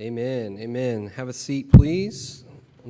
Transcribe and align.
Amen. 0.00 0.56
Amen. 0.58 1.08
Have 1.08 1.28
a 1.28 1.32
seat, 1.34 1.70
please. 1.70 2.44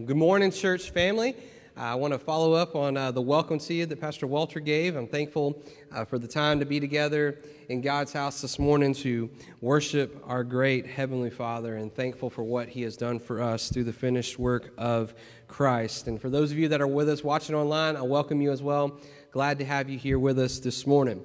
Good 0.07 0.17
morning, 0.17 0.53
church 0.53 0.91
family. 0.91 1.35
I 1.77 1.97
want 1.97 2.13
to 2.13 2.21
follow 2.21 2.53
up 2.53 2.77
on 2.77 2.97
uh, 2.97 3.11
the 3.11 3.21
welcome 3.21 3.59
to 3.59 3.75
you 3.75 3.85
that 3.85 4.01
Pastor 4.01 4.29
Walter 4.29 4.61
gave. 4.61 4.95
I'm 4.95 5.09
thankful 5.09 5.61
uh, 5.91 6.05
for 6.05 6.21
the 6.21 6.29
time 6.29 6.61
to 6.61 6.67
be 6.67 6.79
together 6.79 7.41
in 7.69 7.81
God's 7.81 8.13
house 8.13 8.41
this 8.41 8.61
morning 8.61 8.95
to 8.95 9.29
worship 9.61 10.23
our 10.25 10.45
great 10.45 10.87
Heavenly 10.87 11.31
Father 11.31 11.79
and 11.79 11.93
thankful 11.93 12.31
for 12.31 12.45
what 12.45 12.69
He 12.69 12.83
has 12.83 12.97
done 12.97 13.19
for 13.19 13.43
us 13.43 13.71
through 13.71 13.85
the 13.85 13.93
finished 13.93 14.39
work 14.39 14.73
of 14.79 15.13
Christ. 15.49 16.07
And 16.07 16.23
for 16.23 16.31
those 16.31 16.53
of 16.53 16.59
you 16.59 16.69
that 16.69 16.81
are 16.81 16.87
with 16.87 17.09
us 17.09 17.25
watching 17.25 17.57
online, 17.57 17.97
I 17.97 18.03
welcome 18.03 18.41
you 18.41 18.53
as 18.53 18.63
well. 18.63 19.01
Glad 19.33 19.59
to 19.59 19.65
have 19.65 19.91
you 19.91 19.99
here 19.99 20.21
with 20.21 20.39
us 20.39 20.61
this 20.61 20.87
morning. 20.87 21.21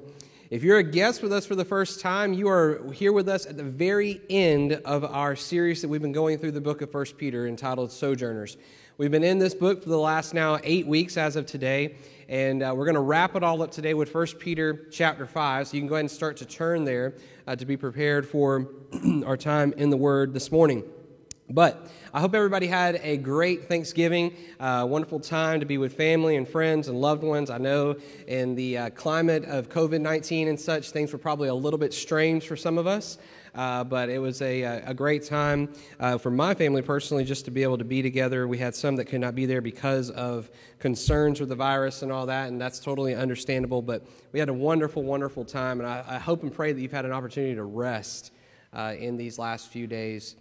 If 0.52 0.62
you're 0.62 0.78
a 0.78 0.84
guest 0.84 1.24
with 1.24 1.34
us 1.34 1.48
for 1.48 1.56
the 1.56 1.66
first 1.66 2.00
time, 2.00 2.32
you 2.32 2.50
are 2.50 2.92
here 2.94 3.12
with 3.12 3.28
us 3.28 3.48
at 3.48 3.58
the 3.58 3.64
very 3.64 4.22
end 4.30 4.74
of 4.86 5.04
our 5.04 5.36
series 5.36 5.82
that 5.82 5.88
we've 5.88 6.04
been 6.04 6.12
going 6.12 6.38
through 6.38 6.52
the 6.52 6.62
book 6.62 6.84
of 6.84 6.92
First 6.92 7.18
Peter 7.18 7.48
entitled 7.48 7.92
Sojourners. 7.92 8.56
We've 9.00 9.10
been 9.10 9.24
in 9.24 9.40
this 9.40 9.56
book 9.56 9.82
for 9.82 9.90
the 9.90 9.98
last 9.98 10.36
now 10.36 10.60
eight 10.64 10.86
weeks 10.86 11.18
as 11.18 11.36
of 11.36 11.48
today, 11.48 11.96
and 12.30 12.62
uh, 12.62 12.76
we're 12.78 12.86
going 12.86 12.94
to 12.94 13.02
wrap 13.02 13.36
it 13.36 13.42
all 13.42 13.64
up 13.64 13.72
today 13.72 13.96
with 13.96 14.14
1 14.14 14.28
Peter 14.38 14.88
chapter 14.92 15.26
5. 15.26 15.68
So 15.68 15.78
you 15.78 15.82
can 15.82 15.88
go 15.88 15.96
ahead 15.96 16.02
and 16.02 16.12
start 16.12 16.38
to 16.38 16.46
turn 16.46 16.86
there 16.86 17.16
uh, 17.48 17.56
to 17.56 17.66
be 17.66 17.76
prepared 17.76 18.28
for 18.28 18.70
our 19.26 19.38
time 19.38 19.74
in 19.78 19.90
the 19.90 19.98
Word 19.98 20.32
this 20.32 20.52
morning. 20.52 20.84
But 21.50 21.88
I 22.12 22.22
hope 22.22 22.34
everybody 22.34 22.66
had 22.66 23.00
a 23.04 23.18
great 23.18 23.68
Thanksgiving, 23.68 24.36
uh, 24.60 24.88
wonderful 24.90 25.20
time 25.20 25.60
to 25.60 25.66
be 25.66 25.78
with 25.78 25.94
family 25.94 26.38
and 26.38 26.48
friends 26.48 26.88
and 26.88 27.00
loved 27.00 27.22
ones. 27.22 27.52
I 27.52 27.60
know 27.60 27.98
in 28.26 28.56
the 28.56 28.78
uh, 28.78 28.90
climate 28.92 29.46
of 29.46 29.70
COVID 29.70 30.02
19 30.02 30.48
and 30.48 30.60
such, 30.60 30.90
things 30.90 31.14
were 31.14 31.20
probably 31.20 31.50
a 31.50 31.54
little 31.54 31.78
bit 31.78 31.94
strange 31.94 32.48
for 32.48 32.56
some 32.56 32.80
of 32.80 32.88
us. 32.88 33.20
Uh, 33.54 33.84
but 33.84 34.10
it 34.10 34.18
was 34.18 34.42
a, 34.42 34.64
a 34.64 34.94
great 34.94 35.24
time 35.24 35.72
uh, 36.00 36.18
for 36.18 36.32
my 36.32 36.54
family 36.54 36.82
personally 36.82 37.24
just 37.24 37.46
to 37.46 37.52
be 37.52 37.62
able 37.62 37.78
to 37.78 37.86
be 37.86 38.02
together. 38.02 38.48
We 38.48 38.58
had 38.58 38.76
some 38.76 38.96
that 38.96 39.06
could 39.06 39.22
not 39.22 39.36
be 39.36 39.46
there 39.46 39.62
because 39.62 40.10
of 40.10 40.50
concerns 40.80 41.40
with 41.40 41.50
the 41.50 41.56
virus 41.56 42.02
and 42.02 42.12
all 42.12 42.26
that, 42.26 42.50
and 42.50 42.60
that's 42.60 42.80
totally 42.80 43.14
understandable. 43.14 43.82
But 43.82 44.06
we 44.34 44.40
had 44.40 44.50
a 44.50 44.54
wonderful, 44.54 45.04
wonderful 45.04 45.46
time, 45.46 45.80
and 45.80 45.88
I, 45.88 46.04
I 46.06 46.18
hope 46.18 46.42
and 46.42 46.52
pray 46.52 46.74
that 46.74 46.82
you've 46.82 46.92
had 46.92 47.06
an 47.06 47.14
opportunity 47.14 47.56
to 47.56 47.64
rest 47.64 48.32
uh, 48.74 48.96
in 48.98 49.16
these 49.16 49.38
last 49.40 49.70
few 49.70 49.86
days 49.88 50.36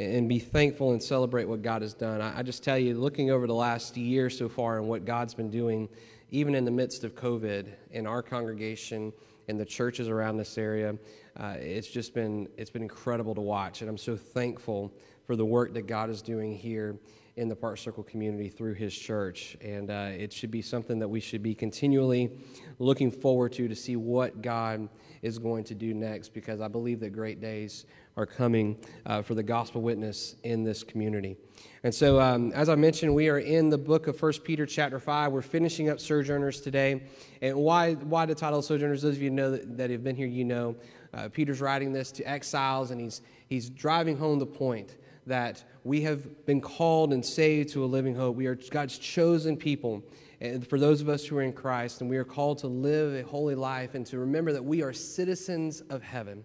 and 0.00 0.28
be 0.28 0.38
thankful 0.38 0.92
and 0.92 1.02
celebrate 1.02 1.44
what 1.44 1.60
God 1.60 1.82
has 1.82 1.92
done. 1.92 2.22
I, 2.22 2.42
just 2.42 2.64
tell 2.64 2.78
you, 2.78 2.94
looking 2.94 3.30
over 3.30 3.46
the 3.46 3.54
last 3.54 3.98
year 3.98 4.30
so 4.30 4.48
far 4.48 4.78
and 4.78 4.88
what 4.88 5.04
God's 5.04 5.34
been 5.34 5.50
doing, 5.50 5.90
even 6.30 6.54
in 6.54 6.64
the 6.64 6.70
midst 6.70 7.04
of 7.04 7.14
COVID 7.14 7.66
in 7.90 8.06
our 8.06 8.22
congregation 8.22 9.12
and 9.48 9.60
the 9.60 9.64
churches 9.64 10.08
around 10.08 10.38
this 10.38 10.56
area, 10.56 10.96
uh, 11.36 11.56
it's 11.58 11.88
just 11.88 12.14
been 12.14 12.48
it's 12.56 12.70
been 12.70 12.82
incredible 12.82 13.34
to 13.34 13.42
watch, 13.42 13.82
and 13.82 13.90
I'm 13.90 13.98
so 13.98 14.16
thankful 14.16 14.90
for 15.26 15.36
the 15.36 15.44
work 15.44 15.74
that 15.74 15.86
God 15.86 16.08
is 16.08 16.22
doing 16.22 16.56
here 16.56 16.96
in 17.40 17.48
the 17.48 17.56
Park 17.56 17.78
Circle 17.78 18.02
community 18.02 18.50
through 18.50 18.74
His 18.74 18.94
church, 18.94 19.56
and 19.62 19.90
uh, 19.90 20.10
it 20.12 20.30
should 20.30 20.50
be 20.50 20.60
something 20.60 20.98
that 20.98 21.08
we 21.08 21.20
should 21.20 21.42
be 21.42 21.54
continually 21.54 22.30
looking 22.78 23.10
forward 23.10 23.50
to 23.52 23.66
to 23.66 23.74
see 23.74 23.96
what 23.96 24.42
God 24.42 24.90
is 25.22 25.38
going 25.38 25.64
to 25.64 25.74
do 25.74 25.94
next, 25.94 26.34
because 26.34 26.60
I 26.60 26.68
believe 26.68 27.00
that 27.00 27.10
great 27.10 27.40
days 27.40 27.86
are 28.18 28.26
coming 28.26 28.76
uh, 29.06 29.22
for 29.22 29.34
the 29.34 29.42
gospel 29.42 29.80
witness 29.80 30.36
in 30.42 30.64
this 30.64 30.84
community. 30.84 31.34
And 31.82 31.94
so, 31.94 32.20
um, 32.20 32.52
as 32.52 32.68
I 32.68 32.74
mentioned, 32.74 33.14
we 33.14 33.30
are 33.30 33.38
in 33.38 33.70
the 33.70 33.78
book 33.78 34.06
of 34.06 34.20
1 34.20 34.32
Peter, 34.44 34.66
chapter 34.66 34.98
5. 34.98 35.32
We're 35.32 35.40
finishing 35.40 35.88
up 35.88 35.98
Sojourners 35.98 36.60
today. 36.60 37.04
And 37.40 37.56
why, 37.56 37.94
why 37.94 38.26
the 38.26 38.34
title 38.34 38.60
Sojourners? 38.60 39.00
Those 39.00 39.16
of 39.16 39.22
you 39.22 39.30
know 39.30 39.52
that, 39.52 39.78
that 39.78 39.88
have 39.88 40.04
been 40.04 40.16
here, 40.16 40.26
you 40.26 40.44
know 40.44 40.76
uh, 41.14 41.28
Peter's 41.28 41.60
writing 41.60 41.92
this 41.92 42.12
to 42.12 42.24
exiles, 42.24 42.90
and 42.90 43.00
he's, 43.00 43.22
he's 43.48 43.70
driving 43.70 44.16
home 44.16 44.38
the 44.38 44.46
point 44.46 44.96
that 45.30 45.64
we 45.84 46.00
have 46.02 46.44
been 46.44 46.60
called 46.60 47.12
and 47.12 47.24
saved 47.24 47.70
to 47.70 47.84
a 47.84 47.86
living 47.86 48.16
hope. 48.16 48.34
We 48.34 48.46
are 48.46 48.56
God's 48.56 48.98
chosen 48.98 49.56
people. 49.56 50.02
And 50.40 50.66
for 50.66 50.76
those 50.76 51.00
of 51.00 51.08
us 51.08 51.24
who 51.24 51.38
are 51.38 51.42
in 51.42 51.52
Christ, 51.52 52.00
and 52.00 52.10
we 52.10 52.16
are 52.16 52.24
called 52.24 52.58
to 52.58 52.66
live 52.66 53.14
a 53.14 53.22
holy 53.26 53.54
life 53.54 53.94
and 53.94 54.04
to 54.06 54.18
remember 54.18 54.52
that 54.52 54.64
we 54.64 54.82
are 54.82 54.92
citizens 54.92 55.82
of 55.82 56.02
heaven, 56.02 56.44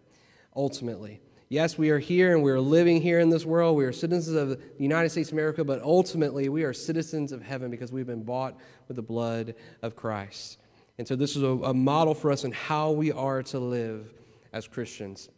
ultimately. 0.56 1.20
Yes, 1.50 1.80
we 1.80 1.90
are 1.90 1.98
here 1.98 2.36
and 2.36 2.44
we 2.44 2.52
are 2.52 2.60
living 2.60 3.02
here 3.02 3.20
in 3.20 3.30
this 3.30 3.44
world. 3.44 3.76
We 3.76 3.86
are 3.86 3.92
citizens 3.92 4.36
of 4.36 4.50
the 4.50 4.60
United 4.78 5.10
States 5.10 5.30
of 5.30 5.34
America, 5.34 5.64
but 5.64 5.82
ultimately 5.82 6.48
we 6.50 6.64
are 6.64 6.74
citizens 6.74 7.32
of 7.32 7.42
heaven 7.42 7.72
because 7.72 7.92
we've 7.92 8.06
been 8.06 8.24
bought 8.24 8.56
with 8.88 8.98
the 8.98 9.04
blood 9.04 9.56
of 9.82 9.96
Christ. 9.96 10.60
And 11.00 11.08
so 11.08 11.16
this 11.16 11.36
is 11.36 11.42
a, 11.42 11.48
a 11.48 11.74
model 11.74 12.14
for 12.14 12.32
us 12.32 12.44
in 12.44 12.52
how 12.52 12.92
we 12.92 13.12
are 13.12 13.42
to 13.44 13.58
live 13.58 14.14
as 14.54 14.68
Christians. 14.68 15.30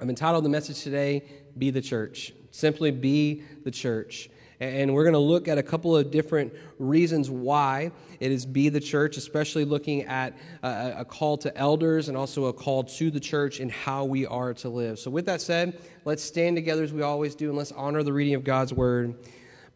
I've 0.00 0.08
entitled 0.08 0.44
the 0.44 0.48
message 0.48 0.82
today, 0.82 1.24
Be 1.56 1.70
the 1.70 1.82
Church. 1.82 2.32
Simply 2.50 2.90
be 2.90 3.42
the 3.64 3.70
church. 3.70 4.30
And 4.60 4.92
we're 4.92 5.04
going 5.04 5.14
to 5.14 5.18
look 5.18 5.48
at 5.48 5.56
a 5.56 5.62
couple 5.62 5.96
of 5.96 6.10
different 6.10 6.52
reasons 6.78 7.30
why 7.30 7.92
it 8.20 8.30
is 8.30 8.44
be 8.44 8.68
the 8.68 8.80
church, 8.80 9.16
especially 9.16 9.64
looking 9.64 10.02
at 10.02 10.36
a, 10.62 11.04
call 11.06 11.38
to 11.38 11.56
elders 11.56 12.08
and 12.08 12.16
also 12.16 12.44
a 12.46 12.52
call 12.52 12.84
to 12.84 13.10
the 13.10 13.20
church 13.20 13.58
and 13.60 13.72
how 13.72 14.04
we 14.04 14.26
are 14.26 14.52
to 14.54 14.68
live. 14.68 14.98
So, 14.98 15.10
with 15.10 15.24
that 15.26 15.40
said, 15.40 15.80
let's 16.04 16.22
stand 16.22 16.56
together 16.56 16.84
as 16.84 16.92
we 16.92 17.00
always 17.00 17.34
do 17.34 17.48
and 17.48 17.56
let's 17.56 17.72
honor 17.72 18.02
the 18.02 18.12
reading 18.12 18.34
of 18.34 18.44
God's 18.44 18.74
word 18.74 19.14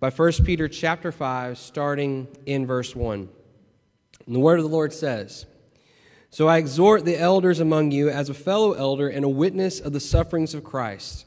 by 0.01 0.11
1 0.11 0.33
Peter 0.45 0.69
chapter 0.69 1.11
5, 1.11 1.57
starting 1.57 2.29
in 2.45 2.67
verse 2.67 2.95
1. 2.95 3.27
And 4.27 4.35
the 4.35 4.41
word 4.41 4.59
of 4.59 4.65
the 4.65 4.71
Lord 4.71 4.93
says, 4.93 5.47
so 6.29 6.49
I 6.49 6.59
exhort 6.59 7.05
the 7.05 7.17
elders 7.17 7.61
among 7.61 7.93
you 7.93 8.11
as 8.11 8.29
a 8.29 8.35
fellow 8.35 8.73
elder 8.73 9.09
and 9.09 9.25
a 9.25 9.29
witness 9.29 9.79
of 9.79 9.93
the 9.93 10.01
sufferings 10.01 10.53
of 10.53 10.65
Christ, 10.65 11.27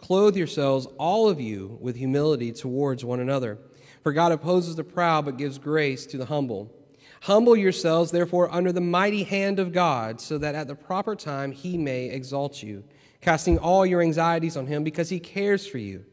Clothe 0.00 0.36
yourselves, 0.36 0.86
all 0.98 1.28
of 1.28 1.40
you, 1.40 1.78
with 1.80 1.96
humility 1.96 2.52
towards 2.52 3.04
one 3.04 3.20
another. 3.20 3.58
For 4.02 4.12
God 4.12 4.32
opposes 4.32 4.76
the 4.76 4.84
proud, 4.84 5.26
but 5.26 5.36
gives 5.36 5.58
grace 5.58 6.06
to 6.06 6.16
the 6.16 6.26
humble. 6.26 6.74
Humble 7.22 7.54
yourselves, 7.54 8.10
therefore, 8.10 8.52
under 8.52 8.72
the 8.72 8.80
mighty 8.80 9.24
hand 9.24 9.58
of 9.58 9.72
God, 9.72 10.20
so 10.20 10.38
that 10.38 10.54
at 10.54 10.68
the 10.68 10.74
proper 10.74 11.14
time 11.14 11.52
he 11.52 11.76
may 11.76 12.06
exalt 12.06 12.62
you, 12.62 12.82
casting 13.20 13.58
all 13.58 13.84
your 13.84 14.00
anxieties 14.00 14.56
on 14.56 14.66
him, 14.66 14.82
because 14.84 15.10
he 15.10 15.20
cares 15.20 15.66
for 15.66 15.78
you. 15.78 16.04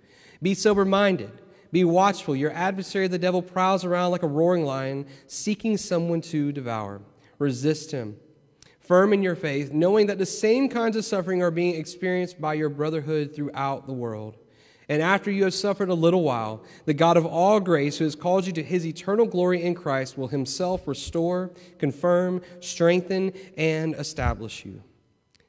Be 0.42 0.54
sober 0.54 0.84
minded. 0.84 1.32
Be 1.72 1.84
watchful. 1.84 2.36
Your 2.36 2.52
adversary, 2.52 3.08
the 3.08 3.18
devil, 3.18 3.42
prowls 3.42 3.86
around 3.86 4.12
like 4.12 4.24
a 4.24 4.28
roaring 4.28 4.66
lion, 4.66 5.06
seeking 5.28 5.78
someone 5.78 6.22
to 6.22 6.52
devour. 6.52 7.02
Resist 7.40 7.92
him 7.92 8.18
firm 8.88 9.14
in 9.14 9.22
your 9.22 9.36
faith, 9.36 9.74
knowing 9.74 10.08
that 10.08 10.18
the 10.18 10.26
same 10.26 10.70
kinds 10.70 10.96
of 10.96 11.06
suffering 11.06 11.44
are 11.44 11.52
being 11.52 11.76
experienced 11.76 12.40
by 12.40 12.54
your 12.54 12.70
brotherhood 12.70 13.36
throughout 13.36 13.86
the 13.86 13.94
world. 13.94 14.38
And 14.90 15.02
after 15.02 15.30
you 15.30 15.44
have 15.44 15.54
suffered 15.54 15.90
a 15.90 15.94
little 15.94 16.24
while, 16.24 16.64
the 16.86 16.94
God 16.94 17.18
of 17.18 17.26
all 17.26 17.60
grace, 17.60 17.98
who 17.98 18.06
has 18.06 18.16
called 18.16 18.48
you 18.48 18.54
to 18.54 18.64
his 18.64 18.86
eternal 18.86 19.26
glory 19.26 19.62
in 19.62 19.76
Christ, 19.76 20.18
will 20.18 20.30
himself 20.30 20.88
restore, 20.88 21.52
confirm, 21.78 22.42
strengthen, 22.62 23.34
and 23.58 23.96
establish 23.96 24.64
you. 24.64 24.82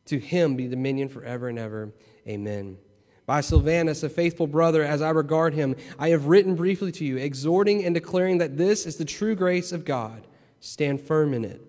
To 0.07 0.19
him 0.19 0.57
be 0.57 0.67
dominion 0.67 1.09
forever 1.09 1.49
and 1.49 1.59
ever. 1.59 1.93
Amen. 2.27 2.79
By 3.27 3.43
Silvanus, 3.43 4.03
a 4.03 4.09
faithful 4.09 4.47
brother, 4.47 4.83
as 4.83 5.03
I 5.03 5.11
regard 5.11 5.55
him, 5.55 5.77
I 5.99 6.09
have 6.09 6.27
written 6.27 6.57
briefly 6.57 6.91
to 6.93 7.05
you, 7.05 7.19
exhorting 7.19 7.85
and 7.85 7.95
declaring 7.95 8.39
that 8.39 8.57
this 8.57 8.87
is 8.87 8.97
the 8.97 9.05
true 9.05 9.37
grace 9.37 9.71
of 9.71 9.85
God. 9.85 10.27
Stand 10.61 11.01
firm 11.01 11.35
in 11.35 11.45
it. 11.45 11.68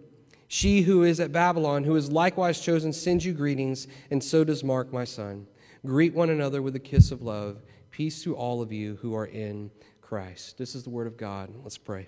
She 0.51 0.81
who 0.81 1.03
is 1.03 1.19
at 1.19 1.31
Babylon, 1.31 1.83
who 1.83 1.95
is 1.95 2.11
likewise 2.11 2.59
chosen, 2.59 2.91
sends 2.91 3.23
you 3.23 3.33
greetings, 3.33 3.87
and 4.09 4.21
so 4.21 4.43
does 4.43 4.63
Mark, 4.63 4.91
my 4.91 5.03
son. 5.03 5.45
Greet 5.85 6.15
one 6.15 6.31
another 6.31 6.63
with 6.63 6.75
a 6.75 6.79
kiss 6.79 7.11
of 7.11 7.21
love. 7.21 7.61
Peace 7.91 8.23
to 8.23 8.35
all 8.35 8.59
of 8.63 8.71
you 8.71 8.95
who 8.95 9.13
are 9.13 9.27
in 9.27 9.69
Christ. 10.01 10.57
This 10.57 10.73
is 10.73 10.81
the 10.81 10.89
word 10.89 11.05
of 11.05 11.17
God. 11.17 11.53
Let's 11.61 11.77
pray. 11.77 12.07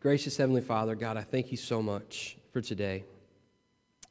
Gracious 0.00 0.36
Heavenly 0.36 0.60
Father, 0.60 0.96
God, 0.96 1.16
I 1.16 1.22
thank 1.22 1.52
you 1.52 1.56
so 1.56 1.80
much 1.80 2.36
for 2.52 2.60
today. 2.60 3.04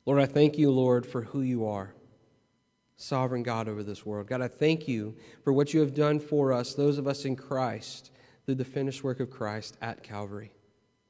Lord, 0.05 0.21
I 0.21 0.25
thank 0.25 0.57
you, 0.57 0.71
Lord, 0.71 1.05
for 1.05 1.23
who 1.23 1.41
you 1.41 1.67
are, 1.67 1.93
sovereign 2.95 3.43
God 3.43 3.67
over 3.67 3.83
this 3.83 4.05
world. 4.05 4.27
God, 4.27 4.41
I 4.41 4.47
thank 4.47 4.87
you 4.87 5.13
for 5.43 5.51
what 5.51 5.73
you 5.73 5.81
have 5.81 5.93
done 5.93 6.21
for 6.21 6.53
us, 6.53 6.73
those 6.73 6.97
of 6.97 7.05
us 7.05 7.25
in 7.25 7.35
Christ, 7.35 8.11
through 8.45 8.55
the 8.55 8.63
finished 8.63 9.03
work 9.03 9.19
of 9.19 9.29
Christ 9.29 9.75
at 9.81 10.03
Calvary 10.03 10.54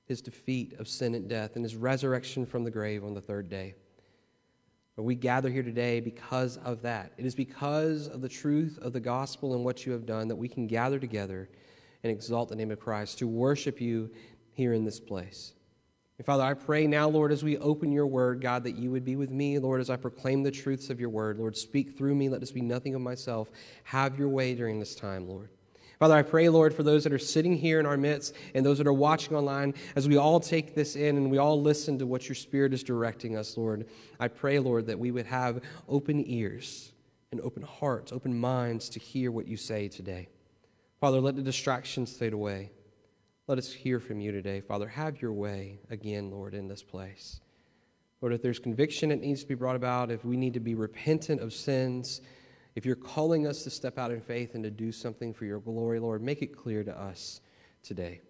his 0.05 0.21
defeat 0.21 0.73
of 0.79 0.87
sin 0.87 1.15
and 1.15 1.27
death, 1.27 1.55
and 1.55 1.63
his 1.65 1.75
resurrection 1.75 2.45
from 2.45 2.63
the 2.63 2.71
grave 2.71 3.03
on 3.03 3.13
the 3.13 3.21
third 3.21 3.49
day. 3.49 3.75
But 4.95 5.03
we 5.03 5.15
gather 5.15 5.49
here 5.49 5.63
today 5.63 5.99
because 5.99 6.57
of 6.57 6.81
that. 6.83 7.11
It 7.17 7.25
is 7.25 7.35
because 7.35 8.07
of 8.07 8.21
the 8.21 8.29
truth 8.29 8.79
of 8.81 8.93
the 8.93 8.99
gospel 8.99 9.53
and 9.53 9.65
what 9.65 9.85
you 9.85 9.91
have 9.91 10.05
done 10.05 10.27
that 10.29 10.35
we 10.35 10.47
can 10.47 10.67
gather 10.67 10.99
together 10.99 11.49
and 12.03 12.11
exalt 12.11 12.49
the 12.49 12.55
name 12.55 12.71
of 12.71 12.79
Christ, 12.79 13.17
to 13.19 13.27
worship 13.27 13.81
you 13.81 14.11
here 14.51 14.73
in 14.73 14.85
this 14.85 14.99
place. 14.99 15.53
And 16.17 16.25
Father, 16.25 16.43
I 16.43 16.53
pray 16.53 16.87
now, 16.87 17.09
Lord, 17.09 17.31
as 17.31 17.43
we 17.43 17.57
open 17.57 17.91
your 17.91 18.07
word, 18.07 18.39
God, 18.39 18.63
that 18.63 18.77
you 18.77 18.91
would 18.91 19.03
be 19.03 19.15
with 19.15 19.31
me, 19.31 19.59
Lord, 19.59 19.81
as 19.81 19.89
I 19.89 19.97
proclaim 19.97 20.43
the 20.43 20.51
truths 20.51 20.89
of 20.89 20.99
your 20.99 21.09
word. 21.09 21.39
Lord, 21.39 21.57
speak 21.57 21.97
through 21.97 22.15
me. 22.15 22.29
Let 22.29 22.39
this 22.39 22.51
be 22.51 22.61
nothing 22.61 22.95
of 22.95 23.01
myself. 23.01 23.49
Have 23.83 24.17
your 24.17 24.29
way 24.29 24.53
during 24.55 24.79
this 24.79 24.95
time, 24.95 25.27
Lord. 25.27 25.49
Father, 25.99 26.15
I 26.15 26.23
pray, 26.23 26.49
Lord, 26.49 26.73
for 26.73 26.83
those 26.83 27.03
that 27.05 27.13
are 27.13 27.19
sitting 27.19 27.55
here 27.55 27.79
in 27.79 27.85
our 27.85 27.97
midst 27.97 28.35
and 28.53 28.65
those 28.65 28.77
that 28.79 28.87
are 28.87 28.93
watching 28.93 29.35
online, 29.35 29.73
as 29.95 30.07
we 30.07 30.17
all 30.17 30.39
take 30.39 30.75
this 30.75 30.95
in 30.95 31.15
and 31.17 31.31
we 31.31 31.37
all 31.37 31.61
listen 31.61 31.97
to 31.99 32.05
what 32.05 32.27
your 32.27 32.35
Spirit 32.35 32.73
is 32.73 32.83
directing 32.83 33.37
us, 33.37 33.57
Lord, 33.57 33.85
I 34.19 34.27
pray, 34.27 34.59
Lord, 34.59 34.87
that 34.87 34.99
we 34.99 35.11
would 35.11 35.25
have 35.25 35.61
open 35.87 36.23
ears 36.29 36.91
and 37.31 37.39
open 37.41 37.63
hearts, 37.63 38.11
open 38.11 38.37
minds 38.37 38.89
to 38.89 38.99
hear 38.99 39.31
what 39.31 39.47
you 39.47 39.57
say 39.57 39.87
today. 39.87 40.27
Father, 40.99 41.21
let 41.21 41.35
the 41.35 41.41
distractions 41.41 42.11
fade 42.15 42.33
away. 42.33 42.71
Let 43.47 43.57
us 43.57 43.71
hear 43.71 43.99
from 43.99 44.19
you 44.19 44.31
today. 44.31 44.59
Father, 44.59 44.87
have 44.87 45.21
your 45.21 45.33
way 45.33 45.79
again, 45.89 46.31
Lord, 46.31 46.53
in 46.53 46.67
this 46.67 46.81
place. 46.81 47.39
Lord, 48.21 48.33
if 48.33 48.41
there's 48.41 48.59
conviction 48.59 49.09
that 49.09 49.21
needs 49.21 49.41
to 49.41 49.47
be 49.47 49.55
brought 49.55 49.75
about, 49.75 50.09
if 50.09 50.25
we 50.25 50.35
need 50.35 50.55
to 50.55 50.59
be 50.59 50.73
repentant 50.73 51.41
of 51.41 51.53
sins, 51.53 52.21
if 52.75 52.85
you're 52.85 52.95
calling 52.95 53.47
us 53.47 53.63
to 53.63 53.69
step 53.69 53.97
out 53.97 54.11
in 54.11 54.19
faith 54.19 54.53
and 54.53 54.63
to 54.63 54.69
do 54.69 54.91
something 54.91 55.33
for 55.33 55.45
your 55.45 55.59
glory, 55.59 55.99
Lord, 55.99 56.21
make 56.21 56.41
it 56.41 56.55
clear 56.55 56.83
to 56.83 56.97
us 56.97 57.41
today. 57.83 58.21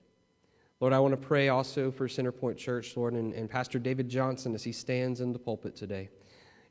Lord, 0.79 0.93
I 0.93 0.99
want 0.99 1.19
to 1.19 1.27
pray 1.27 1.49
also 1.49 1.89
for 1.89 2.07
Centerpoint 2.07 2.57
Church, 2.57 2.95
Lord, 2.95 3.13
and, 3.13 3.33
and 3.33 3.49
Pastor 3.49 3.79
David 3.79 4.07
Johnson 4.07 4.53
as 4.53 4.63
he 4.63 4.71
stands 4.71 5.19
in 5.19 5.33
the 5.33 5.39
pulpit 5.39 5.75
today. 5.75 6.09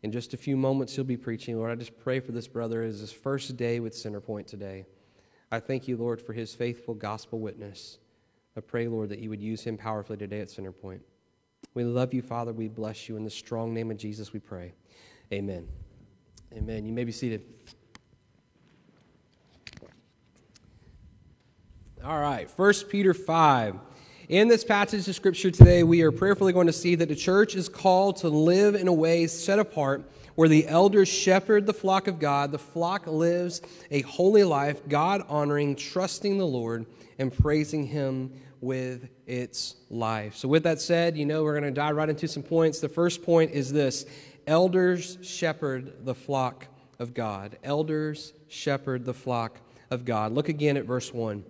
In 0.02 0.12
just 0.12 0.34
a 0.34 0.36
few 0.36 0.56
moments, 0.56 0.94
he'll 0.94 1.04
be 1.04 1.16
preaching. 1.16 1.56
Lord, 1.56 1.70
I 1.70 1.74
just 1.74 1.98
pray 1.98 2.20
for 2.20 2.30
this 2.30 2.46
brother 2.46 2.82
as 2.82 3.00
his 3.00 3.10
first 3.10 3.56
day 3.56 3.80
with 3.80 3.94
Centerpoint 3.94 4.46
today. 4.46 4.84
I 5.50 5.58
thank 5.60 5.88
you, 5.88 5.96
Lord, 5.96 6.20
for 6.20 6.34
his 6.34 6.54
faithful 6.54 6.94
gospel 6.94 7.40
witness. 7.40 7.98
I 8.56 8.60
pray, 8.60 8.86
Lord, 8.86 9.08
that 9.08 9.18
you 9.18 9.30
would 9.30 9.40
use 9.40 9.64
him 9.64 9.76
powerfully 9.76 10.18
today 10.18 10.40
at 10.40 10.48
Centerpoint. 10.48 11.00
We 11.72 11.84
love 11.84 12.12
you, 12.12 12.22
Father. 12.22 12.52
We 12.52 12.68
bless 12.68 13.08
you. 13.08 13.16
In 13.16 13.24
the 13.24 13.30
strong 13.30 13.72
name 13.72 13.90
of 13.90 13.96
Jesus, 13.96 14.32
we 14.32 14.40
pray. 14.40 14.74
Amen. 15.32 15.66
Amen. 16.56 16.86
You 16.86 16.92
may 16.92 17.02
be 17.02 17.10
seated. 17.10 17.42
All 22.04 22.20
right, 22.20 22.48
1 22.48 22.74
Peter 22.88 23.12
5. 23.12 23.76
In 24.28 24.46
this 24.46 24.62
passage 24.62 25.08
of 25.08 25.16
Scripture 25.16 25.50
today, 25.50 25.82
we 25.82 26.02
are 26.02 26.12
prayerfully 26.12 26.52
going 26.52 26.68
to 26.68 26.72
see 26.72 26.94
that 26.94 27.08
the 27.08 27.16
church 27.16 27.56
is 27.56 27.68
called 27.68 28.18
to 28.18 28.28
live 28.28 28.76
in 28.76 28.86
a 28.86 28.92
way 28.92 29.26
set 29.26 29.58
apart 29.58 30.08
where 30.36 30.48
the 30.48 30.68
elders 30.68 31.08
shepherd 31.08 31.66
the 31.66 31.74
flock 31.74 32.06
of 32.06 32.20
God. 32.20 32.52
The 32.52 32.58
flock 32.58 33.08
lives 33.08 33.60
a 33.90 34.02
holy 34.02 34.44
life, 34.44 34.88
God 34.88 35.22
honoring, 35.28 35.74
trusting 35.74 36.38
the 36.38 36.46
Lord, 36.46 36.86
and 37.18 37.36
praising 37.36 37.84
Him 37.84 38.32
with 38.60 39.08
its 39.26 39.74
life. 39.90 40.36
So, 40.36 40.48
with 40.48 40.62
that 40.62 40.80
said, 40.80 41.16
you 41.16 41.26
know, 41.26 41.42
we're 41.42 41.58
going 41.58 41.64
to 41.64 41.70
dive 41.70 41.96
right 41.96 42.08
into 42.08 42.28
some 42.28 42.42
points. 42.42 42.78
The 42.78 42.88
first 42.88 43.22
point 43.22 43.50
is 43.50 43.72
this 43.72 44.06
Elders 44.46 45.18
shepherd 45.22 46.04
the 46.04 46.14
flock 46.14 46.66
of 46.98 47.14
God. 47.14 47.58
Elders 47.62 48.32
shepherd 48.48 49.04
the 49.04 49.14
flock 49.14 49.60
of 49.90 50.04
God. 50.04 50.32
Look 50.32 50.48
again 50.48 50.76
at 50.76 50.84
verse 50.84 51.12
1. 51.12 51.44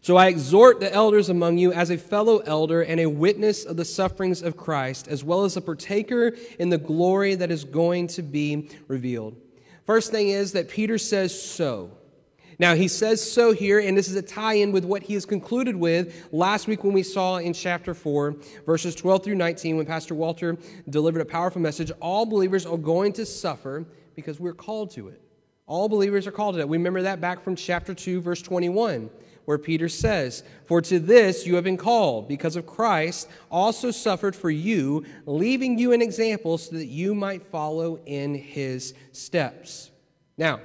So 0.00 0.16
I 0.16 0.26
exhort 0.26 0.80
the 0.80 0.92
elders 0.92 1.28
among 1.28 1.58
you 1.58 1.72
as 1.72 1.90
a 1.90 1.96
fellow 1.96 2.38
elder 2.38 2.82
and 2.82 2.98
a 2.98 3.06
witness 3.06 3.64
of 3.64 3.76
the 3.76 3.84
sufferings 3.84 4.42
of 4.42 4.56
Christ, 4.56 5.06
as 5.06 5.22
well 5.22 5.44
as 5.44 5.56
a 5.56 5.60
partaker 5.60 6.36
in 6.58 6.70
the 6.70 6.78
glory 6.78 7.36
that 7.36 7.50
is 7.50 7.64
going 7.64 8.08
to 8.08 8.22
be 8.22 8.68
revealed. 8.88 9.36
First 9.84 10.10
thing 10.10 10.28
is 10.28 10.52
that 10.52 10.68
Peter 10.68 10.98
says 10.98 11.40
so. 11.40 11.90
Now, 12.62 12.76
he 12.76 12.86
says 12.86 13.20
so 13.20 13.52
here, 13.52 13.80
and 13.80 13.98
this 13.98 14.08
is 14.08 14.14
a 14.14 14.22
tie 14.22 14.52
in 14.52 14.70
with 14.70 14.84
what 14.84 15.02
he 15.02 15.14
has 15.14 15.26
concluded 15.26 15.74
with 15.74 16.28
last 16.30 16.68
week 16.68 16.84
when 16.84 16.92
we 16.92 17.02
saw 17.02 17.38
in 17.38 17.54
chapter 17.54 17.92
4, 17.92 18.36
verses 18.64 18.94
12 18.94 19.24
through 19.24 19.34
19, 19.34 19.78
when 19.78 19.84
Pastor 19.84 20.14
Walter 20.14 20.56
delivered 20.88 21.22
a 21.22 21.24
powerful 21.24 21.60
message. 21.60 21.90
All 21.98 22.24
believers 22.24 22.64
are 22.64 22.78
going 22.78 23.14
to 23.14 23.26
suffer 23.26 23.84
because 24.14 24.38
we're 24.38 24.52
called 24.52 24.92
to 24.92 25.08
it. 25.08 25.20
All 25.66 25.88
believers 25.88 26.28
are 26.28 26.30
called 26.30 26.54
to 26.54 26.60
it. 26.60 26.68
We 26.68 26.76
remember 26.76 27.02
that 27.02 27.20
back 27.20 27.42
from 27.42 27.56
chapter 27.56 27.94
2, 27.94 28.20
verse 28.20 28.42
21, 28.42 29.10
where 29.44 29.58
Peter 29.58 29.88
says, 29.88 30.44
For 30.66 30.80
to 30.82 31.00
this 31.00 31.44
you 31.44 31.56
have 31.56 31.64
been 31.64 31.76
called, 31.76 32.28
because 32.28 32.54
of 32.54 32.64
Christ 32.64 33.28
also 33.50 33.90
suffered 33.90 34.36
for 34.36 34.50
you, 34.50 35.04
leaving 35.26 35.80
you 35.80 35.90
an 35.90 36.00
example 36.00 36.56
so 36.58 36.76
that 36.76 36.86
you 36.86 37.12
might 37.12 37.42
follow 37.42 37.98
in 38.06 38.36
his 38.36 38.94
steps. 39.10 39.90
Now, 40.38 40.60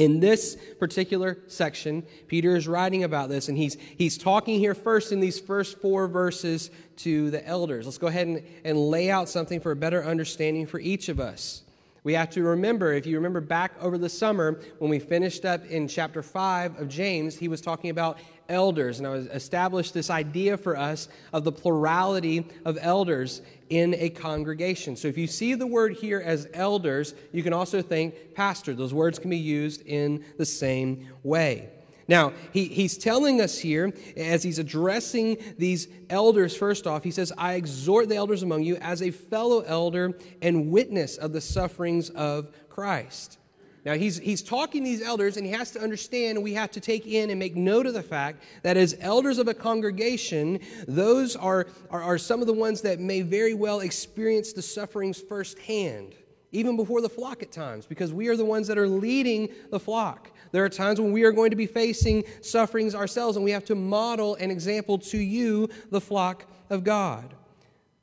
in 0.00 0.18
this 0.18 0.56
particular 0.78 1.36
section, 1.46 2.02
Peter 2.26 2.56
is 2.56 2.66
writing 2.66 3.04
about 3.04 3.28
this, 3.28 3.50
and 3.50 3.58
he's, 3.58 3.76
he's 3.98 4.16
talking 4.16 4.58
here 4.58 4.74
first 4.74 5.12
in 5.12 5.20
these 5.20 5.38
first 5.38 5.78
four 5.78 6.08
verses 6.08 6.70
to 6.96 7.30
the 7.30 7.46
elders. 7.46 7.84
Let's 7.84 7.98
go 7.98 8.06
ahead 8.06 8.26
and, 8.26 8.42
and 8.64 8.78
lay 8.78 9.10
out 9.10 9.28
something 9.28 9.60
for 9.60 9.72
a 9.72 9.76
better 9.76 10.02
understanding 10.02 10.66
for 10.66 10.80
each 10.80 11.10
of 11.10 11.20
us. 11.20 11.64
We 12.02 12.14
have 12.14 12.30
to 12.30 12.42
remember, 12.42 12.94
if 12.94 13.04
you 13.04 13.16
remember 13.16 13.42
back 13.42 13.72
over 13.78 13.98
the 13.98 14.08
summer 14.08 14.62
when 14.78 14.90
we 14.90 14.98
finished 14.98 15.44
up 15.44 15.66
in 15.66 15.86
chapter 15.86 16.22
5 16.22 16.80
of 16.80 16.88
James, 16.88 17.36
he 17.36 17.48
was 17.48 17.60
talking 17.60 17.90
about 17.90 18.18
elders. 18.50 18.98
And 18.98 19.06
I 19.06 19.14
established 19.14 19.94
this 19.94 20.10
idea 20.10 20.56
for 20.58 20.76
us 20.76 21.08
of 21.32 21.44
the 21.44 21.52
plurality 21.52 22.46
of 22.66 22.76
elders 22.80 23.40
in 23.70 23.94
a 23.94 24.10
congregation. 24.10 24.96
So 24.96 25.08
if 25.08 25.16
you 25.16 25.26
see 25.26 25.54
the 25.54 25.66
word 25.66 25.94
here 25.94 26.20
as 26.22 26.48
elders, 26.52 27.14
you 27.32 27.42
can 27.42 27.52
also 27.52 27.80
think 27.80 28.34
pastor. 28.34 28.74
Those 28.74 28.92
words 28.92 29.18
can 29.18 29.30
be 29.30 29.38
used 29.38 29.86
in 29.86 30.24
the 30.36 30.44
same 30.44 31.08
way. 31.22 31.70
Now, 32.08 32.32
he, 32.52 32.64
he's 32.64 32.98
telling 32.98 33.40
us 33.40 33.56
here, 33.56 33.92
as 34.16 34.42
he's 34.42 34.58
addressing 34.58 35.36
these 35.58 35.86
elders, 36.10 36.56
first 36.56 36.88
off, 36.88 37.04
he 37.04 37.12
says, 37.12 37.32
I 37.38 37.54
exhort 37.54 38.08
the 38.08 38.16
elders 38.16 38.42
among 38.42 38.64
you 38.64 38.74
as 38.78 39.00
a 39.00 39.12
fellow 39.12 39.60
elder 39.60 40.18
and 40.42 40.72
witness 40.72 41.16
of 41.16 41.32
the 41.32 41.40
sufferings 41.40 42.10
of 42.10 42.50
Christ. 42.68 43.38
Now, 43.84 43.94
he's, 43.94 44.18
he's 44.18 44.42
talking 44.42 44.84
these 44.84 45.00
elders, 45.00 45.38
and 45.38 45.46
he 45.46 45.52
has 45.52 45.70
to 45.70 45.80
understand, 45.80 46.42
we 46.42 46.52
have 46.52 46.70
to 46.72 46.80
take 46.80 47.06
in 47.06 47.30
and 47.30 47.38
make 47.38 47.56
note 47.56 47.86
of 47.86 47.94
the 47.94 48.02
fact 48.02 48.42
that 48.62 48.76
as 48.76 48.94
elders 49.00 49.38
of 49.38 49.48
a 49.48 49.54
congregation, 49.54 50.60
those 50.86 51.34
are, 51.34 51.66
are, 51.88 52.02
are 52.02 52.18
some 52.18 52.42
of 52.42 52.46
the 52.46 52.52
ones 52.52 52.82
that 52.82 53.00
may 53.00 53.22
very 53.22 53.54
well 53.54 53.80
experience 53.80 54.52
the 54.52 54.60
sufferings 54.60 55.20
firsthand, 55.20 56.14
even 56.52 56.76
before 56.76 57.00
the 57.00 57.08
flock 57.08 57.42
at 57.42 57.52
times, 57.52 57.86
because 57.86 58.12
we 58.12 58.28
are 58.28 58.36
the 58.36 58.44
ones 58.44 58.66
that 58.66 58.76
are 58.76 58.88
leading 58.88 59.48
the 59.70 59.80
flock. 59.80 60.30
There 60.52 60.64
are 60.64 60.68
times 60.68 61.00
when 61.00 61.12
we 61.12 61.22
are 61.22 61.32
going 61.32 61.50
to 61.50 61.56
be 61.56 61.66
facing 61.66 62.24
sufferings 62.42 62.94
ourselves, 62.94 63.36
and 63.36 63.44
we 63.44 63.52
have 63.52 63.64
to 63.66 63.74
model 63.74 64.34
an 64.34 64.50
example 64.50 64.98
to 64.98 65.18
you, 65.18 65.70
the 65.90 66.00
flock 66.02 66.44
of 66.68 66.84
God. 66.84 67.34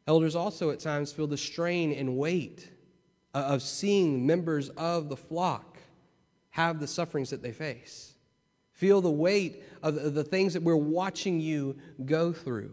Elders 0.08 0.36
also 0.36 0.72
at 0.72 0.80
times 0.80 1.12
feel 1.12 1.28
the 1.28 1.38
strain 1.38 1.92
and 1.92 2.18
weight 2.18 2.72
uh, 3.36 3.40
of 3.40 3.62
seeing 3.62 4.25
members 4.25 4.70
of 4.70 5.10
the 5.10 5.18
flock 5.18 5.67
have 6.58 6.80
the 6.80 6.88
sufferings 6.88 7.30
that 7.30 7.44
they 7.44 7.52
face. 7.52 8.16
Feel 8.72 9.00
the 9.00 9.12
weight 9.12 9.64
of 9.84 10.16
the 10.16 10.24
things 10.24 10.54
that 10.54 10.64
we're 10.64 10.76
watching 10.76 11.40
you 11.40 11.78
go 12.04 12.34
through. 12.34 12.72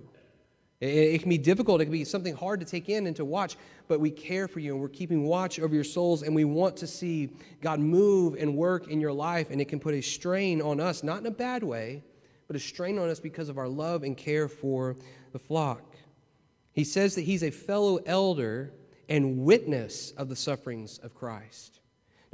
It, 0.81 1.21
can 1.21 1.29
be 1.29 1.39
difficult, 1.39 1.83
it 1.83 1.85
can 1.85 1.93
be 1.93 2.05
something 2.05 2.35
hard 2.35 2.61
to 2.61 2.67
take 2.67 2.89
in 2.89 3.07
and 3.07 3.15
to 3.17 3.27
watch, 3.27 3.57
but 3.87 4.01
we 4.01 4.11
care 4.11 4.49
for 4.49 4.59
you 4.59 4.73
and 4.73 4.81
we're 4.81 4.89
keeping 4.89 5.25
watch 5.25 5.61
over 5.61 5.75
your 5.75 5.85
souls 5.85 6.23
and 6.23 6.35
we 6.35 6.45
want 6.45 6.79
to 6.79 6.87
see 6.87 7.29
God 7.61 7.79
move 7.79 8.37
and 8.39 8.57
work 8.57 8.89
in 8.89 9.03
your 9.03 9.13
life. 9.13 9.51
And 9.51 9.61
it 9.61 9.67
can 9.67 9.79
put 9.79 9.95
a 9.95 10.01
strain 10.01 10.63
on 10.63 10.81
us, 10.81 11.03
not 11.03 11.21
in 11.21 11.27
a 11.27 11.31
bad 11.31 11.63
way, 11.63 12.03
but 12.47 12.57
a 12.57 12.61
strain 12.61 12.99
on 12.99 13.11
us 13.11 13.21
because 13.21 13.51
of 13.51 13.59
our 13.59 13.69
love 13.69 14.03
and 14.03 14.17
care 14.17 14.49
for 14.49 14.97
the 15.33 15.39
flock. 15.39 15.95
He 16.73 16.85
says 16.85 17.15
that 17.17 17.23
he's 17.23 17.43
a 17.43 17.51
fellow 17.51 17.99
elder 18.07 18.73
and 19.11 19.41
witness 19.45 20.13
of 20.13 20.31
the 20.31 20.37
sufferings 20.37 20.99
of 20.99 21.15
Christ. 21.15 21.81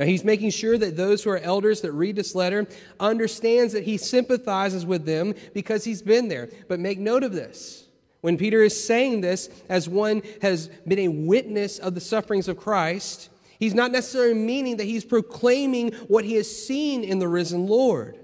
Now 0.01 0.07
he's 0.07 0.25
making 0.25 0.49
sure 0.49 0.79
that 0.79 0.97
those 0.97 1.23
who 1.23 1.29
are 1.29 1.39
elders 1.39 1.83
that 1.83 1.93
read 1.93 2.17
this 2.17 2.35
letter 2.35 2.67
understands 2.99 3.75
that 3.75 3.85
he 3.85 3.99
sympathizes 3.99 4.87
with 4.87 5.05
them 5.05 5.35
because 5.53 5.85
he's 5.85 6.01
been 6.01 6.29
there. 6.29 6.49
But 6.69 6.81
make 6.81 6.99
note 6.99 7.23
of 7.23 7.35
this. 7.35 7.85
When 8.23 8.39
Peter 8.39 8.63
is 8.63 8.83
saying 8.83 9.21
this, 9.21 9.51
as 9.69 9.91
one 9.91 10.23
has 10.41 10.69
been 10.89 11.01
a 11.01 11.09
witness 11.09 11.79
of 11.79 11.95
the 11.95 12.01
sufferings 12.01 12.49
of 12.49 12.57
Christ, 12.57 13.29
he's 13.59 13.75
not 13.75 13.93
necessarily 13.93 14.33
meaning 14.33 14.79
that 14.79 14.85
he's 14.85 15.05
proclaiming 15.05 15.93
what 16.09 16.25
he 16.25 16.37
has 16.37 16.51
seen 16.51 17.05
in 17.05 17.19
the 17.19 17.29
risen 17.29 17.67
Lord. 17.67 18.19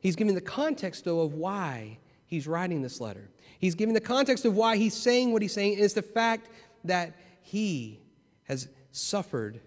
He's 0.00 0.16
giving 0.16 0.34
the 0.34 0.40
context, 0.40 1.04
though, 1.04 1.20
of 1.20 1.34
why 1.34 1.98
he's 2.26 2.48
writing 2.48 2.82
this 2.82 3.00
letter. 3.00 3.30
He's 3.60 3.76
giving 3.76 3.94
the 3.94 4.00
context 4.00 4.44
of 4.46 4.56
why 4.56 4.78
he's 4.78 4.94
saying 4.94 5.32
what 5.32 5.42
he's 5.42 5.54
saying 5.54 5.78
is 5.78 5.94
the 5.94 6.02
fact 6.02 6.48
that 6.82 7.14
he 7.40 8.00
has 8.48 8.66
suffered 8.90 9.60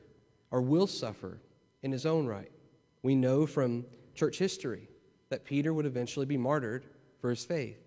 or 0.52 0.60
will 0.60 0.88
suffer 0.88 1.40
in 1.84 1.92
his 1.92 2.06
own 2.06 2.26
right. 2.26 2.52
We 3.04 3.14
know 3.14 3.46
from 3.46 3.86
church 4.16 4.40
history 4.40 4.90
that 5.30 5.46
Peter 5.46 5.74
would 5.74 5.86
eventually 5.86 6.26
be 6.26 6.38
martyred 6.38 6.86
for 7.20 7.30
his 7.30 7.46
faith. 7.46 7.80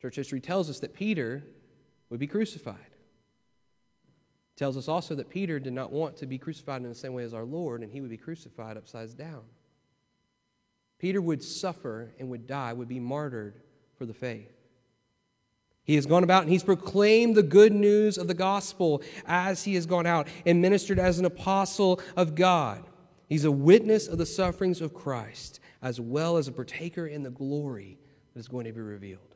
Church 0.00 0.16
history 0.16 0.40
tells 0.40 0.70
us 0.70 0.78
that 0.80 0.94
Peter 0.94 1.42
would 2.10 2.20
be 2.20 2.26
crucified. 2.26 2.76
It 2.76 4.58
tells 4.58 4.76
us 4.76 4.88
also 4.88 5.14
that 5.16 5.30
Peter 5.30 5.58
did 5.58 5.72
not 5.72 5.92
want 5.92 6.16
to 6.18 6.26
be 6.26 6.38
crucified 6.38 6.82
in 6.82 6.88
the 6.88 6.94
same 6.94 7.14
way 7.14 7.24
as 7.24 7.34
our 7.34 7.44
Lord, 7.44 7.82
and 7.82 7.90
he 7.90 8.00
would 8.00 8.10
be 8.10 8.16
crucified 8.16 8.76
upside 8.76 9.16
down. 9.16 9.42
Peter 10.98 11.20
would 11.20 11.42
suffer 11.42 12.12
and 12.18 12.28
would 12.28 12.46
die, 12.46 12.72
would 12.72 12.88
be 12.88 13.00
martyred 13.00 13.60
for 13.96 14.04
the 14.04 14.14
faith. 14.14 14.57
He 15.88 15.94
has 15.94 16.04
gone 16.04 16.22
about 16.22 16.42
and 16.42 16.52
he's 16.52 16.62
proclaimed 16.62 17.34
the 17.34 17.42
good 17.42 17.72
news 17.72 18.18
of 18.18 18.28
the 18.28 18.34
gospel 18.34 19.02
as 19.26 19.64
he 19.64 19.74
has 19.74 19.86
gone 19.86 20.04
out 20.04 20.28
and 20.44 20.60
ministered 20.60 20.98
as 20.98 21.18
an 21.18 21.24
apostle 21.24 22.02
of 22.14 22.34
God. 22.34 22.84
He's 23.26 23.46
a 23.46 23.50
witness 23.50 24.06
of 24.06 24.18
the 24.18 24.26
sufferings 24.26 24.82
of 24.82 24.92
Christ 24.92 25.60
as 25.80 25.98
well 25.98 26.36
as 26.36 26.46
a 26.46 26.52
partaker 26.52 27.06
in 27.06 27.22
the 27.22 27.30
glory 27.30 27.98
that 28.34 28.40
is 28.40 28.48
going 28.48 28.66
to 28.66 28.72
be 28.72 28.82
revealed. 28.82 29.34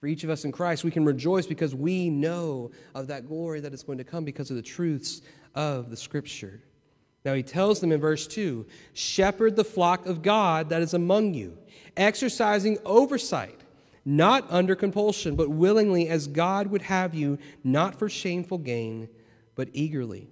For 0.00 0.06
each 0.06 0.24
of 0.24 0.30
us 0.30 0.46
in 0.46 0.52
Christ, 0.52 0.84
we 0.84 0.90
can 0.90 1.04
rejoice 1.04 1.46
because 1.46 1.74
we 1.74 2.08
know 2.08 2.70
of 2.94 3.08
that 3.08 3.28
glory 3.28 3.60
that 3.60 3.74
is 3.74 3.82
going 3.82 3.98
to 3.98 4.04
come 4.04 4.24
because 4.24 4.48
of 4.48 4.56
the 4.56 4.62
truths 4.62 5.20
of 5.54 5.90
the 5.90 5.98
Scripture. 5.98 6.62
Now 7.26 7.34
he 7.34 7.42
tells 7.42 7.78
them 7.78 7.92
in 7.92 8.00
verse 8.00 8.26
2 8.26 8.66
Shepherd 8.94 9.54
the 9.54 9.64
flock 9.64 10.06
of 10.06 10.22
God 10.22 10.70
that 10.70 10.80
is 10.80 10.94
among 10.94 11.34
you, 11.34 11.58
exercising 11.94 12.78
oversight 12.86 13.59
not 14.04 14.46
under 14.50 14.74
compulsion, 14.74 15.36
but 15.36 15.50
willingly 15.50 16.08
as 16.08 16.26
God 16.26 16.68
would 16.68 16.82
have 16.82 17.14
you, 17.14 17.38
not 17.64 17.98
for 17.98 18.08
shameful 18.08 18.58
gain, 18.58 19.08
but 19.54 19.68
eagerly. 19.72 20.28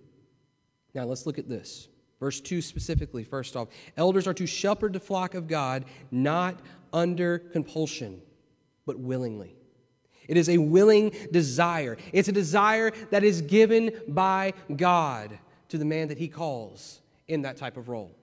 Now 0.95 1.05
let's 1.05 1.27
look 1.27 1.39
at 1.39 1.49
this. 1.49 1.89
Verse 2.21 2.41
2 2.41 2.61
specifically, 2.63 3.23
first 3.23 3.57
off. 3.57 3.69
Elders 3.97 4.27
are 4.27 4.35
to 4.35 4.47
shepherd 4.47 4.93
the 4.93 5.01
flock 5.01 5.35
of 5.35 5.47
God, 5.47 5.85
not 6.11 6.59
under 6.93 7.39
compulsion, 7.39 8.21
but 8.87 8.99
willingly. 8.99 9.55
It 10.27 10.37
is 10.37 10.49
a 10.49 10.59
willing 10.59 11.15
desire. 11.33 11.97
It's 12.13 12.29
a 12.29 12.33
desire 12.33 12.93
that 13.11 13.25
is 13.25 13.41
given 13.43 13.93
by 14.09 14.53
God 14.77 15.39
to 15.69 15.79
the 15.79 15.85
man 15.85 16.09
that 16.09 16.19
he 16.19 16.29
calls 16.29 17.01
in 17.29 17.43
that 17.43 17.57
type 17.57 17.77
of 17.77 17.89
role. 17.89 18.15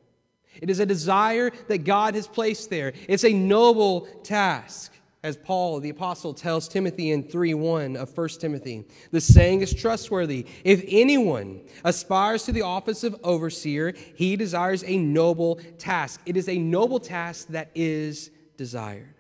It 0.62 0.70
is 0.70 0.80
a 0.80 0.86
desire 0.86 1.52
that 1.68 1.80
God 1.80 2.16
has 2.16 2.28
placed 2.28 2.70
there. 2.70 2.94
It's 3.08 3.26
a 3.26 3.34
noble 3.34 4.08
task 4.24 4.92
as 5.26 5.36
Paul 5.36 5.80
the 5.80 5.90
apostle 5.90 6.36
tells 6.36 6.68
Timothy 6.68 7.10
in 7.10 7.24
3:1 7.24 7.98
of 7.98 8.10
1 8.10 8.40
Timothy. 8.40 8.86
The 9.10 9.20
saying 9.20 9.62
is 9.62 9.74
trustworthy. 9.74 10.46
If 10.64 10.86
anyone 10.88 11.62
aspires 11.84 12.44
to 12.44 12.52
the 12.52 12.62
office 12.62 13.04
of 13.04 13.20
overseer, 13.24 13.96
he 14.14 14.36
desires 14.36 14.84
a 14.86 14.98
noble 14.98 15.60
task. 15.80 16.22
It 16.28 16.38
is 16.38 16.48
a 16.48 16.60
noble 16.60 17.00
task 17.00 17.48
that 17.48 17.72
is 17.74 18.30
desired. 18.56 19.16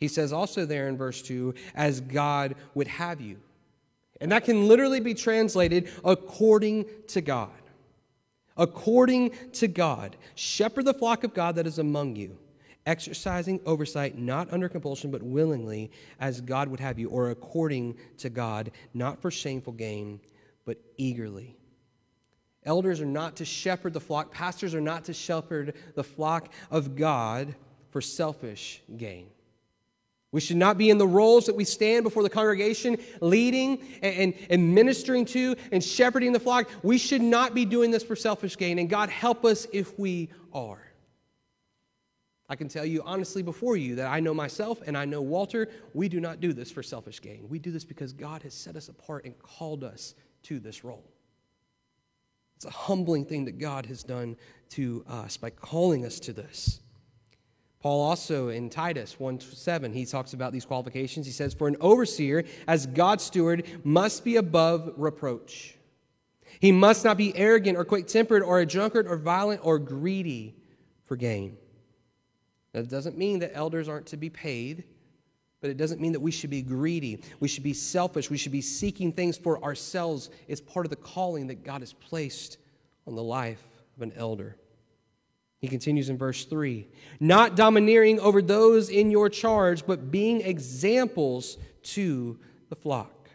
He 0.00 0.08
says 0.08 0.32
also 0.32 0.66
there 0.66 0.88
in 0.88 0.96
verse 0.96 1.22
2, 1.22 1.54
as 1.76 2.00
God 2.00 2.56
would 2.74 2.88
have 2.88 3.20
you. 3.20 3.36
And 4.20 4.32
that 4.32 4.44
can 4.44 4.66
literally 4.66 5.00
be 5.00 5.14
translated 5.14 5.90
according 6.04 6.86
to 7.08 7.20
God. 7.20 7.50
According 8.56 9.30
to 9.52 9.68
God. 9.68 10.16
Shepherd 10.34 10.86
the 10.86 10.94
flock 10.94 11.22
of 11.22 11.34
God 11.34 11.54
that 11.54 11.68
is 11.68 11.78
among 11.78 12.16
you 12.16 12.36
exercising 12.86 13.60
oversight 13.66 14.18
not 14.18 14.52
under 14.52 14.68
compulsion, 14.68 15.10
but 15.10 15.22
willingly, 15.22 15.90
as 16.18 16.40
God 16.40 16.68
would 16.68 16.80
have 16.80 16.98
you, 16.98 17.08
or 17.08 17.30
according 17.30 17.96
to 18.18 18.30
God, 18.30 18.70
not 18.94 19.20
for 19.20 19.30
shameful 19.30 19.72
gain, 19.72 20.20
but 20.64 20.78
eagerly. 20.96 21.56
Elders 22.64 23.00
are 23.00 23.06
not 23.06 23.36
to 23.36 23.44
shepherd 23.44 23.92
the 23.92 24.00
flock, 24.00 24.32
pastors 24.32 24.74
are 24.74 24.80
not 24.80 25.04
to 25.04 25.14
shepherd 25.14 25.74
the 25.94 26.04
flock 26.04 26.52
of 26.70 26.96
God 26.96 27.54
for 27.90 28.00
selfish 28.00 28.82
gain. 28.96 29.28
We 30.32 30.40
should 30.40 30.58
not 30.58 30.78
be 30.78 30.90
in 30.90 30.98
the 30.98 31.08
roles 31.08 31.46
that 31.46 31.56
we 31.56 31.64
stand 31.64 32.04
before 32.04 32.22
the 32.22 32.30
congregation, 32.30 32.98
leading 33.20 33.80
and, 34.00 34.14
and, 34.14 34.34
and, 34.48 34.74
ministering 34.74 35.24
to 35.26 35.56
and 35.72 35.82
shepherding 35.82 36.32
the 36.32 36.38
flock. 36.38 36.70
We 36.84 36.98
should 36.98 37.22
not 37.22 37.52
be 37.52 37.64
doing 37.64 37.90
this 37.90 38.04
for 38.04 38.14
selfish 38.14 38.56
gain, 38.56 38.78
and 38.78 38.88
God 38.88 39.08
help 39.08 39.44
us 39.44 39.66
if 39.72 39.98
we 39.98 40.30
are. 40.52 40.89
I 42.50 42.56
can 42.56 42.68
tell 42.68 42.84
you 42.84 43.00
honestly 43.06 43.42
before 43.42 43.76
you 43.76 43.94
that 43.94 44.08
I 44.08 44.18
know 44.18 44.34
myself 44.34 44.82
and 44.84 44.98
I 44.98 45.04
know 45.04 45.22
Walter, 45.22 45.68
we 45.94 46.08
do 46.08 46.18
not 46.18 46.40
do 46.40 46.52
this 46.52 46.68
for 46.68 46.82
selfish 46.82 47.22
gain. 47.22 47.48
We 47.48 47.60
do 47.60 47.70
this 47.70 47.84
because 47.84 48.12
God 48.12 48.42
has 48.42 48.52
set 48.52 48.74
us 48.74 48.88
apart 48.88 49.24
and 49.24 49.38
called 49.38 49.84
us 49.84 50.16
to 50.42 50.58
this 50.58 50.82
role. 50.82 51.04
It's 52.56 52.64
a 52.64 52.70
humbling 52.70 53.24
thing 53.24 53.44
that 53.44 53.60
God 53.60 53.86
has 53.86 54.02
done 54.02 54.36
to 54.70 55.04
us 55.08 55.36
by 55.36 55.50
calling 55.50 56.04
us 56.04 56.18
to 56.20 56.32
this. 56.32 56.80
Paul 57.78 58.02
also 58.02 58.48
in 58.48 58.68
Titus 58.68 59.18
1 59.18 59.40
7, 59.40 59.92
he 59.92 60.04
talks 60.04 60.32
about 60.32 60.52
these 60.52 60.64
qualifications. 60.64 61.26
He 61.26 61.32
says, 61.32 61.54
For 61.54 61.68
an 61.68 61.76
overseer, 61.80 62.44
as 62.66 62.84
God's 62.84 63.22
steward, 63.22 63.64
must 63.84 64.24
be 64.24 64.36
above 64.36 64.92
reproach. 64.96 65.76
He 66.58 66.72
must 66.72 67.04
not 67.04 67.16
be 67.16 67.34
arrogant 67.36 67.78
or 67.78 67.84
quick 67.84 68.08
tempered 68.08 68.42
or 68.42 68.58
a 68.58 68.66
drunkard 68.66 69.06
or 69.06 69.16
violent 69.16 69.60
or 69.64 69.78
greedy 69.78 70.56
for 71.06 71.16
gain. 71.16 71.56
That 72.72 72.88
doesn't 72.88 73.18
mean 73.18 73.40
that 73.40 73.52
elders 73.54 73.88
aren't 73.88 74.06
to 74.06 74.16
be 74.16 74.30
paid, 74.30 74.84
but 75.60 75.70
it 75.70 75.76
doesn't 75.76 76.00
mean 76.00 76.12
that 76.12 76.20
we 76.20 76.30
should 76.30 76.50
be 76.50 76.62
greedy. 76.62 77.22
We 77.40 77.48
should 77.48 77.62
be 77.62 77.74
selfish. 77.74 78.30
We 78.30 78.38
should 78.38 78.52
be 78.52 78.62
seeking 78.62 79.12
things 79.12 79.36
for 79.36 79.62
ourselves. 79.62 80.30
It's 80.48 80.60
part 80.60 80.86
of 80.86 80.90
the 80.90 80.96
calling 80.96 81.48
that 81.48 81.64
God 81.64 81.80
has 81.80 81.92
placed 81.92 82.58
on 83.06 83.14
the 83.14 83.22
life 83.22 83.62
of 83.96 84.02
an 84.02 84.12
elder. 84.16 84.56
He 85.60 85.68
continues 85.68 86.08
in 86.08 86.16
verse 86.16 86.46
3 86.46 86.88
not 87.20 87.54
domineering 87.54 88.18
over 88.20 88.40
those 88.40 88.88
in 88.88 89.10
your 89.10 89.28
charge, 89.28 89.86
but 89.86 90.10
being 90.10 90.40
examples 90.40 91.58
to 91.82 92.38
the 92.70 92.76
flock. 92.76 93.28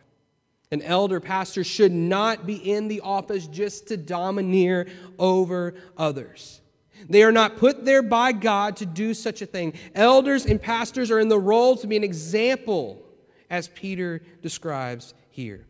An 0.71 0.81
elder 0.81 1.19
pastor 1.19 1.63
should 1.63 1.91
not 1.91 2.47
be 2.47 2.55
in 2.55 2.87
the 2.87 3.01
office 3.01 3.47
just 3.47 3.87
to 3.87 3.97
domineer 3.97 4.87
over 5.19 5.75
others. 5.95 6.61
They 7.09 7.23
are 7.23 7.31
not 7.31 7.57
put 7.57 7.85
there 7.85 8.01
by 8.01 8.31
God 8.31 8.77
to 8.77 8.85
do 8.85 9.13
such 9.13 9.41
a 9.41 9.45
thing. 9.45 9.73
Elders 9.93 10.45
and 10.45 10.61
pastors 10.61 11.11
are 11.11 11.19
in 11.19 11.29
the 11.29 11.39
role 11.39 11.75
to 11.77 11.87
be 11.87 11.97
an 11.97 12.03
example, 12.03 13.03
as 13.49 13.67
Peter 13.69 14.21
describes 14.41 15.13
here. 15.29 15.65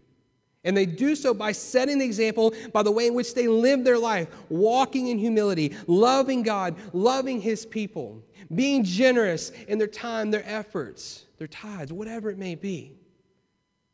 And 0.64 0.76
they 0.76 0.88
do 0.88 1.16
so 1.16 1.34
by 1.34 1.52
setting 1.52 2.00
the 2.00 2.06
example 2.06 2.54
by 2.74 2.82
the 2.82 2.92
way 2.92 3.06
in 3.06 3.14
which 3.14 3.36
they 3.36 3.48
live 3.48 3.84
their 3.84 4.00
life, 4.00 4.28
walking 4.50 5.10
in 5.10 5.20
humility, 5.20 5.76
loving 5.86 6.42
God, 6.42 6.76
loving 6.92 7.40
His 7.40 7.66
people, 7.66 8.24
being 8.54 8.84
generous 8.84 9.52
in 9.68 9.78
their 9.78 9.88
time, 9.88 10.32
their 10.32 10.44
efforts, 10.46 11.26
their 11.38 11.48
tithes, 11.48 11.94
whatever 11.94 12.32
it 12.32 12.40
may 12.40 12.56
be. 12.56 12.98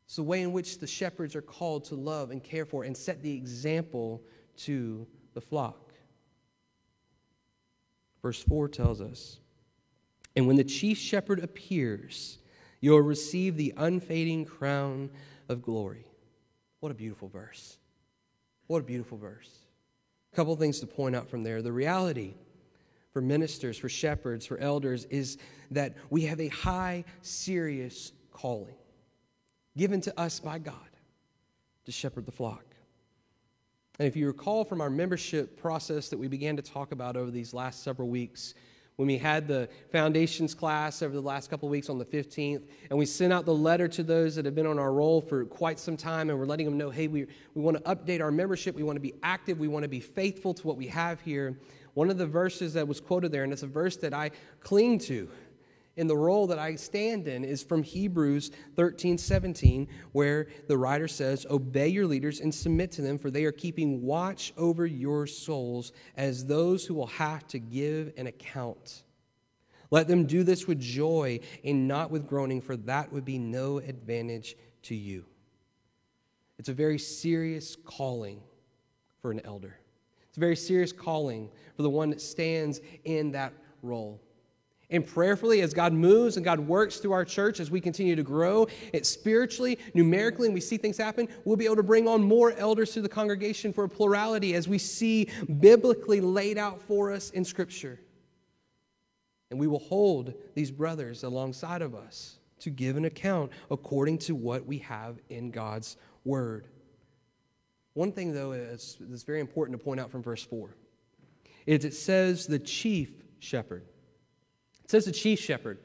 It's 0.05 0.15
the 0.15 0.23
way 0.23 0.41
in 0.41 0.53
which 0.53 0.79
the 0.79 0.87
shepherds 0.87 1.35
are 1.35 1.41
called 1.41 1.85
to 1.85 1.95
love 1.95 2.31
and 2.31 2.43
care 2.43 2.65
for 2.65 2.83
and 2.83 2.95
set 2.95 3.21
the 3.21 3.33
example 3.33 4.21
to 4.57 5.07
the 5.33 5.41
flock. 5.41 5.80
Verse 8.21 8.41
4 8.43 8.67
tells 8.69 9.01
us 9.01 9.39
And 10.35 10.47
when 10.47 10.55
the 10.55 10.63
chief 10.63 10.97
shepherd 10.97 11.39
appears, 11.39 12.37
you'll 12.79 13.01
receive 13.01 13.57
the 13.57 13.73
unfading 13.77 14.45
crown 14.45 15.09
of 15.49 15.61
glory. 15.61 16.05
What 16.79 16.91
a 16.91 16.95
beautiful 16.95 17.27
verse. 17.27 17.77
What 18.67 18.79
a 18.79 18.83
beautiful 18.83 19.17
verse. 19.17 19.49
A 20.31 20.35
couple 20.35 20.55
things 20.55 20.79
to 20.79 20.87
point 20.87 21.15
out 21.15 21.29
from 21.29 21.43
there. 21.43 21.61
The 21.61 21.71
reality 21.71 22.35
for 23.11 23.21
ministers, 23.21 23.77
for 23.77 23.89
shepherds, 23.89 24.45
for 24.45 24.57
elders 24.57 25.05
is 25.05 25.37
that 25.71 25.95
we 26.09 26.23
have 26.23 26.39
a 26.39 26.47
high, 26.47 27.03
serious 27.21 28.13
calling 28.31 28.75
given 29.77 30.01
to 30.01 30.19
us 30.19 30.39
by 30.39 30.59
God 30.59 30.75
to 31.85 31.91
shepherd 31.91 32.25
the 32.25 32.31
flock. 32.31 32.65
And 34.01 34.07
if 34.07 34.15
you 34.15 34.25
recall 34.25 34.63
from 34.63 34.81
our 34.81 34.89
membership 34.89 35.61
process 35.61 36.09
that 36.09 36.17
we 36.17 36.27
began 36.27 36.55
to 36.55 36.63
talk 36.63 36.91
about 36.91 37.15
over 37.15 37.29
these 37.29 37.53
last 37.53 37.83
several 37.83 38.07
weeks, 38.07 38.55
when 38.95 39.07
we 39.07 39.15
had 39.15 39.47
the 39.47 39.69
foundations 39.91 40.55
class 40.55 41.03
over 41.03 41.13
the 41.13 41.21
last 41.21 41.51
couple 41.51 41.67
of 41.67 41.71
weeks 41.71 41.87
on 41.87 41.99
the 41.99 42.05
15th, 42.05 42.63
and 42.89 42.97
we 42.97 43.05
sent 43.05 43.31
out 43.31 43.45
the 43.45 43.53
letter 43.53 43.87
to 43.89 44.01
those 44.01 44.33
that 44.37 44.45
have 44.45 44.55
been 44.55 44.65
on 44.65 44.79
our 44.79 44.91
roll 44.91 45.21
for 45.21 45.45
quite 45.45 45.77
some 45.77 45.95
time, 45.95 46.31
and 46.31 46.39
we're 46.39 46.47
letting 46.47 46.65
them 46.65 46.79
know 46.79 46.89
hey, 46.89 47.07
we, 47.07 47.27
we 47.53 47.61
want 47.61 47.77
to 47.77 47.83
update 47.83 48.21
our 48.21 48.31
membership, 48.31 48.73
we 48.73 48.81
want 48.81 48.95
to 48.95 49.01
be 49.01 49.13
active, 49.21 49.59
we 49.59 49.67
want 49.67 49.83
to 49.83 49.87
be 49.87 49.99
faithful 49.99 50.51
to 50.55 50.65
what 50.65 50.77
we 50.77 50.87
have 50.87 51.21
here. 51.21 51.59
One 51.93 52.09
of 52.09 52.17
the 52.17 52.25
verses 52.25 52.73
that 52.73 52.87
was 52.87 52.99
quoted 52.99 53.31
there, 53.31 53.43
and 53.43 53.53
it's 53.53 53.61
a 53.61 53.67
verse 53.67 53.97
that 53.97 54.15
I 54.15 54.31
cling 54.61 54.97
to 54.97 55.29
in 56.01 56.07
the 56.07 56.17
role 56.17 56.47
that 56.47 56.57
I 56.57 56.75
stand 56.75 57.27
in 57.27 57.43
is 57.43 57.61
from 57.61 57.83
Hebrews 57.83 58.49
13 58.75 59.19
17, 59.19 59.87
where 60.13 60.47
the 60.67 60.75
writer 60.75 61.07
says, 61.07 61.45
Obey 61.47 61.89
your 61.89 62.07
leaders 62.07 62.39
and 62.39 62.53
submit 62.53 62.91
to 62.93 63.03
them, 63.03 63.19
for 63.19 63.29
they 63.29 63.45
are 63.45 63.51
keeping 63.51 64.01
watch 64.01 64.51
over 64.57 64.87
your 64.87 65.27
souls 65.27 65.91
as 66.17 66.43
those 66.43 66.87
who 66.87 66.95
will 66.95 67.05
have 67.05 67.45
to 67.49 67.59
give 67.59 68.13
an 68.17 68.25
account. 68.25 69.03
Let 69.91 70.07
them 70.07 70.25
do 70.25 70.41
this 70.41 70.67
with 70.67 70.79
joy 70.79 71.39
and 71.63 71.87
not 71.87 72.09
with 72.09 72.27
groaning, 72.27 72.61
for 72.61 72.77
that 72.77 73.13
would 73.13 73.23
be 73.23 73.37
no 73.37 73.77
advantage 73.77 74.55
to 74.83 74.95
you. 74.95 75.23
It's 76.57 76.69
a 76.69 76.73
very 76.73 76.97
serious 76.97 77.77
calling 77.85 78.41
for 79.21 79.29
an 79.29 79.41
elder. 79.45 79.77
It's 80.29 80.37
a 80.37 80.39
very 80.39 80.55
serious 80.55 80.91
calling 80.91 81.51
for 81.75 81.83
the 81.83 81.91
one 81.91 82.09
that 82.09 82.21
stands 82.21 82.81
in 83.03 83.33
that 83.33 83.53
role 83.83 84.19
and 84.91 85.07
prayerfully 85.07 85.61
as 85.61 85.73
God 85.73 85.93
moves 85.93 86.35
and 86.35 86.43
God 86.43 86.59
works 86.59 86.97
through 86.97 87.13
our 87.13 87.25
church 87.25 87.59
as 87.59 87.71
we 87.71 87.81
continue 87.81 88.15
to 88.15 88.23
grow 88.23 88.67
it 88.93 89.05
spiritually, 89.05 89.79
numerically, 89.93 90.47
and 90.47 90.53
we 90.53 90.61
see 90.61 90.77
things 90.77 90.97
happen, 90.97 91.27
we'll 91.45 91.55
be 91.55 91.65
able 91.65 91.77
to 91.77 91.83
bring 91.83 92.07
on 92.07 92.21
more 92.21 92.51
elders 92.53 92.91
to 92.91 93.01
the 93.01 93.09
congregation 93.09 93.73
for 93.73 93.85
a 93.85 93.89
plurality 93.89 94.53
as 94.53 94.67
we 94.67 94.77
see 94.77 95.29
biblically 95.59 96.21
laid 96.21 96.57
out 96.57 96.81
for 96.81 97.11
us 97.11 97.29
in 97.31 97.43
Scripture. 97.43 97.99
And 99.49 99.59
we 99.59 99.67
will 99.67 99.79
hold 99.79 100.33
these 100.53 100.71
brothers 100.71 101.23
alongside 101.23 101.81
of 101.81 101.95
us 101.95 102.37
to 102.59 102.69
give 102.69 102.95
an 102.95 103.05
account 103.05 103.51
according 103.69 104.17
to 104.19 104.35
what 104.35 104.65
we 104.65 104.77
have 104.79 105.19
in 105.29 105.51
God's 105.51 105.97
word. 106.23 106.67
One 107.93 108.11
thing, 108.11 108.33
though, 108.33 108.53
is, 108.53 108.97
that's 108.99 109.23
very 109.23 109.41
important 109.41 109.77
to 109.77 109.83
point 109.83 109.99
out 109.99 110.11
from 110.11 110.23
verse 110.23 110.43
4 110.43 110.75
is 111.67 111.85
it 111.85 111.93
says 111.93 112.47
the 112.47 112.57
chief 112.57 113.11
shepherd. 113.39 113.85
Says 114.91 115.05
the 115.05 115.13
chief 115.13 115.39
shepherd. 115.39 115.77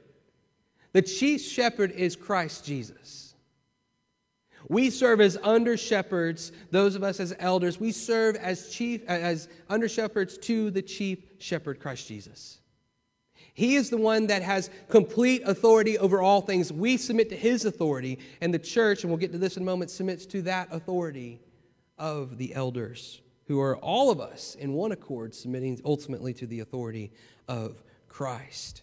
The 0.93 1.01
chief 1.01 1.41
shepherd 1.41 1.93
is 1.93 2.17
Christ 2.17 2.65
Jesus. 2.65 3.37
We 4.69 4.91
serve 4.91 5.21
as 5.21 5.39
under 5.45 5.77
shepherds, 5.77 6.51
those 6.73 6.97
of 6.97 7.05
us 7.05 7.21
as 7.21 7.33
elders, 7.39 7.79
we 7.79 7.93
serve 7.93 8.35
as 8.35 8.69
chief 8.69 9.05
as 9.07 9.49
under 9.69 9.89
shepherds 9.89 10.37
to 10.39 10.73
the 10.73 10.83
chief 10.83 11.23
shepherd 11.39 11.79
Christ 11.79 12.09
Jesus. 12.09 12.59
He 13.55 13.77
is 13.77 13.91
the 13.91 13.97
one 13.97 14.27
that 14.27 14.43
has 14.43 14.71
complete 14.89 15.43
authority 15.45 15.97
over 15.99 16.21
all 16.21 16.41
things. 16.41 16.73
We 16.73 16.97
submit 16.97 17.29
to 17.29 17.37
his 17.37 17.65
authority, 17.65 18.19
and 18.41 18.53
the 18.53 18.59
church, 18.59 19.05
and 19.05 19.11
we'll 19.13 19.21
get 19.21 19.31
to 19.31 19.39
this 19.39 19.57
in 19.57 19.63
a 19.63 19.67
moment, 19.67 19.93
submits 19.93 20.27
to 20.27 20.43
that 20.43 20.67
authority 20.73 21.39
of 21.97 22.39
the 22.39 22.57
elders, 22.57 23.21
who 23.45 23.61
are 23.61 23.77
all 23.77 24.11
of 24.11 24.21
us 24.21 24.57
in 24.57 24.73
one 24.73 24.91
accord, 24.91 25.33
submitting 25.33 25.81
ultimately 25.85 26.35
to 26.35 26.47
the 26.49 26.59
authority 26.59 27.13
of 27.47 27.85
Christ. 28.09 28.83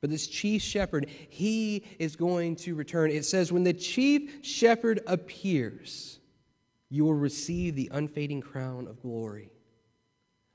But 0.00 0.10
this 0.10 0.26
chief 0.26 0.62
shepherd, 0.62 1.08
he 1.28 1.84
is 1.98 2.16
going 2.16 2.56
to 2.56 2.74
return. 2.74 3.10
It 3.10 3.24
says, 3.24 3.52
When 3.52 3.64
the 3.64 3.72
chief 3.72 4.44
shepherd 4.44 5.00
appears, 5.06 6.20
you 6.88 7.04
will 7.04 7.14
receive 7.14 7.76
the 7.76 7.90
unfading 7.92 8.40
crown 8.40 8.86
of 8.86 9.00
glory. 9.02 9.50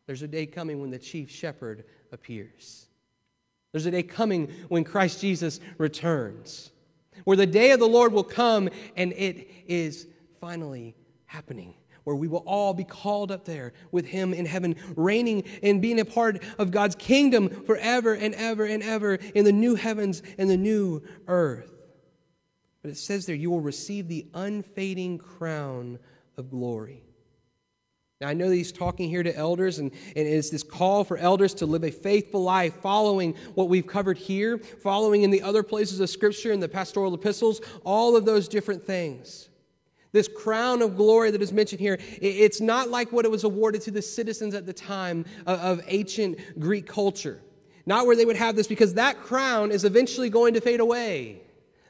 There's 0.07 0.23
a 0.23 0.27
day 0.27 0.45
coming 0.45 0.81
when 0.81 0.89
the 0.89 0.99
chief 0.99 1.29
shepherd 1.29 1.85
appears. 2.11 2.87
There's 3.71 3.85
a 3.85 3.91
day 3.91 4.03
coming 4.03 4.51
when 4.69 4.83
Christ 4.83 5.21
Jesus 5.21 5.59
returns, 5.77 6.71
where 7.23 7.37
the 7.37 7.45
day 7.45 7.71
of 7.71 7.79
the 7.79 7.87
Lord 7.87 8.13
will 8.13 8.23
come 8.23 8.69
and 8.95 9.13
it 9.13 9.49
is 9.67 10.07
finally 10.39 10.95
happening 11.25 11.73
where 12.05 12.15
we 12.15 12.27
will 12.27 12.43
all 12.45 12.73
be 12.73 12.85
called 12.85 13.31
up 13.31 13.43
there 13.43 13.73
with 13.91 14.05
him 14.05 14.33
in 14.33 14.45
heaven, 14.45 14.75
reigning 14.95 15.43
and 15.61 15.81
being 15.81 15.99
a 15.99 16.05
part 16.05 16.41
of 16.57 16.71
God's 16.71 16.95
kingdom 16.95 17.49
forever 17.65 18.13
and 18.13 18.33
ever 18.35 18.63
and 18.63 18.81
ever 18.81 19.15
in 19.15 19.43
the 19.43 19.51
new 19.51 19.75
heavens 19.75 20.23
and 20.37 20.49
the 20.49 20.55
new 20.57 21.03
earth. 21.27 21.73
But 22.81 22.91
it 22.91 22.97
says 22.97 23.25
there, 23.25 23.35
you 23.35 23.49
will 23.49 23.61
receive 23.61 24.07
the 24.07 24.27
unfading 24.33 25.17
crown 25.17 25.99
of 26.37 26.51
glory. 26.51 27.01
Now, 28.21 28.27
I 28.27 28.33
know 28.33 28.47
that 28.47 28.55
he's 28.55 28.71
talking 28.71 29.09
here 29.09 29.23
to 29.23 29.35
elders, 29.35 29.79
and, 29.79 29.91
and 30.15 30.27
it's 30.27 30.49
this 30.49 30.63
call 30.63 31.03
for 31.03 31.17
elders 31.17 31.53
to 31.55 31.65
live 31.65 31.83
a 31.83 31.91
faithful 31.91 32.43
life, 32.43 32.75
following 32.75 33.35
what 33.55 33.67
we've 33.67 33.85
covered 33.85 34.17
here, 34.17 34.57
following 34.57 35.23
in 35.23 35.31
the 35.31 35.41
other 35.41 35.63
places 35.63 35.99
of 35.99 36.09
Scripture, 36.09 36.51
in 36.51 36.61
the 36.61 36.69
pastoral 36.69 37.13
epistles, 37.13 37.59
all 37.83 38.15
of 38.15 38.23
those 38.23 38.47
different 38.47 38.83
things. 38.83 39.49
This 40.15 40.29
crown 40.29 40.81
of 40.81 40.95
glory 40.95 41.29
that 41.31 41.41
is 41.41 41.51
mentioned 41.51 41.81
here, 41.81 41.97
it's 42.21 42.61
not 42.61 42.89
like 42.89 43.11
what 43.11 43.25
it 43.25 43.31
was 43.31 43.43
awarded 43.43 43.81
to 43.81 43.91
the 43.91 44.01
citizens 44.01 44.55
at 44.55 44.65
the 44.65 44.71
time 44.71 45.25
of 45.45 45.81
ancient 45.87 46.39
Greek 46.57 46.87
culture. 46.87 47.41
Not 47.85 48.05
where 48.05 48.15
they 48.15 48.23
would 48.23 48.37
have 48.37 48.55
this, 48.55 48.65
because 48.65 48.93
that 48.93 49.17
crown 49.17 49.71
is 49.71 49.83
eventually 49.83 50.29
going 50.29 50.53
to 50.53 50.61
fade 50.61 50.79
away. 50.79 51.41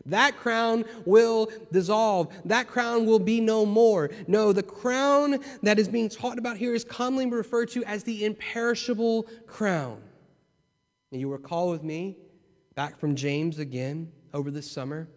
That 0.08 0.38
crown 0.38 0.86
will 1.06 1.52
dissolve. 1.72 2.34
That 2.46 2.68
crown 2.68 3.06
will 3.06 3.20
be 3.20 3.42
no 3.42 3.64
more. 3.64 4.10
No, 4.28 4.52
the 4.54 4.64
crown 4.64 5.38
that 5.62 5.78
is 5.78 5.88
being 5.88 6.10
taught 6.10 6.40
about 6.40 6.58
here 6.58 6.74
is 6.74 6.84
commonly 6.84 7.28
referred 7.28 7.70
to 7.74 7.84
as 7.84 8.04
the 8.04 8.26
imperishable 8.26 9.28
crown. 9.46 10.02
And 11.12 11.22
you 11.22 11.32
recall 11.32 11.70
with 11.70 11.84
me, 11.84 12.18
back 12.74 13.00
from 13.00 13.16
James 13.16 13.60
again 13.60 14.12
over 14.34 14.50
this 14.50 14.70
summer, 14.70 15.10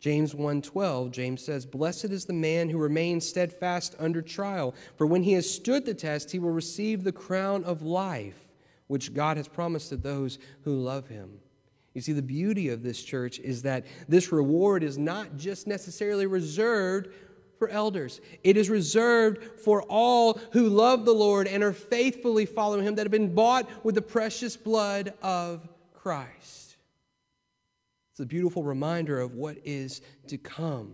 James 0.00 0.34
1:12 0.34 1.10
James 1.10 1.44
says 1.44 1.66
blessed 1.66 2.06
is 2.06 2.24
the 2.24 2.32
man 2.32 2.70
who 2.70 2.78
remains 2.78 3.28
steadfast 3.28 3.94
under 3.98 4.22
trial 4.22 4.74
for 4.96 5.06
when 5.06 5.22
he 5.22 5.34
has 5.34 5.48
stood 5.48 5.84
the 5.84 5.94
test 5.94 6.30
he 6.30 6.38
will 6.38 6.50
receive 6.50 7.04
the 7.04 7.12
crown 7.12 7.62
of 7.64 7.82
life 7.82 8.48
which 8.86 9.14
God 9.14 9.36
has 9.36 9.46
promised 9.46 9.90
to 9.90 9.96
those 9.96 10.38
who 10.62 10.74
love 10.74 11.06
him. 11.06 11.38
You 11.94 12.00
see 12.00 12.12
the 12.12 12.22
beauty 12.22 12.70
of 12.70 12.82
this 12.82 13.02
church 13.02 13.38
is 13.38 13.62
that 13.62 13.84
this 14.08 14.32
reward 14.32 14.82
is 14.82 14.98
not 14.98 15.36
just 15.36 15.66
necessarily 15.66 16.26
reserved 16.26 17.08
for 17.58 17.68
elders. 17.68 18.20
It 18.42 18.56
is 18.56 18.70
reserved 18.70 19.60
for 19.60 19.82
all 19.82 20.40
who 20.52 20.68
love 20.68 21.04
the 21.04 21.12
Lord 21.12 21.46
and 21.46 21.62
are 21.62 21.72
faithfully 21.72 22.46
following 22.46 22.86
him 22.86 22.94
that 22.94 23.04
have 23.04 23.12
been 23.12 23.34
bought 23.34 23.68
with 23.84 23.96
the 23.96 24.02
precious 24.02 24.56
blood 24.56 25.12
of 25.22 25.68
Christ. 25.92 26.59
It's 28.20 28.26
a 28.26 28.28
beautiful 28.28 28.62
reminder 28.62 29.18
of 29.18 29.32
what 29.32 29.56
is 29.64 30.02
to 30.26 30.36
come. 30.36 30.92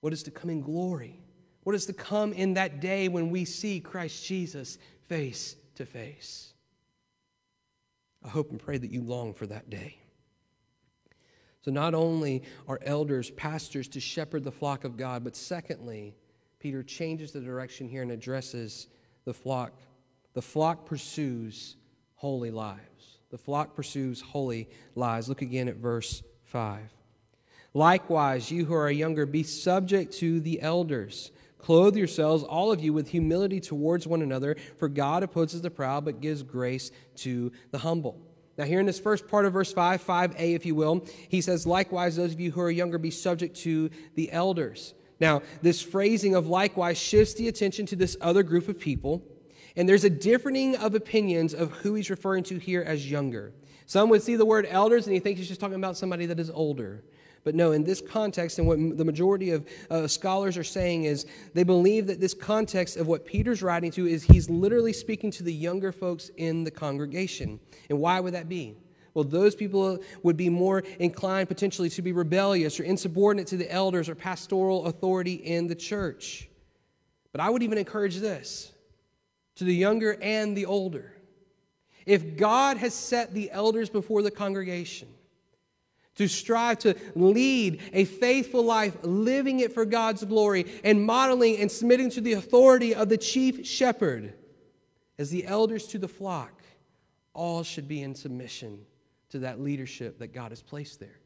What 0.00 0.14
is 0.14 0.22
to 0.22 0.30
come 0.30 0.48
in 0.48 0.62
glory? 0.62 1.20
What 1.64 1.74
is 1.74 1.84
to 1.84 1.92
come 1.92 2.32
in 2.32 2.54
that 2.54 2.80
day 2.80 3.08
when 3.08 3.28
we 3.28 3.44
see 3.44 3.78
Christ 3.78 4.24
Jesus 4.24 4.78
face 5.06 5.54
to 5.74 5.84
face? 5.84 6.54
I 8.24 8.28
hope 8.28 8.52
and 8.52 8.58
pray 8.58 8.78
that 8.78 8.90
you 8.90 9.02
long 9.02 9.34
for 9.34 9.46
that 9.48 9.68
day. 9.68 9.98
So, 11.60 11.70
not 11.70 11.92
only 11.92 12.44
are 12.66 12.80
elders, 12.82 13.28
pastors 13.28 13.86
to 13.88 14.00
shepherd 14.00 14.44
the 14.44 14.50
flock 14.50 14.84
of 14.84 14.96
God, 14.96 15.24
but 15.24 15.36
secondly, 15.36 16.14
Peter 16.58 16.82
changes 16.82 17.32
the 17.32 17.42
direction 17.42 17.86
here 17.86 18.00
and 18.00 18.12
addresses 18.12 18.86
the 19.26 19.34
flock. 19.34 19.78
The 20.32 20.40
flock 20.40 20.86
pursues 20.86 21.76
holy 22.14 22.50
lives. 22.50 23.13
The 23.34 23.38
flock 23.38 23.74
pursues 23.74 24.20
holy 24.20 24.68
lies. 24.94 25.28
Look 25.28 25.42
again 25.42 25.66
at 25.66 25.74
verse 25.74 26.22
5. 26.44 26.82
Likewise, 27.74 28.48
you 28.48 28.64
who 28.64 28.74
are 28.74 28.88
younger, 28.88 29.26
be 29.26 29.42
subject 29.42 30.12
to 30.18 30.38
the 30.38 30.62
elders. 30.62 31.32
Clothe 31.58 31.96
yourselves, 31.96 32.44
all 32.44 32.70
of 32.70 32.80
you, 32.80 32.92
with 32.92 33.08
humility 33.08 33.58
towards 33.58 34.06
one 34.06 34.22
another, 34.22 34.54
for 34.76 34.88
God 34.88 35.24
opposes 35.24 35.62
the 35.62 35.70
proud, 35.72 36.04
but 36.04 36.20
gives 36.20 36.44
grace 36.44 36.92
to 37.16 37.50
the 37.72 37.78
humble. 37.78 38.20
Now, 38.56 38.66
here 38.66 38.78
in 38.78 38.86
this 38.86 39.00
first 39.00 39.26
part 39.26 39.46
of 39.46 39.52
verse 39.52 39.72
5, 39.72 40.06
5a, 40.06 40.54
if 40.54 40.64
you 40.64 40.76
will, 40.76 41.04
he 41.28 41.40
says, 41.40 41.66
Likewise, 41.66 42.14
those 42.14 42.34
of 42.34 42.38
you 42.38 42.52
who 42.52 42.60
are 42.60 42.70
younger, 42.70 42.98
be 42.98 43.10
subject 43.10 43.56
to 43.62 43.90
the 44.14 44.30
elders. 44.30 44.94
Now, 45.18 45.42
this 45.60 45.82
phrasing 45.82 46.36
of 46.36 46.46
likewise 46.46 46.98
shifts 46.98 47.34
the 47.34 47.48
attention 47.48 47.84
to 47.86 47.96
this 47.96 48.16
other 48.20 48.44
group 48.44 48.68
of 48.68 48.78
people 48.78 49.24
and 49.76 49.88
there's 49.88 50.04
a 50.04 50.10
differing 50.10 50.76
of 50.76 50.94
opinions 50.94 51.54
of 51.54 51.72
who 51.72 51.94
he's 51.94 52.10
referring 52.10 52.44
to 52.44 52.58
here 52.58 52.82
as 52.82 53.10
younger. 53.10 53.52
Some 53.86 54.08
would 54.10 54.22
see 54.22 54.36
the 54.36 54.46
word 54.46 54.66
elders 54.68 55.06
and 55.06 55.14
he 55.14 55.20
thinks 55.20 55.38
he's 55.38 55.48
just 55.48 55.60
talking 55.60 55.76
about 55.76 55.96
somebody 55.96 56.26
that 56.26 56.38
is 56.38 56.50
older. 56.50 57.02
But 57.44 57.54
no, 57.54 57.72
in 57.72 57.84
this 57.84 58.00
context, 58.00 58.58
and 58.58 58.66
what 58.66 58.78
the 58.96 59.04
majority 59.04 59.50
of 59.50 59.68
uh, 59.90 60.06
scholars 60.06 60.56
are 60.56 60.64
saying 60.64 61.04
is 61.04 61.26
they 61.52 61.62
believe 61.62 62.06
that 62.06 62.18
this 62.18 62.32
context 62.32 62.96
of 62.96 63.06
what 63.06 63.26
Peter's 63.26 63.62
writing 63.62 63.90
to 63.92 64.06
is 64.06 64.22
he's 64.22 64.48
literally 64.48 64.94
speaking 64.94 65.30
to 65.32 65.42
the 65.42 65.52
younger 65.52 65.92
folks 65.92 66.30
in 66.38 66.64
the 66.64 66.70
congregation. 66.70 67.60
And 67.90 67.98
why 67.98 68.18
would 68.18 68.32
that 68.32 68.48
be? 68.48 68.76
Well, 69.12 69.24
those 69.24 69.54
people 69.54 69.98
would 70.22 70.38
be 70.38 70.48
more 70.48 70.82
inclined 70.98 71.48
potentially 71.48 71.90
to 71.90 72.02
be 72.02 72.12
rebellious 72.12 72.80
or 72.80 72.84
insubordinate 72.84 73.46
to 73.48 73.58
the 73.58 73.70
elders 73.70 74.08
or 74.08 74.14
pastoral 74.14 74.86
authority 74.86 75.34
in 75.34 75.66
the 75.66 75.74
church. 75.74 76.48
But 77.30 77.42
I 77.42 77.50
would 77.50 77.62
even 77.62 77.78
encourage 77.78 78.16
this 78.16 78.72
to 79.56 79.64
the 79.64 79.74
younger 79.74 80.16
and 80.20 80.56
the 80.56 80.66
older. 80.66 81.12
If 82.06 82.36
God 82.36 82.76
has 82.76 82.94
set 82.94 83.32
the 83.32 83.50
elders 83.50 83.88
before 83.88 84.22
the 84.22 84.30
congregation 84.30 85.08
to 86.16 86.28
strive 86.28 86.78
to 86.80 86.94
lead 87.14 87.80
a 87.92 88.04
faithful 88.04 88.62
life, 88.62 88.96
living 89.02 89.60
it 89.60 89.72
for 89.72 89.84
God's 89.84 90.24
glory, 90.24 90.66
and 90.84 91.02
modeling 91.02 91.58
and 91.58 91.70
submitting 91.70 92.10
to 92.10 92.20
the 92.20 92.34
authority 92.34 92.94
of 92.94 93.08
the 93.08 93.16
chief 93.16 93.66
shepherd, 93.66 94.34
as 95.18 95.30
the 95.30 95.46
elders 95.46 95.86
to 95.88 95.98
the 95.98 96.08
flock, 96.08 96.62
all 97.32 97.62
should 97.62 97.88
be 97.88 98.02
in 98.02 98.14
submission 98.14 98.80
to 99.30 99.40
that 99.40 99.60
leadership 99.60 100.18
that 100.18 100.32
God 100.32 100.52
has 100.52 100.62
placed 100.62 101.00
there. 101.00 101.18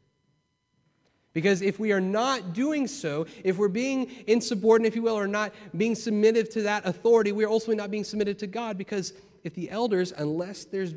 Because 1.33 1.61
if 1.61 1.79
we 1.79 1.91
are 1.91 2.01
not 2.01 2.53
doing 2.53 2.87
so, 2.87 3.27
if 3.43 3.57
we're 3.57 3.67
being 3.67 4.11
insubordinate, 4.27 4.91
if 4.91 4.95
you 4.95 5.03
will, 5.03 5.17
or 5.17 5.27
not 5.27 5.53
being 5.77 5.95
submitted 5.95 6.49
to 6.51 6.63
that 6.63 6.85
authority, 6.87 7.31
we 7.31 7.43
are 7.43 7.49
ultimately 7.49 7.75
not 7.75 7.91
being 7.91 8.03
submitted 8.03 8.39
to 8.39 8.47
God. 8.47 8.77
Because 8.77 9.13
if 9.43 9.53
the 9.53 9.69
elders, 9.69 10.11
unless 10.17 10.65
there's 10.65 10.95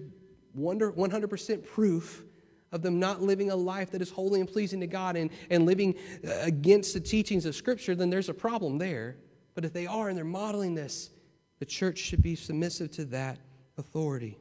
100% 0.59 1.66
proof 1.66 2.25
of 2.73 2.81
them 2.81 2.99
not 2.99 3.21
living 3.21 3.51
a 3.51 3.57
life 3.57 3.90
that 3.90 4.01
is 4.01 4.11
holy 4.11 4.40
and 4.40 4.51
pleasing 4.51 4.81
to 4.81 4.87
God 4.87 5.16
and, 5.16 5.31
and 5.51 5.66
living 5.66 5.95
uh, 6.27 6.33
against 6.40 6.95
the 6.95 7.01
teachings 7.01 7.45
of 7.45 7.55
Scripture, 7.55 7.95
then 7.95 8.09
there's 8.09 8.31
a 8.31 8.35
problem 8.35 8.79
there. 8.79 9.16
But 9.55 9.66
if 9.66 9.75
they 9.75 9.87
are 9.87 10.09
and 10.09 10.16
they're 10.16 10.25
modeling 10.25 10.75
this, 10.75 11.11
the 11.59 11.66
church 11.66 11.99
should 11.99 12.23
be 12.23 12.35
submissive 12.35 12.90
to 12.92 13.05
that 13.07 13.38
authority. 13.77 14.38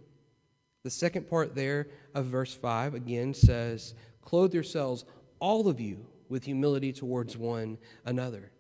The 0.84 0.90
second 0.90 1.30
part 1.30 1.54
there 1.54 1.88
of 2.16 2.26
verse 2.26 2.54
5 2.54 2.96
again 2.96 3.34
says, 3.34 3.94
Clothe 4.22 4.54
yourselves 4.54 5.06
all 5.42 5.68
of 5.68 5.82
you 5.82 6.06
with 6.30 6.46
humility 6.46 6.94
towards 6.94 7.36
one 7.36 7.78
another. 8.06 8.52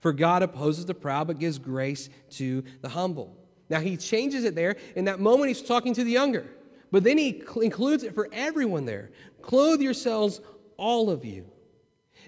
For 0.00 0.12
God 0.12 0.42
opposes 0.42 0.84
the 0.84 0.94
proud, 0.94 1.28
but 1.28 1.38
gives 1.38 1.58
grace 1.58 2.10
to 2.32 2.62
the 2.82 2.90
humble. 2.90 3.34
Now, 3.70 3.80
he 3.80 3.96
changes 3.96 4.44
it 4.44 4.54
there. 4.54 4.76
In 4.94 5.06
that 5.06 5.18
moment, 5.18 5.48
he's 5.48 5.62
talking 5.62 5.94
to 5.94 6.04
the 6.04 6.10
younger. 6.10 6.46
But 6.92 7.02
then 7.02 7.18
he 7.18 7.42
includes 7.62 8.04
it 8.04 8.14
for 8.14 8.28
everyone 8.32 8.84
there. 8.84 9.10
Clothe 9.40 9.80
yourselves, 9.80 10.40
all 10.76 11.10
of 11.10 11.24
you. 11.24 11.46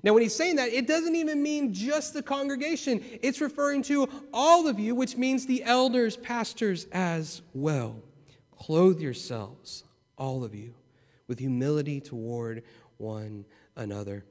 Now, 0.02 0.14
when 0.14 0.22
he's 0.22 0.34
saying 0.34 0.56
that, 0.56 0.72
it 0.72 0.87
doesn't 0.87 1.16
even 1.16 1.42
mean 1.42 1.74
just 1.74 2.14
the 2.14 2.22
congregation. 2.22 3.04
It's 3.22 3.40
referring 3.40 3.82
to 3.84 4.08
all 4.32 4.66
of 4.66 4.78
you, 4.78 4.94
which 4.94 5.16
means 5.16 5.46
the 5.46 5.64
elders, 5.64 6.16
pastors 6.16 6.87
as 6.92 7.42
well. 7.52 7.96
Clothe 8.58 9.00
yourselves, 9.00 9.84
all 10.16 10.44
of 10.44 10.54
you, 10.54 10.74
with 11.26 11.38
humility 11.38 12.00
toward 12.00 12.62
one 12.96 13.44
another. 13.78 14.24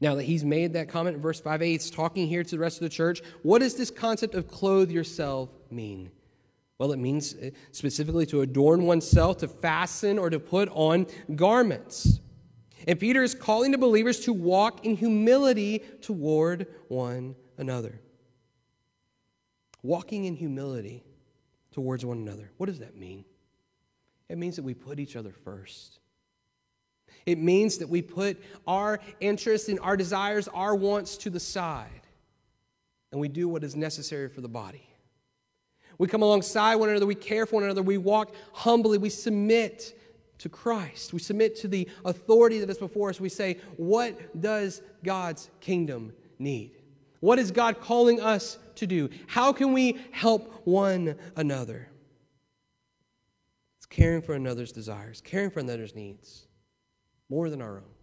Now 0.00 0.16
that 0.16 0.24
he's 0.24 0.44
made 0.44 0.72
that 0.72 0.88
comment 0.88 1.16
in 1.16 1.22
verse 1.22 1.40
5a, 1.40 1.64
he's 1.64 1.90
talking 1.90 2.26
here 2.26 2.42
to 2.42 2.50
the 2.50 2.58
rest 2.58 2.78
of 2.78 2.82
the 2.82 2.88
church. 2.88 3.22
What 3.42 3.60
does 3.60 3.76
this 3.76 3.90
concept 3.90 4.34
of 4.34 4.48
clothe 4.48 4.90
yourself 4.90 5.50
mean? 5.70 6.10
Well, 6.78 6.92
it 6.92 6.98
means 6.98 7.34
uh, 7.34 7.50
specifically 7.70 8.26
to 8.26 8.40
adorn 8.40 8.84
oneself, 8.84 9.38
to 9.38 9.48
fasten, 9.48 10.18
or 10.18 10.30
to 10.30 10.40
put 10.40 10.68
on 10.72 11.06
garments. 11.36 12.18
And 12.88 12.98
Peter 12.98 13.22
is 13.22 13.34
calling 13.34 13.70
the 13.70 13.78
believers 13.78 14.20
to 14.20 14.32
walk 14.32 14.84
in 14.84 14.96
humility 14.96 15.82
toward 16.02 16.66
one 16.88 17.36
another. 17.56 18.00
Walking 19.82 20.24
in 20.24 20.34
humility 20.34 21.04
towards 21.70 22.04
one 22.04 22.18
another. 22.18 22.50
What 22.56 22.66
does 22.66 22.80
that 22.80 22.96
mean? 22.96 23.24
It 24.28 24.38
means 24.38 24.56
that 24.56 24.62
we 24.62 24.74
put 24.74 24.98
each 24.98 25.16
other 25.16 25.32
first. 25.32 26.00
It 27.26 27.38
means 27.38 27.78
that 27.78 27.88
we 27.88 28.02
put 28.02 28.42
our 28.66 29.00
interests 29.20 29.68
and 29.68 29.80
our 29.80 29.96
desires, 29.96 30.48
our 30.48 30.74
wants 30.74 31.16
to 31.18 31.30
the 31.30 31.40
side, 31.40 31.88
and 33.12 33.20
we 33.20 33.28
do 33.28 33.48
what 33.48 33.64
is 33.64 33.74
necessary 33.74 34.28
for 34.28 34.40
the 34.40 34.48
body. 34.48 34.88
We 35.96 36.08
come 36.08 36.22
alongside 36.22 36.74
one 36.76 36.90
another, 36.90 37.06
we 37.06 37.14
care 37.14 37.46
for 37.46 37.56
one 37.56 37.64
another, 37.64 37.82
we 37.82 37.98
walk 37.98 38.34
humbly, 38.52 38.98
we 38.98 39.10
submit 39.10 39.98
to 40.38 40.48
Christ. 40.48 41.12
We 41.12 41.20
submit 41.20 41.56
to 41.56 41.68
the 41.68 41.88
authority 42.04 42.58
that 42.60 42.68
is 42.68 42.78
before 42.78 43.10
us. 43.10 43.20
We 43.20 43.28
say, 43.28 43.58
What 43.76 44.40
does 44.40 44.82
God's 45.02 45.50
kingdom 45.60 46.12
need? 46.38 46.72
What 47.20 47.38
is 47.38 47.50
God 47.50 47.80
calling 47.80 48.20
us 48.20 48.58
to 48.74 48.86
do? 48.86 49.08
How 49.26 49.52
can 49.52 49.72
we 49.72 49.98
help 50.10 50.60
one 50.66 51.16
another? 51.36 51.88
It's 53.78 53.86
caring 53.86 54.20
for 54.20 54.34
another's 54.34 54.72
desires, 54.72 55.22
caring 55.22 55.50
for 55.50 55.60
another's 55.60 55.94
needs, 55.94 56.46
more 57.28 57.50
than 57.50 57.62
our 57.62 57.76
own. 57.78 57.94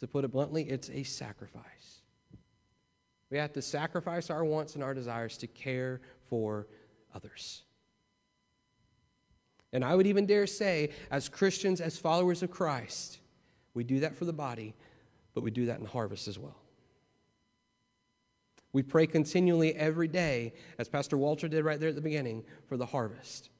To 0.00 0.06
put 0.06 0.24
it 0.24 0.28
bluntly, 0.28 0.62
it's 0.62 0.90
a 0.90 1.02
sacrifice. 1.02 2.02
We 3.30 3.38
have 3.38 3.52
to 3.54 3.62
sacrifice 3.62 4.30
our 4.30 4.44
wants 4.44 4.74
and 4.74 4.82
our 4.82 4.94
desires 4.94 5.36
to 5.38 5.46
care 5.46 6.00
for 6.28 6.66
others. 7.14 7.62
And 9.72 9.84
I 9.84 9.94
would 9.94 10.06
even 10.06 10.24
dare 10.24 10.46
say, 10.46 10.90
as 11.10 11.28
Christians, 11.28 11.80
as 11.80 11.98
followers 11.98 12.42
of 12.42 12.50
Christ, 12.50 13.18
we 13.74 13.84
do 13.84 14.00
that 14.00 14.16
for 14.16 14.24
the 14.24 14.32
body, 14.32 14.74
but 15.34 15.42
we 15.42 15.50
do 15.50 15.66
that 15.66 15.78
in 15.78 15.84
harvest 15.84 16.26
as 16.26 16.38
well. 16.38 16.56
We 18.72 18.82
pray 18.82 19.06
continually 19.06 19.74
every 19.74 20.08
day, 20.08 20.54
as 20.78 20.88
Pastor 20.88 21.16
Walter 21.18 21.48
did 21.48 21.64
right 21.64 21.80
there 21.80 21.88
at 21.88 21.94
the 21.94 22.00
beginning, 22.00 22.44
for 22.66 22.76
the 22.76 22.86
harvest. 22.86 23.50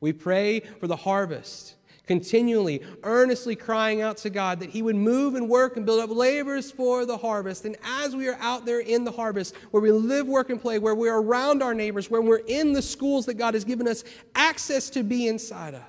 We 0.00 0.12
pray 0.12 0.60
for 0.60 0.86
the 0.86 0.96
harvest 0.96 1.74
continually, 2.06 2.82
earnestly 3.02 3.56
crying 3.56 4.00
out 4.00 4.16
to 4.18 4.30
God 4.30 4.60
that 4.60 4.70
He 4.70 4.82
would 4.82 4.96
move 4.96 5.34
and 5.34 5.48
work 5.48 5.76
and 5.76 5.84
build 5.84 6.00
up 6.00 6.10
laborers 6.10 6.70
for 6.70 7.04
the 7.04 7.16
harvest. 7.16 7.64
And 7.64 7.76
as 7.84 8.14
we 8.14 8.28
are 8.28 8.38
out 8.40 8.64
there 8.64 8.80
in 8.80 9.04
the 9.04 9.10
harvest, 9.10 9.54
where 9.70 9.82
we 9.82 9.90
live, 9.90 10.26
work, 10.26 10.50
and 10.50 10.60
play, 10.60 10.78
where 10.78 10.94
we're 10.94 11.18
around 11.18 11.62
our 11.62 11.74
neighbors, 11.74 12.10
where 12.10 12.22
we're 12.22 12.42
in 12.46 12.72
the 12.72 12.82
schools 12.82 13.26
that 13.26 13.34
God 13.34 13.54
has 13.54 13.64
given 13.64 13.88
us 13.88 14.04
access 14.34 14.88
to 14.90 15.02
be 15.02 15.26
inside 15.26 15.74
of, 15.74 15.82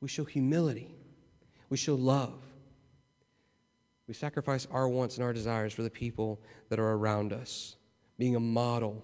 we 0.00 0.08
show 0.08 0.24
humility, 0.24 0.94
we 1.68 1.76
show 1.76 1.94
love. 1.94 2.40
We 4.06 4.12
sacrifice 4.12 4.66
our 4.70 4.86
wants 4.86 5.16
and 5.16 5.24
our 5.24 5.32
desires 5.32 5.72
for 5.72 5.82
the 5.82 5.88
people 5.88 6.38
that 6.68 6.78
are 6.78 6.92
around 6.92 7.32
us, 7.32 7.76
being 8.18 8.36
a 8.36 8.40
model 8.40 9.02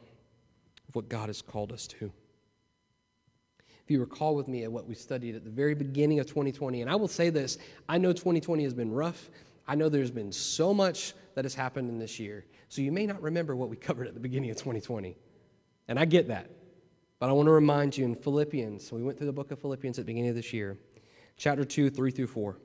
of 0.87 0.95
what 0.95 1.09
God 1.09 1.31
has 1.31 1.41
called 1.41 1.73
us 1.73 1.87
to 1.87 2.13
if 3.91 3.95
you 3.95 3.99
recall 3.99 4.37
with 4.37 4.47
me 4.47 4.63
at 4.63 4.71
what 4.71 4.87
we 4.87 4.95
studied 4.95 5.35
at 5.35 5.43
the 5.43 5.51
very 5.51 5.75
beginning 5.75 6.21
of 6.21 6.27
2020, 6.27 6.81
and 6.81 6.89
I 6.89 6.95
will 6.95 7.09
say 7.09 7.29
this 7.29 7.59
I 7.89 7.99
know 7.99 8.13
2020 8.13 8.63
has 8.63 8.73
been 8.73 8.93
rough. 8.93 9.31
I 9.67 9.75
know 9.75 9.89
there's 9.89 10.13
been 10.13 10.31
so 10.31 10.73
much 10.73 11.13
that 11.35 11.45
has 11.45 11.57
happened 11.57 11.91
in 11.91 11.99
this 11.99 12.21
year. 12.21 12.45
So 12.69 12.83
you 12.83 12.93
may 12.93 13.05
not 13.05 13.21
remember 13.21 13.57
what 13.57 13.69
we 13.69 13.77
covered 13.77 14.07
at 14.07 14.15
the 14.15 14.21
beginning 14.21 14.49
of 14.51 14.59
2020. 14.59 15.17
And 15.89 15.99
I 15.99 16.05
get 16.05 16.29
that. 16.29 16.53
But 17.19 17.31
I 17.31 17.33
want 17.33 17.49
to 17.49 17.51
remind 17.51 17.99
you 17.99 18.05
in 18.05 18.15
Philippians, 18.15 18.93
we 18.93 19.03
went 19.03 19.19
through 19.19 19.27
the 19.27 19.33
book 19.33 19.51
of 19.51 19.59
Philippians 19.59 19.99
at 19.99 20.07
the 20.07 20.13
beginning 20.13 20.31
of 20.31 20.37
this 20.37 20.53
year, 20.53 20.79
chapter 21.37 21.65
2, 21.65 21.91
3 21.91 22.11
through 22.13 22.29
4. 22.29 22.59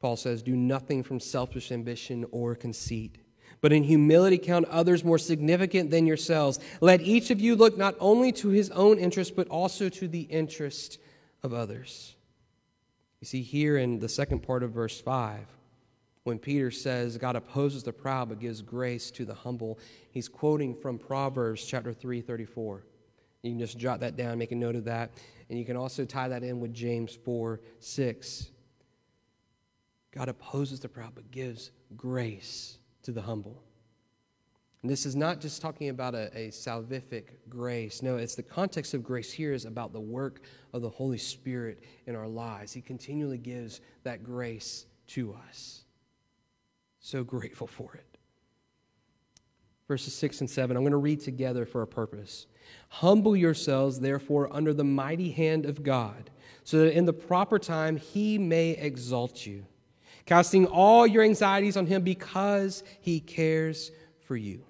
Paul 0.00 0.16
says, 0.16 0.42
Do 0.42 0.56
nothing 0.56 1.02
from 1.02 1.20
selfish 1.20 1.70
ambition 1.70 2.24
or 2.30 2.54
conceit 2.54 3.18
but 3.60 3.72
in 3.72 3.82
humility 3.82 4.38
count 4.38 4.66
others 4.68 5.04
more 5.04 5.18
significant 5.18 5.90
than 5.90 6.06
yourselves. 6.06 6.58
Let 6.80 7.00
each 7.00 7.30
of 7.30 7.40
you 7.40 7.56
look 7.56 7.76
not 7.76 7.94
only 8.00 8.32
to 8.32 8.48
his 8.48 8.70
own 8.70 8.98
interest, 8.98 9.36
but 9.36 9.48
also 9.48 9.88
to 9.88 10.08
the 10.08 10.22
interest 10.22 10.98
of 11.42 11.52
others. 11.52 12.14
You 13.20 13.26
see, 13.26 13.42
here 13.42 13.78
in 13.78 13.98
the 13.98 14.08
second 14.08 14.40
part 14.40 14.62
of 14.62 14.72
verse 14.72 15.00
5, 15.00 15.46
when 16.24 16.38
Peter 16.38 16.70
says, 16.70 17.16
God 17.16 17.36
opposes 17.36 17.82
the 17.82 17.92
proud 17.92 18.28
but 18.28 18.40
gives 18.40 18.60
grace 18.60 19.10
to 19.12 19.24
the 19.24 19.34
humble, 19.34 19.78
he's 20.10 20.28
quoting 20.28 20.74
from 20.74 20.98
Proverbs 20.98 21.64
chapter 21.64 21.92
3, 21.92 22.20
34. 22.20 22.84
You 23.42 23.52
can 23.52 23.60
just 23.60 23.78
jot 23.78 24.00
that 24.00 24.16
down, 24.16 24.38
make 24.38 24.50
a 24.50 24.56
note 24.56 24.74
of 24.74 24.84
that. 24.84 25.12
And 25.48 25.58
you 25.58 25.64
can 25.64 25.76
also 25.76 26.04
tie 26.04 26.28
that 26.28 26.42
in 26.42 26.58
with 26.58 26.74
James 26.74 27.14
4, 27.24 27.60
6. 27.78 28.50
God 30.10 30.28
opposes 30.28 30.80
the 30.80 30.88
proud 30.88 31.12
but 31.14 31.30
gives 31.30 31.70
grace 31.96 32.78
to 33.06 33.12
the 33.12 33.22
humble. 33.22 33.62
And 34.82 34.90
this 34.90 35.06
is 35.06 35.14
not 35.14 35.40
just 35.40 35.62
talking 35.62 35.88
about 35.88 36.14
a, 36.14 36.28
a, 36.36 36.48
salvific 36.48 37.28
grace. 37.48 38.02
No, 38.02 38.16
it's 38.16 38.34
the 38.34 38.42
context 38.42 38.94
of 38.94 39.04
grace 39.04 39.32
here 39.32 39.52
is 39.52 39.64
about 39.64 39.92
the 39.92 40.00
work 40.00 40.42
of 40.72 40.82
the 40.82 40.90
Holy 40.90 41.16
Spirit 41.16 41.82
in 42.06 42.16
our 42.16 42.26
lives. 42.26 42.72
He 42.72 42.80
continually 42.80 43.38
gives 43.38 43.80
that 44.02 44.24
grace 44.24 44.86
to 45.08 45.36
us. 45.48 45.84
So 46.98 47.22
grateful 47.22 47.68
for 47.68 47.94
it. 47.94 48.18
Verses 49.86 50.12
6 50.14 50.40
and 50.40 50.50
7, 50.50 50.76
I'm 50.76 50.82
going 50.82 50.90
to 50.90 50.96
read 50.96 51.20
together 51.20 51.64
for 51.64 51.82
a 51.82 51.86
purpose. 51.86 52.48
Humble 52.88 53.36
yourselves, 53.36 54.00
therefore, 54.00 54.52
under 54.52 54.74
the 54.74 54.84
mighty 54.84 55.30
hand 55.30 55.64
of 55.64 55.84
God, 55.84 56.30
so 56.64 56.78
that 56.78 56.96
in 56.96 57.04
the 57.04 57.12
proper 57.12 57.60
time 57.60 57.96
he 57.96 58.36
may 58.36 58.70
exalt 58.70 59.46
you 59.46 59.64
casting 60.26 60.66
all 60.66 61.06
your 61.06 61.22
anxieties 61.22 61.76
on 61.76 61.86
him 61.86 62.02
because 62.02 62.82
he 63.00 63.20
cares 63.20 63.90
for 64.26 64.36
you. 64.36 64.66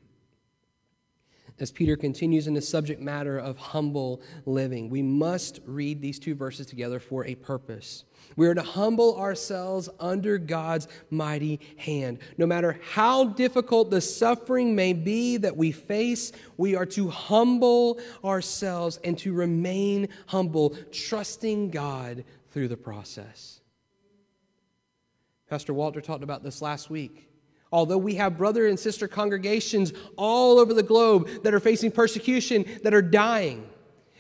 As 1.59 1.73
Peter 1.73 1.97
continues 1.97 2.47
in 2.47 2.53
the 2.53 2.61
subject 2.61 3.01
matter 3.01 3.39
of 3.39 3.57
humble 3.57 4.21
living, 4.45 4.91
we 4.91 5.01
must 5.01 5.61
read 5.65 6.03
these 6.03 6.19
two 6.19 6.35
verses 6.35 6.67
together 6.67 7.01
for 7.01 7.25
a 7.25 7.35
purpose. 7.35 8.05
We 8.37 8.47
are 8.47 8.55
to 8.55 8.63
humble 8.63 9.17
ourselves 9.17 9.89
under 9.99 10.37
God's 10.37 10.87
mighty 11.09 11.61
hand. 11.79 12.19
No 12.37 12.45
matter 12.45 12.79
how 12.91 13.25
difficult 13.25 13.89
the 13.91 14.03
suffering 14.03 14.75
may 14.75 14.93
be 14.93 15.39
that 15.39 15.57
we 15.57 15.73
face, 15.73 16.31
we 16.59 16.77
are 16.77 16.87
to 16.87 17.09
humble 17.09 18.01
ourselves 18.23 18.99
and 19.03 19.19
to 19.21 19.33
remain 19.33 20.09
humble, 20.27 20.77
trusting 20.93 21.71
God 21.71 22.25
through 22.51 22.69
the 22.69 22.77
process. 22.77 23.61
Pastor 25.49 25.73
Walter 25.73 26.01
talked 26.01 26.25
about 26.25 26.43
this 26.43 26.61
last 26.61 26.91
week. 26.91 27.29
Although 27.73 27.99
we 27.99 28.15
have 28.15 28.37
brother 28.37 28.67
and 28.67 28.79
sister 28.79 29.09
congregations 29.09 29.93
all 30.17 30.59
over 30.59 30.73
the 30.73 30.83
globe 30.83 31.29
that 31.43 31.53
are 31.53 31.61
facing 31.61 31.91
persecution, 31.91 32.65
that 32.83 32.95
are 32.95 33.03
dying, 33.03 33.69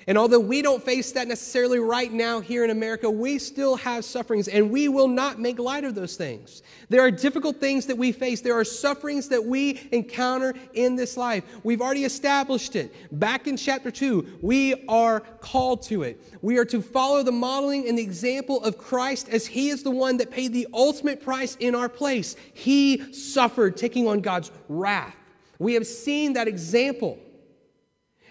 and 0.08 0.16
although 0.16 0.38
we 0.38 0.62
don't 0.62 0.82
face 0.82 1.10
that 1.12 1.26
necessarily 1.26 1.80
right 1.80 2.12
now 2.12 2.38
here 2.38 2.62
in 2.62 2.70
America, 2.70 3.10
we 3.10 3.40
still 3.40 3.74
have 3.74 4.04
sufferings 4.04 4.46
and 4.46 4.70
we 4.70 4.88
will 4.88 5.08
not 5.08 5.40
make 5.40 5.58
light 5.58 5.82
of 5.82 5.96
those 5.96 6.14
things. 6.16 6.62
There 6.88 7.00
are 7.00 7.10
difficult 7.10 7.56
things 7.56 7.86
that 7.86 7.98
we 7.98 8.12
face. 8.12 8.40
There 8.40 8.56
are 8.56 8.64
sufferings 8.64 9.28
that 9.30 9.44
we 9.44 9.88
encounter 9.90 10.54
in 10.74 10.94
this 10.94 11.16
life. 11.16 11.42
We've 11.64 11.80
already 11.80 12.04
established 12.04 12.76
it. 12.76 12.94
Back 13.18 13.48
in 13.48 13.56
chapter 13.56 13.90
2, 13.90 14.38
we 14.42 14.86
are 14.86 15.20
called 15.20 15.82
to 15.84 16.04
it. 16.04 16.22
We 16.40 16.58
are 16.58 16.64
to 16.66 16.80
follow 16.80 17.24
the 17.24 17.32
modeling 17.32 17.88
and 17.88 17.98
the 17.98 18.02
example 18.02 18.62
of 18.62 18.78
Christ 18.78 19.28
as 19.28 19.44
He 19.44 19.70
is 19.70 19.82
the 19.82 19.90
one 19.90 20.18
that 20.18 20.30
paid 20.30 20.52
the 20.52 20.68
ultimate 20.72 21.20
price 21.20 21.56
in 21.58 21.74
our 21.74 21.88
place. 21.88 22.36
He 22.54 23.12
suffered, 23.12 23.76
taking 23.76 24.06
on 24.06 24.20
God's 24.20 24.52
wrath. 24.68 25.16
We 25.58 25.74
have 25.74 25.86
seen 25.86 26.34
that 26.34 26.46
example. 26.46 27.18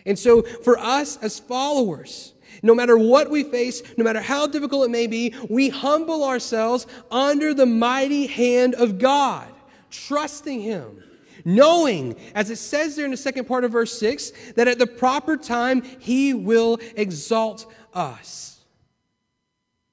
And 0.05 0.17
so, 0.17 0.43
for 0.43 0.77
us 0.77 1.17
as 1.17 1.39
followers, 1.39 2.33
no 2.61 2.75
matter 2.75 2.97
what 2.97 3.29
we 3.29 3.43
face, 3.43 3.81
no 3.97 4.03
matter 4.03 4.21
how 4.21 4.47
difficult 4.47 4.85
it 4.85 4.91
may 4.91 5.07
be, 5.07 5.33
we 5.49 5.69
humble 5.69 6.23
ourselves 6.23 6.85
under 7.11 7.53
the 7.53 7.65
mighty 7.65 8.27
hand 8.27 8.75
of 8.75 8.99
God, 8.99 9.47
trusting 9.89 10.61
Him, 10.61 11.03
knowing, 11.43 12.15
as 12.33 12.49
it 12.49 12.57
says 12.57 12.95
there 12.95 13.05
in 13.05 13.11
the 13.11 13.17
second 13.17 13.45
part 13.45 13.63
of 13.63 13.71
verse 13.71 13.97
6, 13.99 14.31
that 14.55 14.67
at 14.67 14.79
the 14.79 14.87
proper 14.87 15.37
time 15.37 15.81
he 15.99 16.33
will 16.33 16.79
exalt 16.95 17.71
us. 17.93 18.59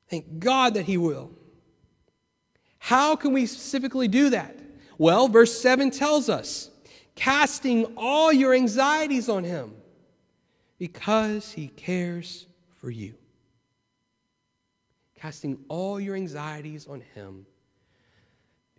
Thank 0.08 0.38
God 0.38 0.74
that 0.74 0.84
he 0.84 0.98
will. 0.98 1.30
How 2.78 3.16
can 3.16 3.32
we 3.32 3.46
specifically 3.46 4.08
do 4.08 4.30
that? 4.30 4.58
Well, 4.98 5.28
verse 5.28 5.58
7 5.60 5.90
tells 5.90 6.28
us 6.28 6.70
casting 7.14 7.84
all 7.96 8.32
your 8.32 8.54
anxieties 8.54 9.28
on 9.28 9.44
him 9.44 9.74
because 10.82 11.52
he 11.52 11.68
cares 11.68 12.48
for 12.80 12.90
you. 12.90 13.14
Casting 15.14 15.56
all 15.68 16.00
your 16.00 16.16
anxieties 16.16 16.88
on 16.88 17.00
him 17.14 17.46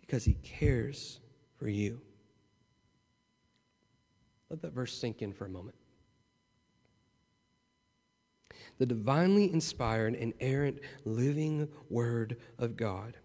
because 0.02 0.22
he 0.22 0.34
cares 0.34 1.18
for 1.56 1.66
you. 1.66 1.98
Let 4.50 4.60
that 4.60 4.74
verse 4.74 4.92
sink 4.92 5.22
in 5.22 5.32
for 5.32 5.46
a 5.46 5.48
moment. 5.48 5.76
The 8.76 8.84
divinely 8.84 9.50
inspired, 9.50 10.14
inerrant 10.14 10.80
living 11.06 11.70
Word 11.88 12.36
of 12.58 12.76
God 12.76 13.16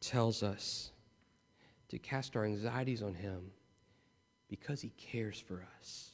tells 0.00 0.44
us 0.44 0.92
to 1.88 1.98
cast 1.98 2.36
our 2.36 2.44
anxieties 2.44 3.02
on 3.02 3.14
Him 3.14 3.50
because 4.48 4.80
He 4.80 4.90
cares 4.90 5.40
for 5.40 5.66
us. 5.80 6.07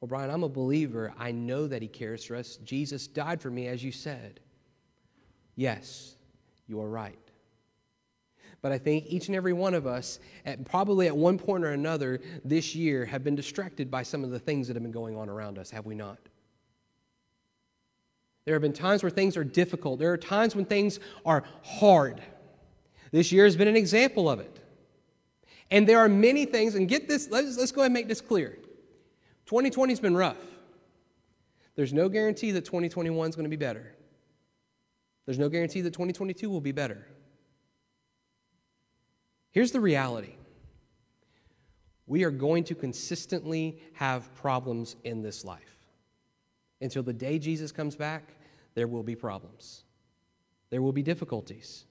Well, 0.00 0.08
Brian, 0.08 0.30
I'm 0.30 0.42
a 0.42 0.48
believer. 0.48 1.12
I 1.18 1.32
know 1.32 1.66
that 1.66 1.82
He 1.82 1.88
cares 1.88 2.24
for 2.24 2.36
us. 2.36 2.56
Jesus 2.58 3.06
died 3.06 3.40
for 3.40 3.50
me, 3.50 3.66
as 3.66 3.82
you 3.82 3.92
said. 3.92 4.40
Yes, 5.54 6.16
you 6.66 6.80
are 6.80 6.88
right. 6.88 7.18
But 8.62 8.72
I 8.72 8.78
think 8.78 9.06
each 9.08 9.28
and 9.28 9.36
every 9.36 9.52
one 9.52 9.74
of 9.74 9.86
us, 9.86 10.18
at, 10.44 10.64
probably 10.64 11.06
at 11.06 11.16
one 11.16 11.38
point 11.38 11.64
or 11.64 11.72
another 11.72 12.20
this 12.44 12.74
year, 12.74 13.04
have 13.04 13.22
been 13.22 13.36
distracted 13.36 13.90
by 13.90 14.02
some 14.02 14.24
of 14.24 14.30
the 14.30 14.38
things 14.38 14.66
that 14.66 14.74
have 14.74 14.82
been 14.82 14.92
going 14.92 15.16
on 15.16 15.28
around 15.28 15.58
us, 15.58 15.70
have 15.70 15.86
we 15.86 15.94
not? 15.94 16.18
There 18.44 18.54
have 18.54 18.62
been 18.62 18.72
times 18.72 19.02
where 19.02 19.10
things 19.10 19.36
are 19.36 19.44
difficult. 19.44 19.98
There 19.98 20.12
are 20.12 20.16
times 20.16 20.54
when 20.54 20.64
things 20.64 21.00
are 21.24 21.44
hard. 21.62 22.22
This 23.12 23.32
year 23.32 23.44
has 23.44 23.56
been 23.56 23.68
an 23.68 23.76
example 23.76 24.28
of 24.28 24.40
it. 24.40 24.60
And 25.70 25.88
there 25.88 25.98
are 25.98 26.08
many 26.08 26.44
things, 26.44 26.74
and 26.74 26.88
get 26.88 27.08
this, 27.08 27.28
let's, 27.30 27.56
let's 27.56 27.72
go 27.72 27.80
ahead 27.80 27.86
and 27.86 27.94
make 27.94 28.08
this 28.08 28.20
clear. 28.20 28.58
2020 29.46 29.92
has 29.92 30.00
been 30.00 30.16
rough. 30.16 30.36
There's 31.76 31.92
no 31.92 32.08
guarantee 32.08 32.52
that 32.52 32.64
2021 32.64 33.28
is 33.28 33.36
going 33.36 33.44
to 33.44 33.50
be 33.50 33.56
better. 33.56 33.94
There's 35.24 35.38
no 35.38 35.48
guarantee 35.48 35.80
that 35.82 35.92
2022 35.92 36.48
will 36.48 36.60
be 36.60 36.72
better. 36.72 37.06
Here's 39.50 39.72
the 39.72 39.80
reality 39.80 40.34
we 42.06 42.22
are 42.24 42.30
going 42.30 42.62
to 42.64 42.74
consistently 42.74 43.80
have 43.94 44.32
problems 44.36 44.94
in 45.02 45.22
this 45.22 45.44
life. 45.44 45.86
Until 46.80 47.02
the 47.02 47.12
day 47.12 47.38
Jesus 47.38 47.72
comes 47.72 47.96
back, 47.96 48.34
there 48.74 48.86
will 48.86 49.02
be 49.02 49.16
problems, 49.16 49.84
there 50.70 50.82
will 50.82 50.92
be 50.92 51.02
difficulties. 51.02 51.84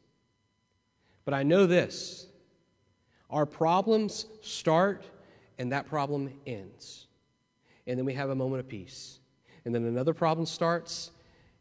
But 1.25 1.33
I 1.33 1.43
know 1.43 1.65
this 1.65 2.27
our 3.29 3.45
problems 3.45 4.27
start 4.41 5.05
and 5.57 5.71
that 5.71 5.87
problem 5.87 6.31
ends. 6.45 7.07
And 7.87 7.97
then 7.97 8.05
we 8.05 8.13
have 8.13 8.29
a 8.29 8.35
moment 8.35 8.61
of 8.61 8.67
peace. 8.67 9.19
And 9.63 9.73
then 9.73 9.85
another 9.85 10.13
problem 10.13 10.45
starts 10.45 11.11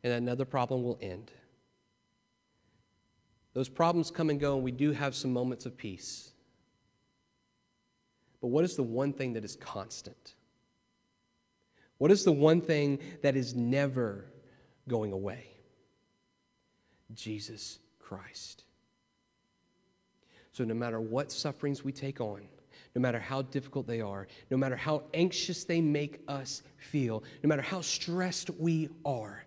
and 0.02 0.12
another 0.12 0.44
problem 0.44 0.82
will 0.82 0.98
end. 1.00 1.30
Those 3.54 3.68
problems 3.68 4.10
come 4.10 4.30
and 4.30 4.40
go, 4.40 4.56
and 4.56 4.64
we 4.64 4.72
do 4.72 4.92
have 4.92 5.14
some 5.14 5.32
moments 5.32 5.64
of 5.64 5.76
peace. 5.76 6.32
But 8.40 8.48
what 8.48 8.64
is 8.64 8.76
the 8.76 8.82
one 8.82 9.12
thing 9.12 9.34
that 9.34 9.44
is 9.44 9.56
constant? 9.56 10.34
What 11.98 12.10
is 12.10 12.24
the 12.24 12.32
one 12.32 12.60
thing 12.60 12.98
that 13.22 13.36
is 13.36 13.54
never 13.54 14.26
going 14.88 15.12
away? 15.12 15.46
Jesus 17.14 17.78
Christ. 18.00 18.64
So, 20.52 20.64
no 20.64 20.74
matter 20.74 21.00
what 21.00 21.32
sufferings 21.32 21.84
we 21.84 21.92
take 21.92 22.20
on, 22.20 22.42
no 22.94 23.00
matter 23.00 23.18
how 23.18 23.42
difficult 23.42 23.86
they 23.86 24.00
are, 24.00 24.28
no 24.50 24.56
matter 24.56 24.76
how 24.76 25.02
anxious 25.14 25.64
they 25.64 25.80
make 25.80 26.20
us 26.28 26.62
feel, 26.76 27.24
no 27.42 27.48
matter 27.48 27.62
how 27.62 27.80
stressed 27.80 28.50
we 28.50 28.88
are, 29.04 29.44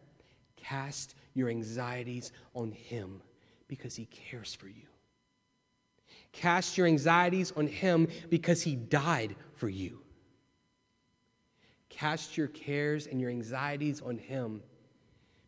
cast 0.57 1.15
your 1.33 1.49
anxieties 1.49 2.31
on 2.55 2.71
Him 2.71 3.21
because 3.67 3.95
He 3.95 4.05
cares 4.07 4.53
for 4.53 4.67
you. 4.67 4.88
Cast 6.33 6.77
your 6.77 6.88
anxieties 6.88 7.53
on 7.55 7.67
Him 7.67 8.07
because 8.29 8.62
He 8.62 8.75
died 8.75 9.36
for 9.55 9.69
you. 9.69 10.01
Cast 11.89 12.38
your 12.38 12.47
cares 12.47 13.07
and 13.07 13.21
your 13.21 13.29
anxieties 13.29 14.01
on 14.01 14.17
Him 14.17 14.62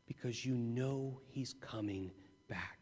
because 0.08 0.46
you 0.46 0.56
know 0.56 1.20
He's 1.28 1.54
coming 1.60 2.12
back. 2.48 2.80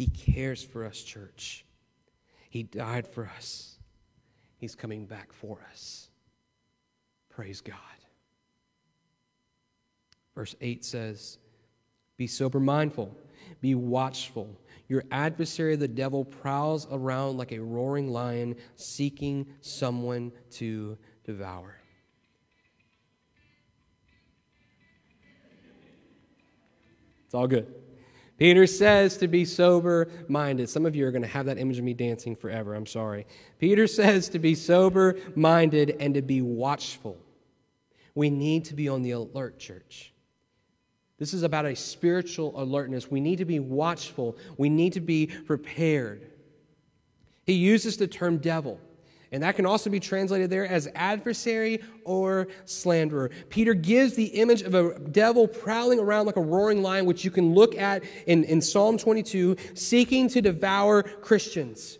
He 0.00 0.06
cares 0.06 0.62
for 0.62 0.86
us, 0.86 1.02
church. 1.02 1.66
He 2.48 2.62
died 2.62 3.06
for 3.06 3.30
us. 3.36 3.76
He's 4.56 4.74
coming 4.74 5.04
back 5.04 5.30
for 5.30 5.58
us. 5.70 6.08
Praise 7.28 7.60
God. 7.60 7.76
Verse 10.34 10.56
8 10.62 10.86
says, 10.86 11.36
Be 12.16 12.26
sober 12.26 12.60
mindful, 12.60 13.14
be 13.60 13.74
watchful. 13.74 14.58
Your 14.88 15.04
adversary, 15.10 15.76
the 15.76 15.86
devil, 15.86 16.24
prowls 16.24 16.88
around 16.90 17.36
like 17.36 17.52
a 17.52 17.58
roaring 17.58 18.10
lion, 18.10 18.56
seeking 18.76 19.48
someone 19.60 20.32
to 20.52 20.96
devour. 21.24 21.76
It's 27.26 27.34
all 27.34 27.46
good. 27.46 27.66
Peter 28.40 28.66
says 28.66 29.18
to 29.18 29.28
be 29.28 29.44
sober 29.44 30.08
minded. 30.26 30.70
Some 30.70 30.86
of 30.86 30.96
you 30.96 31.06
are 31.06 31.10
going 31.10 31.20
to 31.20 31.28
have 31.28 31.44
that 31.44 31.58
image 31.58 31.76
of 31.76 31.84
me 31.84 31.92
dancing 31.92 32.34
forever. 32.34 32.74
I'm 32.74 32.86
sorry. 32.86 33.26
Peter 33.58 33.86
says 33.86 34.30
to 34.30 34.38
be 34.38 34.54
sober 34.54 35.16
minded 35.36 35.94
and 36.00 36.14
to 36.14 36.22
be 36.22 36.40
watchful. 36.40 37.18
We 38.14 38.30
need 38.30 38.64
to 38.64 38.74
be 38.74 38.88
on 38.88 39.02
the 39.02 39.10
alert, 39.10 39.58
church. 39.58 40.14
This 41.18 41.34
is 41.34 41.42
about 41.42 41.66
a 41.66 41.76
spiritual 41.76 42.58
alertness. 42.58 43.10
We 43.10 43.20
need 43.20 43.36
to 43.36 43.44
be 43.44 43.60
watchful, 43.60 44.38
we 44.56 44.70
need 44.70 44.94
to 44.94 45.00
be 45.00 45.26
prepared. 45.26 46.26
He 47.44 47.52
uses 47.52 47.98
the 47.98 48.06
term 48.06 48.38
devil. 48.38 48.80
And 49.32 49.42
that 49.44 49.54
can 49.54 49.64
also 49.64 49.90
be 49.90 50.00
translated 50.00 50.50
there 50.50 50.66
as 50.66 50.88
adversary 50.94 51.80
or 52.04 52.48
slanderer. 52.64 53.30
Peter 53.48 53.74
gives 53.74 54.14
the 54.14 54.24
image 54.24 54.62
of 54.62 54.74
a 54.74 54.98
devil 54.98 55.46
prowling 55.46 56.00
around 56.00 56.26
like 56.26 56.36
a 56.36 56.40
roaring 56.40 56.82
lion, 56.82 57.06
which 57.06 57.24
you 57.24 57.30
can 57.30 57.54
look 57.54 57.76
at 57.76 58.02
in, 58.26 58.42
in 58.44 58.60
Psalm 58.60 58.98
22, 58.98 59.56
seeking 59.74 60.28
to 60.28 60.42
devour 60.42 61.04
Christians. 61.04 61.98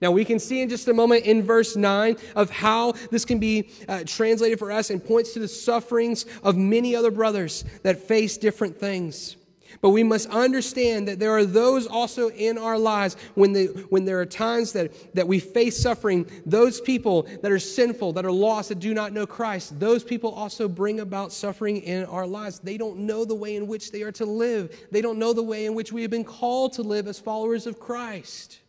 Now, 0.00 0.10
we 0.10 0.24
can 0.24 0.38
see 0.38 0.62
in 0.62 0.70
just 0.70 0.88
a 0.88 0.94
moment 0.94 1.26
in 1.26 1.42
verse 1.42 1.76
9 1.76 2.16
of 2.34 2.48
how 2.48 2.92
this 3.10 3.26
can 3.26 3.38
be 3.38 3.68
uh, 3.86 4.04
translated 4.06 4.58
for 4.58 4.72
us 4.72 4.88
and 4.88 5.04
points 5.04 5.34
to 5.34 5.40
the 5.40 5.48
sufferings 5.48 6.24
of 6.42 6.56
many 6.56 6.96
other 6.96 7.10
brothers 7.10 7.64
that 7.82 7.98
face 7.98 8.38
different 8.38 8.78
things. 8.78 9.36
But 9.80 9.90
we 9.90 10.02
must 10.02 10.28
understand 10.28 11.08
that 11.08 11.18
there 11.18 11.32
are 11.32 11.44
those 11.44 11.86
also 11.86 12.30
in 12.30 12.58
our 12.58 12.78
lives 12.78 13.16
when, 13.34 13.52
the, 13.52 13.66
when 13.90 14.04
there 14.04 14.20
are 14.20 14.26
times 14.26 14.72
that, 14.72 15.14
that 15.14 15.26
we 15.26 15.38
face 15.40 15.80
suffering, 15.80 16.26
those 16.44 16.80
people 16.80 17.22
that 17.42 17.50
are 17.50 17.58
sinful, 17.58 18.12
that 18.14 18.24
are 18.24 18.32
lost, 18.32 18.68
that 18.68 18.80
do 18.80 18.94
not 18.94 19.12
know 19.12 19.26
Christ, 19.26 19.78
those 19.78 20.04
people 20.04 20.30
also 20.32 20.68
bring 20.68 21.00
about 21.00 21.32
suffering 21.32 21.78
in 21.78 22.04
our 22.06 22.26
lives. 22.26 22.58
They 22.58 22.76
don't 22.76 23.00
know 23.00 23.24
the 23.24 23.34
way 23.34 23.56
in 23.56 23.66
which 23.66 23.92
they 23.92 24.02
are 24.02 24.12
to 24.12 24.24
live, 24.24 24.76
they 24.90 25.00
don't 25.00 25.18
know 25.18 25.32
the 25.32 25.42
way 25.42 25.66
in 25.66 25.74
which 25.74 25.92
we 25.92 26.02
have 26.02 26.10
been 26.10 26.24
called 26.24 26.74
to 26.74 26.82
live 26.82 27.06
as 27.06 27.18
followers 27.18 27.66
of 27.66 27.78
Christ. 27.78 28.60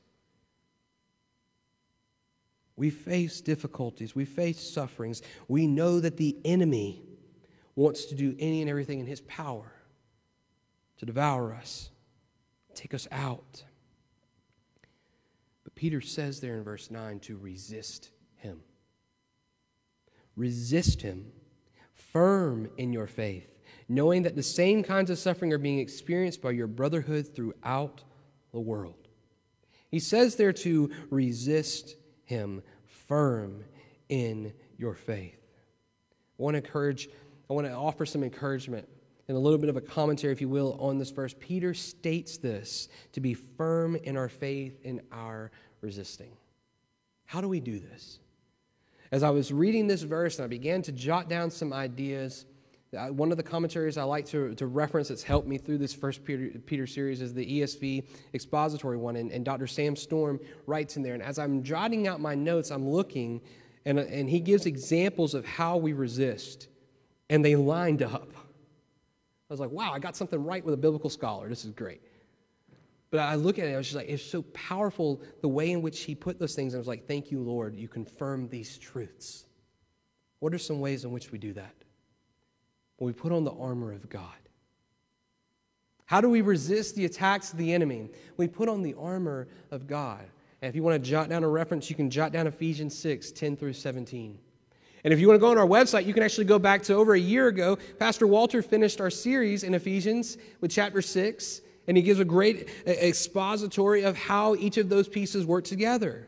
We 2.75 2.89
face 2.89 3.41
difficulties, 3.41 4.15
we 4.15 4.25
face 4.25 4.59
sufferings. 4.59 5.21
We 5.47 5.67
know 5.67 5.99
that 5.99 6.17
the 6.17 6.35
enemy 6.43 7.03
wants 7.75 8.05
to 8.05 8.15
do 8.15 8.35
any 8.39 8.61
and 8.61 8.69
everything 8.69 8.99
in 8.99 9.05
his 9.05 9.21
power 9.21 9.70
to 11.01 11.05
devour 11.07 11.51
us, 11.51 11.89
take 12.75 12.93
us 12.93 13.07
out. 13.11 13.63
But 15.63 15.73
Peter 15.73 15.99
says 15.99 16.41
there 16.41 16.57
in 16.57 16.63
verse 16.63 16.91
9 16.91 17.19
to 17.21 17.37
resist 17.37 18.11
him. 18.35 18.59
Resist 20.35 21.01
him, 21.01 21.31
firm 21.95 22.69
in 22.77 22.93
your 22.93 23.07
faith, 23.07 23.49
knowing 23.89 24.21
that 24.21 24.35
the 24.35 24.43
same 24.43 24.83
kinds 24.83 25.09
of 25.09 25.17
suffering 25.17 25.51
are 25.51 25.57
being 25.57 25.79
experienced 25.79 26.39
by 26.39 26.51
your 26.51 26.67
brotherhood 26.67 27.35
throughout 27.35 28.03
the 28.51 28.59
world. 28.59 29.07
He 29.89 29.97
says 29.97 30.35
there 30.35 30.53
to 30.53 30.91
resist 31.09 31.95
him 32.25 32.61
firm 32.85 33.63
in 34.07 34.53
your 34.77 34.93
faith. 34.93 35.39
I 36.39 36.43
want 36.43 36.53
to 36.53 36.59
encourage, 36.59 37.09
I 37.49 37.53
want 37.53 37.65
to 37.65 37.73
offer 37.73 38.05
some 38.05 38.21
encouragement 38.21 38.87
and 39.31 39.37
a 39.37 39.39
little 39.39 39.57
bit 39.57 39.69
of 39.69 39.77
a 39.77 39.81
commentary, 39.81 40.33
if 40.33 40.41
you 40.41 40.49
will, 40.49 40.75
on 40.77 40.97
this 40.97 41.09
verse, 41.09 41.33
Peter 41.39 41.73
states 41.73 42.37
this 42.37 42.89
to 43.13 43.21
be 43.21 43.33
firm 43.33 43.95
in 43.95 44.17
our 44.17 44.27
faith 44.27 44.77
in 44.83 44.99
our 45.09 45.51
resisting. 45.79 46.33
How 47.23 47.39
do 47.39 47.47
we 47.47 47.61
do 47.61 47.79
this? 47.79 48.19
As 49.09 49.23
I 49.23 49.29
was 49.29 49.53
reading 49.53 49.87
this 49.87 50.01
verse 50.01 50.35
and 50.35 50.43
I 50.43 50.49
began 50.49 50.81
to 50.81 50.91
jot 50.91 51.29
down 51.29 51.49
some 51.49 51.71
ideas, 51.71 52.45
one 52.91 53.31
of 53.31 53.37
the 53.37 53.43
commentaries 53.43 53.97
I 53.97 54.03
like 54.03 54.25
to, 54.25 54.53
to 54.53 54.67
reference 54.67 55.07
that's 55.07 55.23
helped 55.23 55.47
me 55.47 55.57
through 55.57 55.77
this 55.77 55.93
first 55.93 56.25
Peter, 56.25 56.59
Peter 56.65 56.85
series 56.85 57.21
is 57.21 57.33
the 57.33 57.61
ESV 57.61 58.03
expository 58.33 58.97
one. 58.97 59.15
And, 59.15 59.31
and 59.31 59.45
Dr. 59.45 59.65
Sam 59.65 59.95
Storm 59.95 60.41
writes 60.67 60.97
in 60.97 61.03
there. 61.03 61.13
And 61.13 61.23
as 61.23 61.39
I'm 61.39 61.63
jotting 61.63 62.05
out 62.05 62.19
my 62.19 62.35
notes, 62.35 62.69
I'm 62.69 62.89
looking, 62.89 63.39
and, 63.85 63.97
and 63.97 64.29
he 64.29 64.41
gives 64.41 64.65
examples 64.65 65.33
of 65.33 65.45
how 65.45 65.77
we 65.77 65.93
resist. 65.93 66.67
And 67.29 67.45
they 67.45 67.55
lined 67.55 68.03
up. 68.03 68.27
I 69.51 69.53
was 69.53 69.59
like, 69.59 69.71
wow, 69.71 69.91
I 69.91 69.99
got 69.99 70.15
something 70.15 70.41
right 70.41 70.63
with 70.63 70.73
a 70.73 70.77
biblical 70.77 71.09
scholar. 71.09 71.49
This 71.49 71.65
is 71.65 71.71
great. 71.71 72.01
But 73.09 73.19
I 73.19 73.35
look 73.35 73.59
at 73.59 73.67
it, 73.67 73.73
I 73.73 73.77
was 73.77 73.85
just 73.85 73.97
like, 73.97 74.07
it's 74.07 74.23
so 74.23 74.43
powerful 74.53 75.21
the 75.41 75.49
way 75.49 75.71
in 75.71 75.81
which 75.81 76.03
he 76.03 76.15
put 76.15 76.39
those 76.39 76.55
things. 76.55 76.73
I 76.73 76.77
was 76.77 76.87
like, 76.87 77.05
thank 77.05 77.31
you, 77.31 77.41
Lord, 77.41 77.75
you 77.75 77.89
confirm 77.89 78.47
these 78.47 78.77
truths. 78.77 79.43
What 80.39 80.53
are 80.53 80.57
some 80.57 80.79
ways 80.79 81.03
in 81.03 81.11
which 81.11 81.33
we 81.33 81.37
do 81.37 81.51
that? 81.51 81.75
Well, 82.97 83.07
we 83.07 83.11
put 83.11 83.33
on 83.33 83.43
the 83.43 83.51
armor 83.51 83.91
of 83.91 84.07
God. 84.07 84.29
How 86.05 86.21
do 86.21 86.29
we 86.29 86.39
resist 86.39 86.95
the 86.95 87.03
attacks 87.03 87.51
of 87.51 87.57
the 87.57 87.73
enemy? 87.73 88.09
We 88.37 88.47
put 88.47 88.69
on 88.69 88.81
the 88.81 88.95
armor 88.97 89.49
of 89.69 89.85
God. 89.85 90.23
And 90.61 90.69
if 90.69 90.77
you 90.77 90.83
want 90.83 91.03
to 91.03 91.09
jot 91.09 91.27
down 91.27 91.43
a 91.43 91.49
reference, 91.49 91.89
you 91.89 91.97
can 91.97 92.09
jot 92.09 92.31
down 92.31 92.47
Ephesians 92.47 92.97
6 92.97 93.33
10 93.33 93.57
through 93.57 93.73
17. 93.73 94.39
And 95.03 95.13
if 95.13 95.19
you 95.19 95.27
want 95.27 95.35
to 95.37 95.41
go 95.41 95.49
on 95.51 95.57
our 95.57 95.65
website, 95.65 96.05
you 96.05 96.13
can 96.13 96.23
actually 96.23 96.45
go 96.45 96.59
back 96.59 96.83
to 96.83 96.93
over 96.93 97.13
a 97.13 97.19
year 97.19 97.47
ago. 97.47 97.77
Pastor 97.97 98.27
Walter 98.27 98.61
finished 98.61 99.01
our 99.01 99.09
series 99.09 99.63
in 99.63 99.73
Ephesians 99.73 100.37
with 100.59 100.71
chapter 100.71 101.01
6, 101.01 101.61
and 101.87 101.97
he 101.97 102.03
gives 102.03 102.19
a 102.19 102.25
great 102.25 102.69
expository 102.85 104.03
of 104.03 104.15
how 104.15 104.55
each 104.55 104.77
of 104.77 104.89
those 104.89 105.07
pieces 105.07 105.45
work 105.45 105.63
together. 105.63 106.27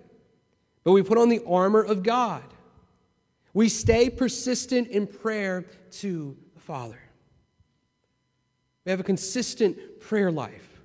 But 0.84 0.94
we 0.94 1.04
put 1.04 1.18
on 1.18 1.30
the 1.30 1.42
armor 1.48 1.82
of 1.84 2.04
God. 2.04 2.44
We 3.54 3.70
stay 3.70 4.10
persistent 4.10 4.88
in 4.88 5.06
prayer 5.06 5.66
to 5.92 6.36
the 6.56 6.60
Father. 6.60 7.00
We 8.86 8.90
have 8.90 9.00
a 9.00 9.04
consistent 9.04 10.00
prayer 10.00 10.32
life. 10.32 10.82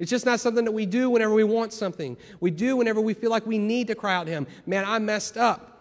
It's 0.00 0.10
just 0.10 0.26
not 0.26 0.40
something 0.40 0.64
that 0.64 0.72
we 0.72 0.86
do 0.86 1.08
whenever 1.08 1.32
we 1.32 1.44
want 1.44 1.72
something. 1.72 2.16
We 2.40 2.50
do 2.50 2.76
whenever 2.76 3.00
we 3.00 3.14
feel 3.14 3.30
like 3.30 3.46
we 3.46 3.58
need 3.58 3.86
to 3.86 3.94
cry 3.94 4.14
out 4.16 4.26
to 4.26 4.32
Him. 4.32 4.48
Man, 4.66 4.84
I 4.84 4.98
messed 4.98 5.36
up. 5.36 5.73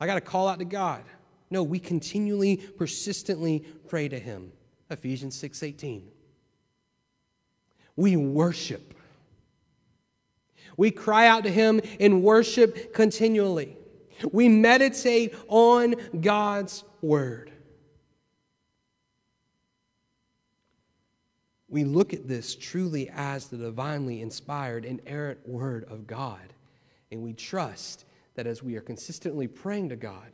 I 0.00 0.06
got 0.06 0.14
to 0.14 0.20
call 0.20 0.48
out 0.48 0.58
to 0.58 0.64
God. 0.64 1.02
No, 1.50 1.62
we 1.62 1.78
continually, 1.78 2.56
persistently 2.56 3.64
pray 3.88 4.08
to 4.08 4.18
Him. 4.18 4.52
Ephesians 4.90 5.40
6:18. 5.40 6.02
We 7.96 8.16
worship. 8.16 8.94
We 10.76 10.90
cry 10.90 11.26
out 11.26 11.42
to 11.44 11.50
Him 11.50 11.80
in 11.98 12.22
worship 12.22 12.94
continually. 12.94 13.76
We 14.32 14.48
meditate 14.48 15.34
on 15.48 15.96
God's 16.20 16.84
Word. 17.02 17.50
We 21.68 21.84
look 21.84 22.14
at 22.14 22.26
this 22.26 22.54
truly 22.54 23.10
as 23.10 23.48
the 23.48 23.58
divinely 23.58 24.22
inspired, 24.22 24.84
inerrant 24.84 25.46
Word 25.46 25.84
of 25.84 26.06
God, 26.06 26.54
and 27.10 27.22
we 27.22 27.34
trust 27.34 28.04
that 28.38 28.46
as 28.46 28.62
we 28.62 28.76
are 28.76 28.80
consistently 28.80 29.48
praying 29.48 29.88
to 29.88 29.96
God, 29.96 30.30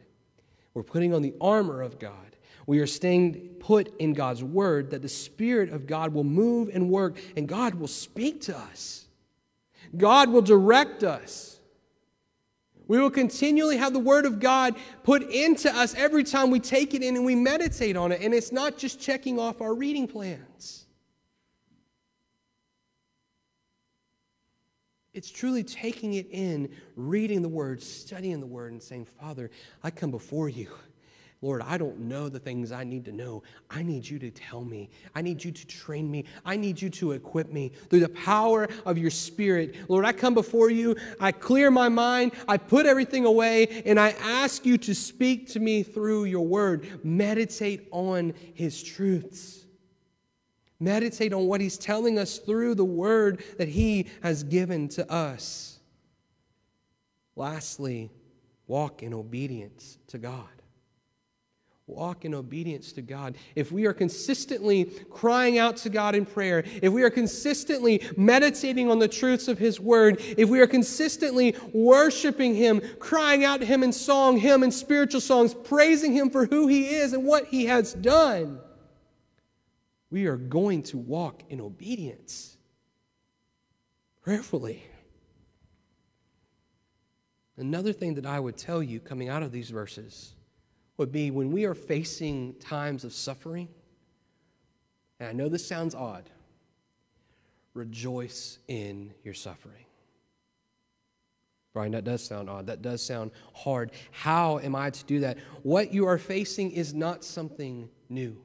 we're 0.75 0.83
putting 0.83 1.15
on 1.15 1.23
the 1.23 1.33
armor 1.41 1.81
of 1.81 1.99
God. 1.99 2.37
We 2.67 2.81
are 2.81 2.87
staying 2.87 3.55
put 3.61 3.99
in 3.99 4.13
God's 4.13 4.45
word 4.45 4.91
that 4.91 5.01
the 5.01 5.09
Spirit 5.09 5.71
of 5.71 5.87
God 5.87 6.13
will 6.13 6.23
move 6.23 6.69
and 6.75 6.91
work, 6.91 7.19
and 7.35 7.49
God 7.49 7.77
will 7.77 7.89
speak 7.89 8.43
to 8.43 8.59
us. 8.59 9.07
God 9.97 10.29
will 10.29 10.43
direct 10.43 11.03
us. 11.03 11.59
We 12.89 12.99
will 12.99 13.09
continually 13.09 13.79
have 13.79 13.95
the 13.95 14.01
Word 14.01 14.27
of 14.27 14.39
God 14.39 14.77
put 15.03 15.23
into 15.23 15.75
us 15.75 15.95
every 15.95 16.25
time 16.25 16.51
we 16.51 16.61
take 16.61 16.93
it 16.93 17.03
in 17.03 17.17
and 17.17 17.25
we 17.25 17.35
meditate 17.35 17.97
on 17.97 18.13
it. 18.13 18.21
And 18.21 18.35
it's 18.35 18.53
not 18.53 18.77
just 18.77 19.01
checking 19.01 19.39
off 19.39 19.63
our 19.63 19.75
reading 19.75 20.07
plans. 20.07 20.84
It's 25.15 25.31
truly 25.31 25.63
taking 25.63 26.15
it 26.15 26.27
in, 26.31 26.69
reading 26.97 27.41
the 27.41 27.49
Word, 27.49 27.81
studying 27.81 28.41
the 28.41 28.47
Word, 28.47 28.73
and 28.73 28.83
saying, 28.83 29.07
Father, 29.21 29.51
I 29.83 29.91
come 29.91 30.11
before 30.11 30.49
you. 30.49 30.69
Lord, 31.41 31.61
I 31.63 31.77
don't 31.77 32.01
know 32.01 32.31
the 32.31 32.39
things 32.39 32.73
I 32.73 32.85
need 32.85 33.05
to 33.05 33.13
know. 33.13 33.43
I 33.69 33.83
need 33.83 34.09
you 34.09 34.19
to 34.19 34.31
tell 34.31 34.65
me. 34.65 34.89
I 35.15 35.21
need 35.21 35.45
you 35.45 35.53
to 35.53 35.67
train 35.67 36.11
me. 36.11 36.25
I 36.45 36.57
need 36.57 36.81
you 36.81 36.89
to 36.91 37.13
equip 37.13 37.53
me 37.53 37.71
through 37.91 38.01
the 38.01 38.09
power 38.09 38.67
of 38.87 38.97
your 38.97 39.11
Spirit. 39.11 39.77
Lord, 39.91 40.07
I 40.07 40.13
come 40.13 40.33
before 40.33 40.71
you. 40.71 40.97
I 41.21 41.33
clear 41.33 41.71
my 41.71 41.91
mind. 41.91 42.33
I 42.49 42.57
put 42.57 42.87
everything 42.87 43.27
away, 43.27 43.83
and 43.85 44.01
I 44.01 44.11
ask 44.23 44.65
you 44.65 44.79
to 44.79 44.95
speak 44.95 45.49
to 45.51 45.61
me 45.61 45.83
through 45.83 46.25
your 46.25 46.47
word. 46.47 46.89
Meditate 47.05 47.89
on 47.91 48.33
his 48.55 48.83
truths. 48.83 49.64
Meditate 50.81 51.33
on 51.33 51.47
what 51.47 51.61
He's 51.61 51.79
telling 51.79 52.19
us 52.19 52.39
through 52.39 52.75
the 52.75 52.85
word 52.85 53.43
that 53.59 53.69
He 53.69 54.07
has 54.23 54.43
given 54.43 54.89
to 54.91 55.11
us. 55.11 55.79
Lastly, 57.37 58.11
walk 58.67 59.03
in 59.03 59.15
obedience 59.15 59.99
to 60.09 60.19
God. 60.19 60.49
Walk 61.87 62.25
in 62.25 62.33
obedience 62.33 62.93
to 62.93 63.03
God. 63.03 63.37
If 63.55 63.71
we 63.71 63.85
are 63.85 63.93
consistently 63.93 64.85
crying 65.11 65.59
out 65.59 65.77
to 65.79 65.91
God 65.91 66.15
in 66.15 66.25
prayer, 66.25 66.65
if 66.81 66.91
we 66.91 67.03
are 67.03 67.11
consistently 67.11 68.03
meditating 68.17 68.91
on 68.91 69.01
the 69.01 69.09
truths 69.09 69.49
of 69.49 69.59
His 69.59 69.79
Word, 69.79 70.17
if 70.39 70.49
we 70.49 70.61
are 70.61 70.67
consistently 70.67 71.55
worshiping 71.75 72.55
Him, 72.55 72.81
crying 72.99 73.45
out 73.45 73.61
to 73.61 73.67
Him 73.67 73.83
in 73.83 73.93
song, 73.93 74.39
Him 74.39 74.63
in 74.63 74.71
spiritual 74.71 75.21
songs, 75.21 75.53
praising 75.53 76.15
Him 76.15 76.31
for 76.31 76.47
who 76.47 76.69
He 76.69 76.95
is 76.95 77.13
and 77.13 77.25
what 77.25 77.49
He 77.49 77.67
has 77.67 77.93
done, 77.93 78.61
we 80.15 80.27
are 80.27 80.37
going 80.37 80.81
to 80.81 80.97
walk 80.97 81.43
in 81.49 81.61
obedience 81.61 82.57
prayerfully. 84.23 84.81
Another 87.57 87.93
thing 87.93 88.15
that 88.15 88.25
I 88.25 88.39
would 88.39 88.57
tell 88.57 88.81
you 88.81 89.01
coming 89.01 89.29
out 89.29 89.43
of 89.43 89.51
these 89.51 89.71
verses 89.71 90.35
would 90.99 91.11
be 91.11 91.33
when 91.33 91.51
we 91.51 91.65
are 91.65 91.75
facing 91.75 92.55
times 92.61 93.03
of 93.03 93.13
suffering, 93.13 93.67
and 95.19 95.31
I 95.31 95.33
know 95.33 95.49
this 95.49 95.67
sounds 95.67 95.97
odd, 95.97 96.31
rejoice 97.75 98.61
in 98.69 99.13
your 99.25 99.35
suffering. 99.35 99.85
Brian, 101.73 101.91
that 101.91 102.05
does 102.05 102.23
sound 102.23 102.49
odd. 102.49 102.69
That 102.69 102.83
does 102.83 103.03
sound 103.03 103.33
hard. 103.53 103.91
How 104.13 104.61
am 104.61 104.77
I 104.77 104.91
to 104.91 105.05
do 105.07 105.19
that? 105.21 105.39
What 105.65 105.93
you 105.93 106.07
are 106.07 106.19
facing 106.19 106.71
is 106.71 106.95
not 106.95 107.25
something 107.25 107.89
new. 108.09 108.41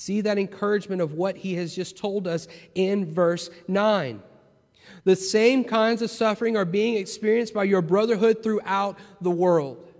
See 0.00 0.22
that 0.22 0.38
encouragement 0.38 1.02
of 1.02 1.12
what 1.12 1.36
he 1.36 1.56
has 1.56 1.76
just 1.76 1.98
told 1.98 2.26
us 2.26 2.48
in 2.74 3.12
verse 3.12 3.50
9. 3.68 4.22
The 5.04 5.14
same 5.14 5.62
kinds 5.62 6.00
of 6.00 6.10
suffering 6.10 6.56
are 6.56 6.64
being 6.64 6.94
experienced 6.94 7.52
by 7.52 7.64
your 7.64 7.82
brotherhood 7.82 8.42
throughout 8.42 8.98
the 9.20 9.30
world. 9.30 9.92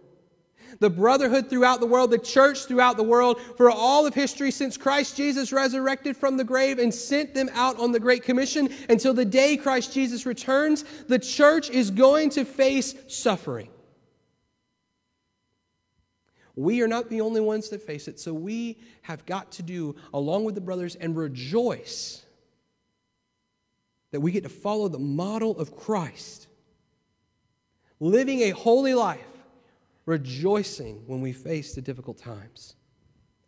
The 0.78 0.88
brotherhood 0.88 1.50
throughout 1.50 1.80
the 1.80 1.86
world, 1.86 2.12
the 2.12 2.18
church 2.18 2.64
throughout 2.64 2.96
the 2.96 3.02
world, 3.02 3.42
for 3.58 3.70
all 3.70 4.06
of 4.06 4.14
history 4.14 4.50
since 4.50 4.78
Christ 4.78 5.18
Jesus 5.18 5.52
resurrected 5.52 6.16
from 6.16 6.38
the 6.38 6.44
grave 6.44 6.78
and 6.78 6.94
sent 6.94 7.34
them 7.34 7.50
out 7.52 7.78
on 7.78 7.92
the 7.92 8.00
Great 8.00 8.22
Commission 8.22 8.70
until 8.88 9.12
the 9.12 9.26
day 9.26 9.58
Christ 9.58 9.92
Jesus 9.92 10.24
returns, 10.24 10.82
the 11.08 11.18
church 11.18 11.68
is 11.68 11.90
going 11.90 12.30
to 12.30 12.46
face 12.46 12.94
suffering. 13.06 13.68
We 16.60 16.82
are 16.82 16.88
not 16.88 17.08
the 17.08 17.22
only 17.22 17.40
ones 17.40 17.70
that 17.70 17.80
face 17.80 18.06
it, 18.06 18.20
so 18.20 18.34
we 18.34 18.78
have 19.00 19.24
got 19.24 19.50
to 19.52 19.62
do, 19.62 19.96
along 20.12 20.44
with 20.44 20.54
the 20.54 20.60
brothers, 20.60 20.94
and 20.94 21.16
rejoice 21.16 22.22
that 24.10 24.20
we 24.20 24.30
get 24.30 24.42
to 24.42 24.50
follow 24.50 24.88
the 24.88 24.98
model 24.98 25.58
of 25.58 25.74
Christ, 25.74 26.48
living 27.98 28.42
a 28.42 28.50
holy 28.50 28.92
life, 28.92 29.24
rejoicing 30.04 31.02
when 31.06 31.22
we 31.22 31.32
face 31.32 31.74
the 31.74 31.80
difficult 31.80 32.18
times. 32.18 32.74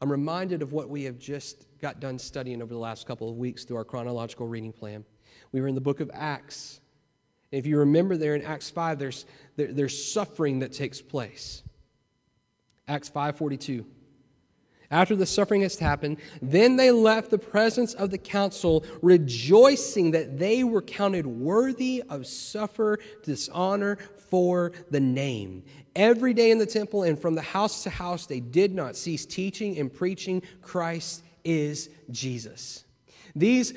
I'm 0.01 0.11
reminded 0.11 0.63
of 0.63 0.73
what 0.73 0.89
we 0.89 1.05
have 1.05 1.19
just 1.19 1.67
got 1.81 2.01
done 2.01 2.19
studying 2.19 2.63
over 2.63 2.73
the 2.73 2.81
last 2.81 3.07
couple 3.07 3.29
of 3.29 3.37
weeks 3.37 3.65
through 3.65 3.77
our 3.77 3.85
chronological 3.85 4.49
reading 4.49 4.73
plan. 4.73 5.05
We 5.53 5.61
were 5.61 5.69
in 5.69 5.75
the 5.75 5.83
book 5.83 6.01
of 6.01 6.11
Acts. 6.15 6.81
If 7.51 7.67
you 7.67 7.79
remember 7.81 8.17
there 8.17 8.35
in 8.35 8.41
Acts 8.41 8.71
5, 8.71 8.99
there's, 8.99 9.27
there, 9.57 9.71
there's 9.71 10.13
suffering 10.13 10.61
that 10.61 10.73
takes 10.73 11.03
place. 11.03 11.63
Acts 12.93 13.09
5:42. 13.09 13.87
After 14.91 15.17
the 15.17 15.25
suffering 15.25 15.63
has 15.63 15.79
happened, 15.79 16.19
then 16.43 16.77
they 16.77 16.91
left 16.91 17.31
the 17.31 17.39
presence 17.39 17.95
of 17.95 18.11
the 18.11 18.19
council, 18.19 18.85
rejoicing 19.01 20.11
that 20.11 20.39
they 20.39 20.63
were 20.63 20.83
counted 20.83 21.27
worthy 21.27 22.03
of 22.11 22.27
suffer 22.27 22.99
dishonor 23.23 23.97
for 24.29 24.73
the 24.91 25.01
name. 25.01 25.63
Every 25.97 26.35
day 26.35 26.51
in 26.51 26.59
the 26.59 26.67
temple 26.67 27.05
and 27.05 27.19
from 27.19 27.35
the 27.35 27.41
house 27.41 27.83
to 27.85 27.91
house, 27.91 28.27
they 28.27 28.41
did 28.41 28.75
not 28.75 28.95
cease 28.95 29.25
teaching 29.25 29.79
and 29.79 29.91
preaching 29.91 30.43
Christ 30.61 31.23
is 31.45 31.89
Jesus. 32.11 32.85
These 33.35 33.73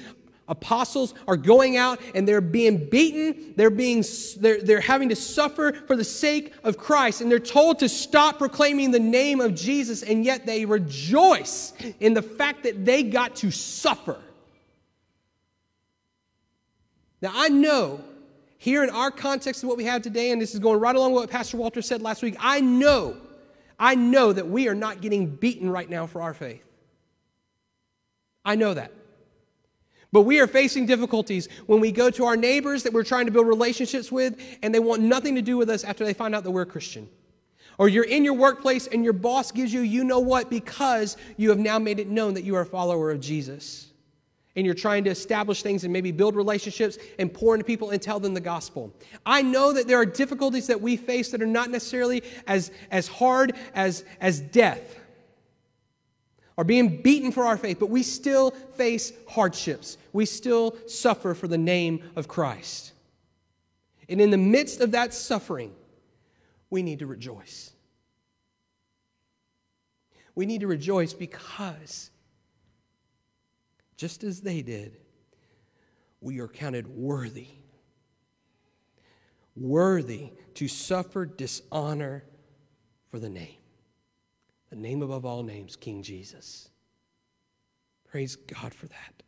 apostles 0.47 1.13
are 1.27 1.37
going 1.37 1.77
out 1.77 1.99
and 2.13 2.27
they're 2.27 2.41
being 2.41 2.89
beaten. 2.89 3.53
They're 3.55 3.69
being 3.69 4.03
they're, 4.37 4.61
they're 4.61 4.79
having 4.79 5.09
to 5.09 5.15
suffer 5.15 5.73
for 5.73 5.95
the 5.95 6.03
sake 6.03 6.53
of 6.63 6.77
christ. 6.77 7.21
And 7.21 7.31
they're 7.31 7.39
told 7.39 7.79
to 7.79 7.89
stop 7.89 8.37
proclaiming 8.37 8.91
the 8.91 8.99
name 8.99 9.41
of 9.41 9.55
jesus 9.55 10.03
and 10.03 10.23
yet 10.23 10.45
they 10.45 10.65
rejoice 10.65 11.73
in 11.99 12.13
the 12.13 12.21
fact 12.21 12.63
that 12.63 12.85
they 12.85 13.03
got 13.03 13.35
to 13.37 13.51
suffer. 13.51 14.17
Now 17.21 17.31
i 17.33 17.49
know 17.49 18.01
here 18.57 18.83
in 18.83 18.89
our 18.89 19.11
context 19.11 19.63
of 19.63 19.69
what 19.69 19.77
we 19.77 19.85
have 19.85 20.01
today 20.01 20.31
and 20.31 20.41
this 20.41 20.53
is 20.53 20.59
going 20.59 20.79
right 20.79 20.95
along 20.95 21.13
with 21.13 21.23
what 21.23 21.29
pastor 21.29 21.57
walter 21.57 21.81
said 21.81 22.01
last 22.01 22.23
week 22.23 22.35
i 22.39 22.61
know 22.61 23.15
i 23.77 23.93
know 23.93 24.33
that 24.33 24.47
we 24.47 24.67
are 24.67 24.75
not 24.75 25.01
getting 25.01 25.27
beaten 25.27 25.69
right 25.69 25.89
now 25.89 26.07
for 26.07 26.21
our 26.21 26.33
faith. 26.33 26.63
I 28.43 28.55
know 28.55 28.75
that 28.75 28.91
but 30.15 30.21
we 30.21 30.39
are 30.39 30.47
facing 30.47 30.85
difficulties 30.85 31.49
when 31.65 31.81
we 31.81 31.91
go 31.91 32.09
to 32.09 32.23
our 32.23 32.37
neighbors 32.37 32.83
that 32.83 32.93
we're 32.93 33.03
trying 33.03 33.25
to 33.25 33.33
build 33.33 33.49
relationships 33.49 34.09
with 34.09 34.41
and 34.63 34.73
they 34.73 34.79
want 34.79 35.01
nothing 35.01 35.35
to 35.35 35.41
do 35.41 35.57
with 35.57 35.69
us 35.69 35.83
after 35.83 36.05
they 36.05 36.13
find 36.13 36.33
out 36.33 36.45
that 36.45 36.51
we're 36.51 36.61
a 36.61 36.65
Christian. 36.65 37.09
Or 37.77 37.89
you're 37.89 38.05
in 38.05 38.23
your 38.23 38.35
workplace 38.35 38.87
and 38.87 39.03
your 39.03 39.11
boss 39.11 39.51
gives 39.51 39.73
you, 39.73 39.81
you 39.81 40.05
know 40.05 40.21
what, 40.21 40.49
because 40.49 41.17
you 41.35 41.49
have 41.49 41.59
now 41.59 41.79
made 41.79 41.99
it 41.99 42.07
known 42.07 42.33
that 42.35 42.45
you 42.45 42.55
are 42.55 42.61
a 42.61 42.65
follower 42.65 43.11
of 43.11 43.19
Jesus. 43.19 43.87
And 44.55 44.65
you're 44.65 44.73
trying 44.73 45.03
to 45.03 45.09
establish 45.09 45.61
things 45.61 45.83
and 45.83 45.91
maybe 45.91 46.13
build 46.13 46.37
relationships 46.37 46.97
and 47.19 47.33
pour 47.33 47.53
into 47.53 47.65
people 47.65 47.89
and 47.89 48.01
tell 48.01 48.21
them 48.21 48.33
the 48.33 48.39
gospel. 48.39 48.95
I 49.25 49.41
know 49.41 49.73
that 49.73 49.85
there 49.85 49.97
are 49.97 50.05
difficulties 50.05 50.67
that 50.67 50.79
we 50.79 50.95
face 50.95 51.31
that 51.31 51.41
are 51.41 51.45
not 51.45 51.71
necessarily 51.71 52.23
as, 52.47 52.71
as 52.89 53.09
hard 53.09 53.51
as, 53.73 54.05
as 54.21 54.39
death 54.39 54.97
are 56.57 56.63
being 56.63 57.01
beaten 57.01 57.31
for 57.31 57.45
our 57.45 57.57
faith, 57.57 57.79
but 57.79 57.89
we 57.89 58.03
still 58.03 58.51
face 58.51 59.11
hardships. 59.29 59.97
We 60.13 60.25
still 60.25 60.77
suffer 60.87 61.33
for 61.33 61.47
the 61.47 61.57
name 61.57 62.03
of 62.15 62.27
Christ. 62.27 62.93
And 64.07 64.21
in 64.21 64.29
the 64.29 64.37
midst 64.37 64.79
of 64.81 64.91
that 64.91 65.13
suffering, 65.13 65.73
we 66.69 66.83
need 66.83 66.99
to 66.99 67.07
rejoice. 67.07 67.71
We 70.33 70.45
need 70.45 70.61
to 70.61 70.67
rejoice 70.67 71.13
because, 71.13 72.09
just 73.97 74.23
as 74.23 74.41
they 74.41 74.61
did, 74.61 74.97
we 76.21 76.39
are 76.39 76.47
counted 76.47 76.87
worthy. 76.87 77.47
Worthy 79.55 80.31
to 80.55 80.67
suffer 80.67 81.25
dishonor 81.25 82.23
for 83.09 83.19
the 83.19 83.29
name 83.29 83.55
the 84.75 84.81
name 84.81 85.01
above 85.01 85.25
all 85.25 85.41
names, 85.41 85.77
King 85.77 86.03
Jesus. 86.03 86.69
Praise 88.09 88.35
God 88.35 88.73
for 88.73 88.87
that. 88.87 89.23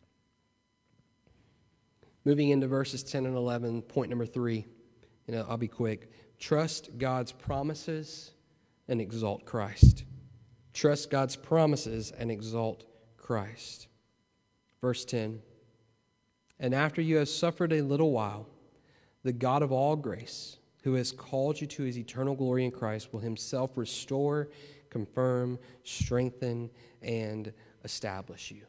Moving 2.25 2.49
into 2.49 2.67
verses 2.67 3.01
10 3.01 3.25
and 3.25 3.35
11, 3.35 3.83
point 3.83 4.09
number 4.09 4.25
three, 4.25 4.65
know, 5.29 5.45
I'll 5.47 5.57
be 5.57 5.69
quick. 5.69 6.11
Trust 6.37 6.97
God's 6.97 7.31
promises 7.31 8.33
and 8.89 8.99
exalt 8.99 9.45
Christ. 9.45 10.03
Trust 10.73 11.09
God's 11.09 11.37
promises 11.37 12.11
and 12.11 12.29
exalt 12.29 12.83
Christ. 13.15 13.87
Verse 14.81 15.05
10 15.05 15.41
And 16.59 16.75
after 16.75 17.01
you 17.01 17.15
have 17.17 17.29
suffered 17.29 17.71
a 17.71 17.81
little 17.81 18.11
while, 18.11 18.49
the 19.23 19.33
God 19.33 19.63
of 19.63 19.71
all 19.71 19.95
grace, 19.95 20.57
who 20.83 20.95
has 20.95 21.13
called 21.13 21.61
you 21.61 21.67
to 21.67 21.83
his 21.83 21.97
eternal 21.97 22.35
glory 22.35 22.65
in 22.65 22.71
Christ, 22.71 23.13
will 23.13 23.21
himself 23.21 23.71
restore 23.75 24.49
confirm, 24.97 25.59
strengthen, 25.83 26.71
and 27.03 27.53
establish 27.83 28.49
you. 28.49 28.63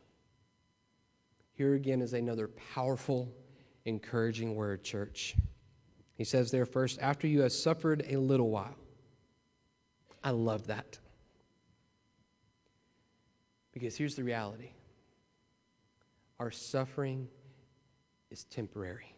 Here 1.54 1.72
again 1.72 2.02
is 2.02 2.12
another 2.12 2.48
powerful, 2.74 3.32
encouraging 3.86 4.54
word, 4.54 4.84
church. 4.84 5.36
He 6.16 6.24
says 6.24 6.50
there 6.50 6.66
first, 6.66 6.98
after 7.00 7.26
you 7.26 7.40
have 7.40 7.52
suffered 7.52 8.04
a 8.10 8.18
little 8.18 8.50
while. 8.50 8.76
I 10.22 10.30
love 10.30 10.66
that. 10.66 10.98
Because 13.72 13.96
here's 13.96 14.14
the 14.14 14.24
reality 14.24 14.72
our 16.38 16.50
suffering 16.50 17.28
is 18.30 18.44
temporary. 18.44 19.14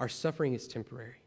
Our 0.00 0.08
suffering 0.08 0.54
is 0.54 0.66
temporary. 0.66 1.23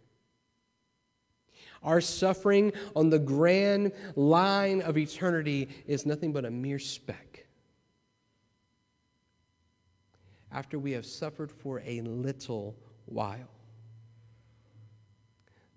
Our 1.84 2.01
suffering 2.01 2.73
on 2.95 3.09
the 3.09 3.19
grand 3.19 3.91
line 4.15 4.82
of 4.82 4.97
eternity 4.97 5.69
is 5.86 6.05
nothing 6.05 6.34
but 6.34 6.45
a 6.45 6.51
mere 6.51 6.80
speck. 6.80 7.45
After 10.51 10.80
we 10.80 10.93
have 10.93 11.05
suffered 11.05 11.51
for 11.51 11.82
a 11.86 12.01
little 12.01 12.75
while, 13.05 13.49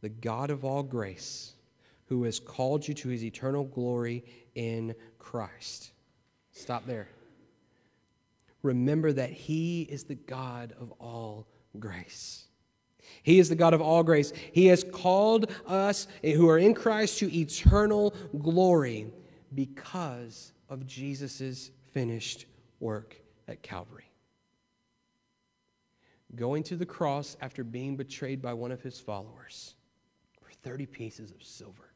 the 0.01 0.09
God 0.09 0.51
of 0.51 0.64
all 0.64 0.82
grace, 0.82 1.55
who 2.07 2.24
has 2.24 2.40
called 2.40 2.88
you 2.88 2.94
to 2.94 3.09
his 3.09 3.24
eternal 3.24 3.64
glory 3.64 4.24
in 4.55 4.94
Christ. 5.18 5.92
Stop 6.53 6.86
there. 6.86 7.09
Remember 8.62 9.12
that 9.12 9.30
he 9.30 9.82
is 9.82 10.05
the 10.05 10.14
God 10.14 10.74
of 10.80 10.92
all 10.98 11.46
grace. 11.78 12.46
He 13.22 13.38
is 13.38 13.48
the 13.48 13.54
God 13.54 13.74
of 13.74 13.80
all 13.80 14.02
grace. 14.02 14.32
He 14.52 14.66
has 14.66 14.84
called 14.84 15.50
us 15.66 16.06
who 16.22 16.48
are 16.48 16.58
in 16.58 16.74
Christ 16.74 17.18
to 17.18 17.36
eternal 17.36 18.14
glory 18.38 19.12
because 19.54 20.52
of 20.68 20.86
Jesus' 20.86 21.70
finished 21.92 22.46
work 22.78 23.16
at 23.48 23.62
Calvary. 23.62 24.11
Going 26.34 26.62
to 26.64 26.76
the 26.76 26.86
cross 26.86 27.36
after 27.40 27.64
being 27.64 27.96
betrayed 27.96 28.40
by 28.40 28.54
one 28.54 28.70
of 28.70 28.82
his 28.82 29.00
followers 29.00 29.74
for 30.40 30.50
30 30.62 30.86
pieces 30.86 31.32
of 31.32 31.42
silver. 31.42 31.90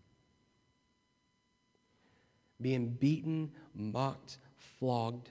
Being 2.60 2.88
beaten, 2.88 3.52
mocked, 3.74 4.38
flogged, 4.78 5.30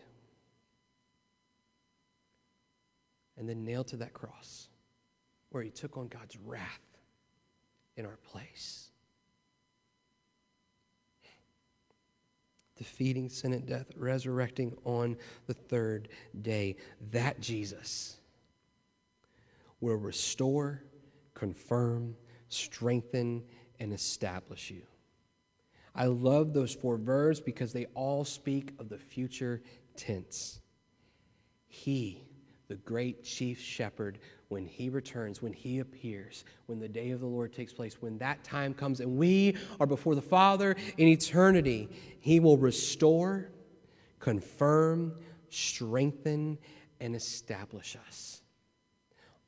and 3.38 3.50
then 3.50 3.66
nailed 3.66 3.88
to 3.88 3.98
that 3.98 4.14
cross 4.14 4.70
where 5.54 5.64
he 5.64 5.70
took 5.70 5.98
on 5.98 6.08
God's 6.08 6.38
wrath 6.46 6.82
in 7.96 8.06
our 8.06 8.18
place. 8.32 8.90
Defeating 12.76 13.30
sin 13.30 13.54
and 13.54 13.66
death, 13.66 13.86
resurrecting 13.96 14.76
on 14.84 15.16
the 15.46 15.54
third 15.54 16.10
day. 16.42 16.76
That 17.12 17.40
Jesus 17.40 18.18
will 19.80 19.96
restore, 19.96 20.82
confirm, 21.36 22.16
strengthen, 22.50 23.44
and 23.80 23.94
establish 23.94 24.72
you. 24.72 24.82
I 25.94 26.06
love 26.06 26.54
those 26.54 26.74
four 26.74 26.98
verbs 26.98 27.40
because 27.40 27.74
they 27.74 27.86
all 27.94 28.26
speak 28.26 28.74
of 28.80 28.90
the 28.90 28.98
future 28.98 29.62
tense. 29.96 30.62
He, 31.68 32.24
the 32.74 32.78
great 32.78 33.24
chief 33.24 33.62
shepherd, 33.62 34.18
when 34.48 34.66
he 34.66 34.90
returns, 34.90 35.44
when 35.44 35.54
he 35.54 35.78
appears, 35.78 36.44
when 36.66 36.80
the 36.80 36.88
day 36.88 37.12
of 37.12 37.20
the 37.20 37.28
Lord 37.28 37.54
takes 37.54 37.72
place, 37.72 38.02
when 38.02 38.18
that 38.18 38.44
time 38.44 38.74
comes 38.74 39.00
and 39.00 39.16
we 39.16 39.56
are 39.80 39.86
before 39.86 40.16
the 40.16 40.24
Father 40.24 40.76
in 40.98 41.08
eternity, 41.08 41.88
he 42.20 42.40
will 42.40 42.58
restore, 42.58 43.52
confirm, 44.20 45.14
strengthen, 45.52 46.58
and 47.00 47.16
establish 47.16 47.96
us. 48.08 48.42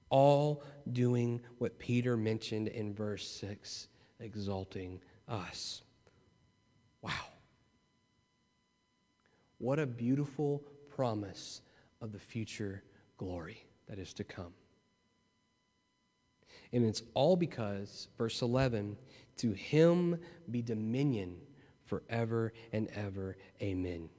All 0.10 0.64
doing 0.92 1.42
what 1.58 1.80
Peter 1.80 2.16
mentioned 2.16 2.68
in 2.68 2.94
verse 2.94 3.28
6, 3.42 3.88
exalting 4.20 5.02
us. 5.28 5.82
Wow. 7.02 7.10
What 9.58 9.80
a 9.80 9.88
beautiful 9.88 10.62
promise 10.96 11.62
of 12.02 12.12
the 12.12 12.20
future 12.20 12.84
glory 13.18 13.66
that 13.88 14.00
is 14.00 14.14
to 14.14 14.24
come. 14.24 14.54
And 16.72 16.86
it's 16.86 17.04
all 17.14 17.36
because, 17.36 18.08
verse 18.18 18.42
11, 18.42 18.98
to 19.38 19.52
him 19.54 20.20
be 20.50 20.62
dominion 20.62 21.38
forever 21.86 22.54
and 22.74 22.90
ever. 22.96 23.38
Amen. 23.62 24.10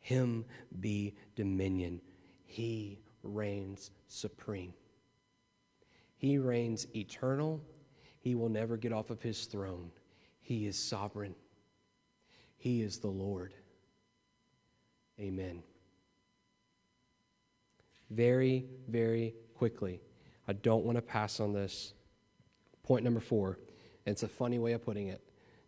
Him 0.00 0.44
be 0.80 1.14
dominion. 1.36 2.00
He 2.44 3.00
reigns 3.22 3.90
supreme. 4.08 4.72
He 6.16 6.38
reigns 6.38 6.86
eternal. 6.94 7.60
He 8.18 8.34
will 8.34 8.48
never 8.48 8.76
get 8.76 8.92
off 8.92 9.10
of 9.10 9.22
his 9.22 9.46
throne. 9.46 9.90
He 10.40 10.66
is 10.66 10.78
sovereign. 10.78 11.34
He 12.56 12.82
is 12.82 12.98
the 12.98 13.08
Lord. 13.08 13.54
Amen. 15.18 15.62
Very, 18.10 18.66
very 18.88 19.34
quickly. 19.54 20.00
I 20.48 20.52
don't 20.52 20.84
want 20.84 20.96
to 20.96 21.02
pass 21.02 21.40
on 21.40 21.52
this. 21.52 21.94
Point 22.82 23.04
number 23.04 23.20
four, 23.20 23.58
and 24.04 24.12
it's 24.12 24.24
a 24.24 24.28
funny 24.28 24.58
way 24.58 24.72
of 24.72 24.84
putting 24.84 25.08
it. 25.08 25.20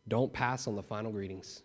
Don't 0.08 0.32
pass 0.32 0.66
on 0.66 0.74
the 0.74 0.82
final 0.82 1.12
greetings. 1.12 1.62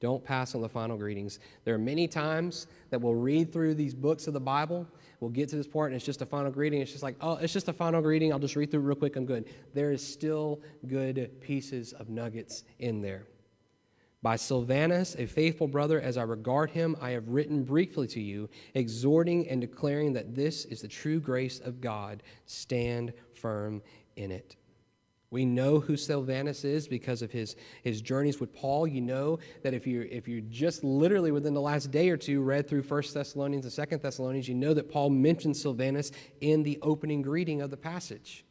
Don't 0.00 0.22
pass 0.22 0.54
on 0.54 0.60
the 0.60 0.68
final 0.68 0.96
greetings. 0.96 1.38
There 1.64 1.74
are 1.74 1.78
many 1.78 2.06
times 2.06 2.66
that 2.90 3.00
we'll 3.00 3.14
read 3.14 3.52
through 3.52 3.74
these 3.74 3.94
books 3.94 4.26
of 4.26 4.34
the 4.34 4.40
Bible. 4.40 4.86
We'll 5.20 5.30
get 5.30 5.48
to 5.50 5.56
this 5.56 5.66
part 5.66 5.90
and 5.90 5.96
it's 5.96 6.04
just 6.04 6.20
a 6.20 6.26
final 6.26 6.50
greeting. 6.50 6.82
It's 6.82 6.90
just 6.90 7.02
like, 7.02 7.16
oh, 7.22 7.36
it's 7.36 7.52
just 7.52 7.68
a 7.68 7.72
final 7.72 8.02
greeting. 8.02 8.32
I'll 8.32 8.38
just 8.38 8.56
read 8.56 8.70
through 8.70 8.80
real 8.80 8.96
quick. 8.96 9.16
I'm 9.16 9.24
good. 9.24 9.46
There 9.72 9.92
is 9.92 10.06
still 10.06 10.60
good 10.86 11.40
pieces 11.40 11.94
of 11.94 12.10
nuggets 12.10 12.64
in 12.78 13.00
there. 13.00 13.26
By 14.26 14.34
Silvanus, 14.34 15.14
a 15.20 15.26
faithful 15.26 15.68
brother, 15.68 16.00
as 16.00 16.16
I 16.16 16.24
regard 16.24 16.70
him, 16.70 16.96
I 17.00 17.10
have 17.10 17.28
written 17.28 17.62
briefly 17.62 18.08
to 18.08 18.20
you, 18.20 18.50
exhorting 18.74 19.48
and 19.48 19.60
declaring 19.60 20.14
that 20.14 20.34
this 20.34 20.64
is 20.64 20.80
the 20.80 20.88
true 20.88 21.20
grace 21.20 21.60
of 21.60 21.80
God. 21.80 22.24
Stand 22.44 23.12
firm 23.34 23.82
in 24.16 24.32
it. 24.32 24.56
We 25.30 25.44
know 25.44 25.78
who 25.78 25.96
Silvanus 25.96 26.64
is 26.64 26.88
because 26.88 27.22
of 27.22 27.30
his, 27.30 27.54
his 27.84 28.00
journeys 28.00 28.40
with 28.40 28.52
Paul. 28.52 28.88
You 28.88 29.00
know 29.00 29.38
that 29.62 29.74
if 29.74 29.86
you 29.86 30.08
if 30.10 30.26
you 30.26 30.40
just 30.40 30.82
literally 30.82 31.30
within 31.30 31.54
the 31.54 31.60
last 31.60 31.92
day 31.92 32.10
or 32.10 32.16
two 32.16 32.42
read 32.42 32.68
through 32.68 32.82
First 32.82 33.14
Thessalonians 33.14 33.64
and 33.64 33.72
Second 33.72 34.02
Thessalonians, 34.02 34.48
you 34.48 34.56
know 34.56 34.74
that 34.74 34.90
Paul 34.90 35.10
mentions 35.10 35.62
Silvanus 35.62 36.10
in 36.40 36.64
the 36.64 36.80
opening 36.82 37.22
greeting 37.22 37.62
of 37.62 37.70
the 37.70 37.76
passage. 37.76 38.44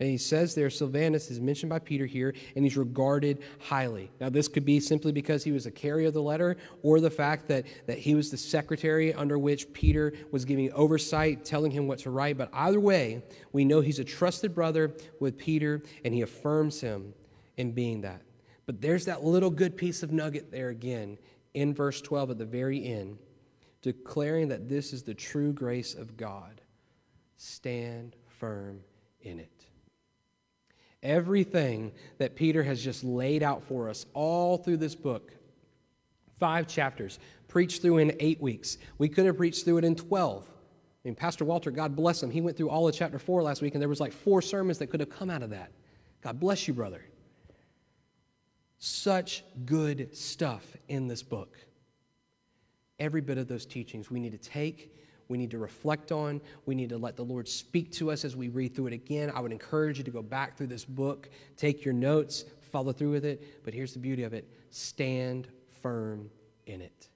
And 0.00 0.08
he 0.08 0.16
says 0.16 0.54
there, 0.54 0.70
Silvanus 0.70 1.30
is 1.30 1.40
mentioned 1.40 1.68
by 1.68 1.78
Peter 1.78 2.06
here, 2.06 2.34
and 2.56 2.64
he's 2.64 2.78
regarded 2.78 3.42
highly. 3.58 4.10
Now, 4.18 4.30
this 4.30 4.48
could 4.48 4.64
be 4.64 4.80
simply 4.80 5.12
because 5.12 5.44
he 5.44 5.52
was 5.52 5.66
a 5.66 5.70
carrier 5.70 6.08
of 6.08 6.14
the 6.14 6.22
letter, 6.22 6.56
or 6.82 7.00
the 7.00 7.10
fact 7.10 7.48
that, 7.48 7.66
that 7.86 7.98
he 7.98 8.14
was 8.14 8.30
the 8.30 8.38
secretary 8.38 9.12
under 9.12 9.38
which 9.38 9.70
Peter 9.74 10.14
was 10.32 10.46
giving 10.46 10.72
oversight, 10.72 11.44
telling 11.44 11.70
him 11.70 11.86
what 11.86 11.98
to 12.00 12.10
write. 12.10 12.38
But 12.38 12.48
either 12.54 12.80
way, 12.80 13.22
we 13.52 13.66
know 13.66 13.82
he's 13.82 13.98
a 13.98 14.04
trusted 14.04 14.54
brother 14.54 14.94
with 15.20 15.36
Peter, 15.36 15.82
and 16.02 16.14
he 16.14 16.22
affirms 16.22 16.80
him 16.80 17.12
in 17.58 17.72
being 17.72 18.00
that. 18.00 18.22
But 18.64 18.80
there's 18.80 19.04
that 19.04 19.22
little 19.22 19.50
good 19.50 19.76
piece 19.76 20.02
of 20.02 20.12
nugget 20.12 20.50
there 20.50 20.70
again 20.70 21.18
in 21.52 21.74
verse 21.74 22.00
12 22.00 22.30
at 22.30 22.38
the 22.38 22.46
very 22.46 22.86
end, 22.86 23.18
declaring 23.82 24.48
that 24.48 24.66
this 24.66 24.94
is 24.94 25.02
the 25.02 25.12
true 25.12 25.52
grace 25.52 25.94
of 25.94 26.16
God. 26.16 26.62
Stand 27.36 28.16
firm 28.38 28.80
in 29.20 29.38
it. 29.38 29.59
Everything 31.02 31.92
that 32.18 32.36
Peter 32.36 32.62
has 32.62 32.82
just 32.82 33.04
laid 33.04 33.42
out 33.42 33.62
for 33.64 33.88
us 33.88 34.06
all 34.12 34.58
through 34.58 34.76
this 34.76 34.94
book, 34.94 35.32
five 36.38 36.66
chapters, 36.66 37.18
preached 37.48 37.82
through 37.82 37.98
in 37.98 38.14
eight 38.20 38.40
weeks. 38.40 38.78
We 38.98 39.08
could 39.08 39.26
have 39.26 39.36
preached 39.36 39.64
through 39.64 39.78
it 39.78 39.84
in 39.84 39.96
12. 39.96 40.44
I 40.48 41.08
mean, 41.08 41.14
Pastor 41.14 41.44
Walter, 41.44 41.70
God 41.70 41.96
bless 41.96 42.22
him, 42.22 42.30
he 42.30 42.42
went 42.42 42.56
through 42.56 42.68
all 42.68 42.86
of 42.86 42.94
chapter 42.94 43.18
four 43.18 43.42
last 43.42 43.62
week, 43.62 43.74
and 43.74 43.80
there 43.80 43.88
was 43.88 44.00
like 44.00 44.12
four 44.12 44.42
sermons 44.42 44.78
that 44.78 44.88
could 44.88 45.00
have 45.00 45.10
come 45.10 45.30
out 45.30 45.42
of 45.42 45.50
that. 45.50 45.72
God 46.22 46.38
bless 46.38 46.68
you, 46.68 46.74
brother. 46.74 47.02
Such 48.78 49.44
good 49.64 50.14
stuff 50.14 50.76
in 50.88 51.08
this 51.08 51.22
book. 51.22 51.56
Every 52.98 53.22
bit 53.22 53.38
of 53.38 53.48
those 53.48 53.64
teachings 53.64 54.10
we 54.10 54.20
need 54.20 54.32
to 54.32 54.50
take 54.50 54.94
we 55.30 55.38
need 55.38 55.52
to 55.52 55.58
reflect 55.58 56.10
on. 56.10 56.40
We 56.66 56.74
need 56.74 56.88
to 56.88 56.98
let 56.98 57.16
the 57.16 57.22
Lord 57.22 57.48
speak 57.48 57.92
to 57.92 58.10
us 58.10 58.24
as 58.24 58.34
we 58.34 58.48
read 58.48 58.74
through 58.74 58.88
it 58.88 58.92
again. 58.92 59.30
I 59.32 59.38
would 59.38 59.52
encourage 59.52 59.96
you 59.96 60.04
to 60.04 60.10
go 60.10 60.22
back 60.22 60.58
through 60.58 60.66
this 60.66 60.84
book, 60.84 61.30
take 61.56 61.84
your 61.84 61.94
notes, 61.94 62.44
follow 62.72 62.92
through 62.92 63.12
with 63.12 63.24
it. 63.24 63.64
But 63.64 63.72
here's 63.72 63.92
the 63.92 64.00
beauty 64.00 64.24
of 64.24 64.34
it 64.34 64.46
stand 64.70 65.46
firm 65.82 66.28
in 66.66 66.80
it. 66.80 67.08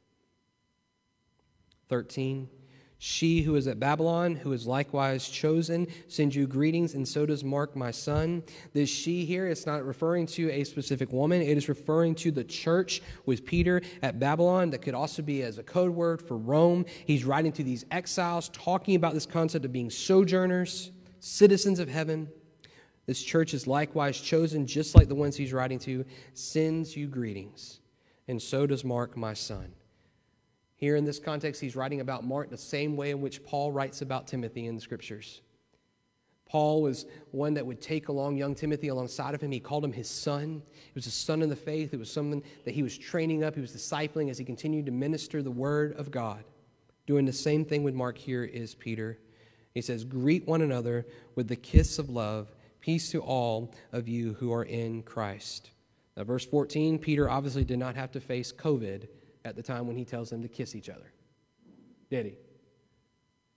13. 1.88 2.48
She 3.06 3.42
who 3.42 3.56
is 3.56 3.66
at 3.66 3.78
Babylon, 3.78 4.34
who 4.34 4.54
is 4.54 4.66
likewise 4.66 5.28
chosen, 5.28 5.88
sends 6.08 6.34
you 6.34 6.46
greetings, 6.46 6.94
and 6.94 7.06
so 7.06 7.26
does 7.26 7.44
Mark, 7.44 7.76
my 7.76 7.90
son. 7.90 8.42
This 8.72 8.88
she 8.88 9.26
here 9.26 9.46
is 9.46 9.66
not 9.66 9.84
referring 9.84 10.24
to 10.28 10.50
a 10.50 10.64
specific 10.64 11.12
woman, 11.12 11.42
it 11.42 11.58
is 11.58 11.68
referring 11.68 12.14
to 12.14 12.30
the 12.30 12.44
church 12.44 13.02
with 13.26 13.44
Peter 13.44 13.82
at 14.02 14.18
Babylon. 14.18 14.70
That 14.70 14.80
could 14.80 14.94
also 14.94 15.20
be 15.20 15.42
as 15.42 15.58
a 15.58 15.62
code 15.62 15.90
word 15.90 16.22
for 16.22 16.38
Rome. 16.38 16.86
He's 17.04 17.26
writing 17.26 17.52
to 17.52 17.62
these 17.62 17.84
exiles, 17.90 18.48
talking 18.48 18.94
about 18.94 19.12
this 19.12 19.26
concept 19.26 19.66
of 19.66 19.72
being 19.72 19.90
sojourners, 19.90 20.90
citizens 21.20 21.80
of 21.80 21.90
heaven. 21.90 22.30
This 23.04 23.22
church 23.22 23.52
is 23.52 23.66
likewise 23.66 24.18
chosen, 24.18 24.66
just 24.66 24.94
like 24.94 25.08
the 25.08 25.14
ones 25.14 25.36
he's 25.36 25.52
writing 25.52 25.78
to, 25.80 26.06
sends 26.32 26.96
you 26.96 27.06
greetings, 27.08 27.80
and 28.28 28.40
so 28.40 28.66
does 28.66 28.82
Mark, 28.82 29.14
my 29.14 29.34
son. 29.34 29.74
Here 30.76 30.96
in 30.96 31.04
this 31.04 31.18
context, 31.18 31.60
he's 31.60 31.76
writing 31.76 32.00
about 32.00 32.24
Mark 32.24 32.50
the 32.50 32.58
same 32.58 32.96
way 32.96 33.10
in 33.10 33.20
which 33.20 33.44
Paul 33.44 33.72
writes 33.72 34.02
about 34.02 34.26
Timothy 34.26 34.66
in 34.66 34.74
the 34.74 34.80
scriptures. 34.80 35.40
Paul 36.46 36.82
was 36.82 37.06
one 37.30 37.54
that 37.54 37.66
would 37.66 37.80
take 37.80 38.08
along 38.08 38.36
young 38.36 38.54
Timothy 38.54 38.88
alongside 38.88 39.34
of 39.34 39.40
him. 39.40 39.50
He 39.50 39.60
called 39.60 39.84
him 39.84 39.92
his 39.92 40.08
son. 40.08 40.62
He 40.72 40.92
was 40.94 41.06
a 41.06 41.10
son 41.10 41.42
in 41.42 41.48
the 41.48 41.56
faith. 41.56 41.92
It 41.92 41.98
was 41.98 42.10
someone 42.10 42.42
that 42.64 42.74
he 42.74 42.82
was 42.82 42.96
training 42.96 43.42
up, 43.42 43.54
he 43.54 43.60
was 43.60 43.72
discipling 43.72 44.30
as 44.30 44.38
he 44.38 44.44
continued 44.44 44.86
to 44.86 44.92
minister 44.92 45.42
the 45.42 45.50
word 45.50 45.94
of 45.96 46.10
God. 46.10 46.44
Doing 47.06 47.24
the 47.24 47.32
same 47.32 47.64
thing 47.64 47.82
with 47.82 47.94
Mark 47.94 48.16
here 48.16 48.44
is 48.44 48.74
Peter. 48.74 49.18
He 49.74 49.82
says, 49.82 50.04
Greet 50.04 50.46
one 50.46 50.62
another 50.62 51.06
with 51.34 51.48
the 51.48 51.56
kiss 51.56 51.98
of 51.98 52.08
love. 52.08 52.54
Peace 52.80 53.10
to 53.10 53.20
all 53.20 53.74
of 53.92 54.08
you 54.08 54.34
who 54.34 54.52
are 54.52 54.64
in 54.64 55.02
Christ. 55.02 55.70
Now, 56.16 56.24
verse 56.24 56.44
14, 56.44 56.98
Peter 56.98 57.28
obviously 57.28 57.64
did 57.64 57.78
not 57.78 57.96
have 57.96 58.12
to 58.12 58.20
face 58.20 58.52
COVID 58.52 59.08
at 59.44 59.56
the 59.56 59.62
time 59.62 59.86
when 59.86 59.96
he 59.96 60.04
tells 60.04 60.30
them 60.30 60.42
to 60.42 60.48
kiss 60.48 60.74
each 60.74 60.88
other. 60.88 61.12
Did 62.10 62.26
he? 62.26 62.34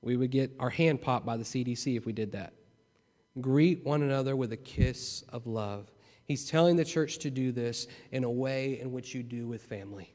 We 0.01 0.17
would 0.17 0.31
get 0.31 0.51
our 0.59 0.69
hand 0.69 1.01
popped 1.01 1.25
by 1.25 1.37
the 1.37 1.43
CDC 1.43 1.97
if 1.97 2.05
we 2.05 2.13
did 2.13 2.31
that. 2.33 2.53
Greet 3.39 3.85
one 3.85 4.01
another 4.01 4.35
with 4.35 4.51
a 4.51 4.57
kiss 4.57 5.23
of 5.29 5.47
love. 5.47 5.91
He's 6.25 6.49
telling 6.49 6.75
the 6.75 6.85
church 6.85 7.19
to 7.19 7.29
do 7.29 7.51
this 7.51 7.87
in 8.11 8.23
a 8.23 8.29
way 8.29 8.79
in 8.79 8.91
which 8.91 9.13
you 9.15 9.23
do 9.23 9.47
with 9.47 9.63
family. 9.63 10.13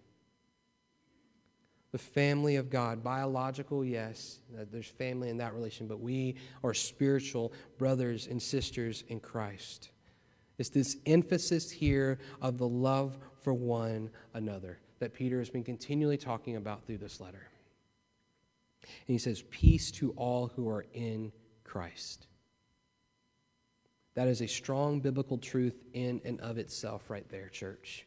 The 1.93 1.99
family 1.99 2.57
of 2.57 2.71
God, 2.71 3.05
biological, 3.05 3.85
yes, 3.85 4.39
there's 4.51 4.87
family 4.87 5.29
in 5.29 5.37
that 5.39 5.53
relation, 5.53 5.87
but 5.87 6.01
we 6.01 6.37
are 6.65 6.73
spiritual 6.73 7.53
brothers 7.77 8.27
and 8.27 8.41
sisters 8.41 9.05
in 9.09 9.21
Christ. 9.21 9.91
It's 10.59 10.71
this 10.71 10.97
emphasis 11.07 11.71
here 11.71 12.19
of 12.41 12.57
the 12.57 12.69
love 12.69 13.19
for 13.43 13.53
one 13.53 14.11
another 14.33 14.79
that 15.03 15.13
Peter 15.13 15.41
has 15.41 15.51
been 15.51 15.65
continually 15.65 16.17
talking 16.17 16.55
about 16.55 16.87
through 16.87 16.99
this 16.99 17.21
letter. 17.21 17.49
And 18.85 19.09
he 19.09 19.19
says, 19.19 19.43
Peace 19.51 19.91
to 19.91 20.13
all 20.13 20.53
who 20.55 20.69
are 20.69 20.87
in 20.95 21.33
Christ. 21.65 22.29
That 24.15 24.29
is 24.29 24.43
a 24.43 24.47
strong 24.47 25.01
biblical 25.01 25.39
truth 25.39 25.83
in 25.93 26.21
and 26.25 26.41
of 26.41 26.57
itself, 26.57 27.11
right 27.11 27.29
there, 27.29 27.49
church. 27.49 28.07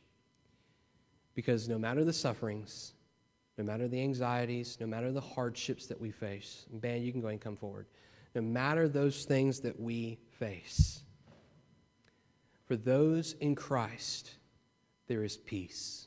Because 1.34 1.68
no 1.68 1.78
matter 1.78 2.06
the 2.06 2.14
sufferings, 2.14 2.94
no 3.58 3.66
matter 3.66 3.90
the 3.90 4.00
anxieties, 4.02 4.78
no 4.80 4.88
matter 4.88 5.12
the 5.12 5.20
hardships 5.20 5.88
that 5.88 6.00
we 6.00 6.12
face, 6.12 6.66
Ben, 6.72 7.02
you 7.02 7.12
can 7.12 7.20
go 7.20 7.28
and 7.28 7.42
come 7.42 7.58
forward. 7.58 7.88
No 8.36 8.42
matter 8.42 8.88
those 8.88 9.26
things 9.26 9.60
that 9.60 9.78
we 9.78 10.18
face, 10.40 11.04
for 12.64 12.78
those 12.78 13.34
in 13.42 13.54
Christ, 13.54 14.36
there 15.08 15.26
is 15.26 15.36
peace. 15.36 16.05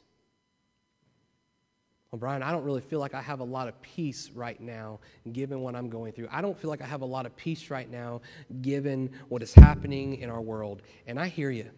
Well, 2.11 2.19
Brian, 2.19 2.43
I 2.43 2.53
don't 2.53 2.65
really 2.65 2.81
feel 2.81 3.01
like 3.01 3.13
I 3.13 3.21
have 3.21 3.41
a 3.41 3.45
lot 3.45 3.69
of 3.69 3.81
peace 3.83 4.31
right 4.35 4.59
now, 4.59 4.99
given 5.31 5.61
what 5.61 5.77
I'm 5.77 5.91
going 5.91 6.13
through. 6.13 6.29
I 6.31 6.41
don't 6.41 6.59
feel 6.59 6.71
like 6.71 6.81
I 6.81 6.87
have 6.87 7.03
a 7.03 7.07
lot 7.07 7.27
of 7.27 7.37
peace 7.37 7.69
right 7.69 7.91
now, 7.91 8.23
given 8.63 9.11
what 9.29 9.43
is 9.43 9.53
happening 9.53 10.17
in 10.17 10.31
our 10.31 10.41
world. 10.41 10.81
And 11.07 11.21
I 11.21 11.29
hear 11.29 11.51
you. 11.51 11.71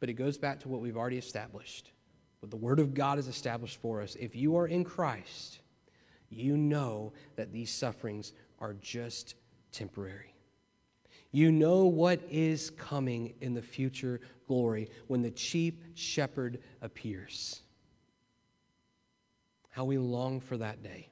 But 0.00 0.08
it 0.08 0.14
goes 0.14 0.38
back 0.38 0.60
to 0.60 0.68
what 0.68 0.80
we've 0.80 0.96
already 0.96 1.18
established. 1.18 1.90
What 2.40 2.50
the 2.50 2.56
Word 2.56 2.80
of 2.80 2.94
God 2.94 3.18
has 3.18 3.28
established 3.28 3.82
for 3.82 4.00
us. 4.00 4.16
If 4.18 4.34
you 4.34 4.56
are 4.56 4.66
in 4.66 4.82
Christ, 4.82 5.58
you 6.30 6.56
know 6.56 7.12
that 7.36 7.52
these 7.52 7.70
sufferings 7.70 8.32
are 8.60 8.74
just 8.74 9.34
temporary. 9.72 10.34
You 11.32 11.52
know 11.52 11.84
what 11.84 12.22
is 12.30 12.70
coming 12.70 13.34
in 13.42 13.52
the 13.52 13.60
future 13.60 14.20
glory 14.46 14.90
when 15.08 15.20
the 15.20 15.30
chief 15.30 15.74
shepherd 15.94 16.60
appears 16.80 17.60
how 19.78 19.84
we 19.84 19.96
long 19.96 20.40
for 20.40 20.56
that 20.56 20.82
day. 20.82 21.08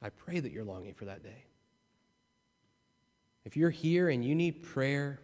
I 0.00 0.08
pray 0.08 0.38
that 0.38 0.52
you're 0.52 0.62
longing 0.62 0.94
for 0.94 1.06
that 1.06 1.24
day. 1.24 1.46
If 3.44 3.56
you're 3.56 3.70
here 3.70 4.08
and 4.08 4.24
you 4.24 4.36
need 4.36 4.62
prayer, 4.62 5.18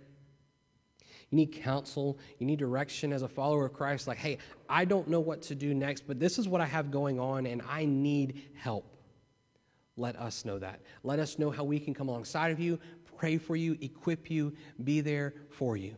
you 1.31 1.37
need 1.37 1.53
counsel, 1.53 2.19
you 2.41 2.49
need 2.49 2.59
direction 2.59 3.13
as 3.13 3.23
a 3.23 3.29
follower 3.29 3.67
of 3.67 3.75
Christ, 3.75 4.09
like, 4.09 4.19
hey, 4.19 4.39
I 4.69 4.87
don't 4.87 5.07
know 5.07 5.21
what 5.21 5.43
to 5.43 5.55
do 5.55 5.73
next, 5.73 6.09
but 6.09 6.19
this 6.19 6.37
is 6.37 6.49
what 6.49 6.61
I 6.61 6.67
have 6.67 6.91
going 6.91 7.21
on 7.21 7.47
and 7.47 7.63
I 7.71 7.85
need 7.85 8.43
help. 8.57 8.97
Let 9.97 10.17
us 10.17 10.45
know 10.45 10.59
that. 10.59 10.81
Let 11.05 11.21
us 11.21 11.39
know 11.39 11.53
how 11.53 11.63
we 11.63 11.79
can 11.79 11.95
come 11.95 12.09
alongside 12.09 12.51
of 12.51 12.59
you, 12.59 12.81
pray 13.19 13.39
for 13.39 13.55
you, 13.55 13.79
equip 13.81 14.29
you, 14.33 14.53
be 14.83 15.01
there 15.01 15.33
for 15.49 15.77
you. 15.77 15.95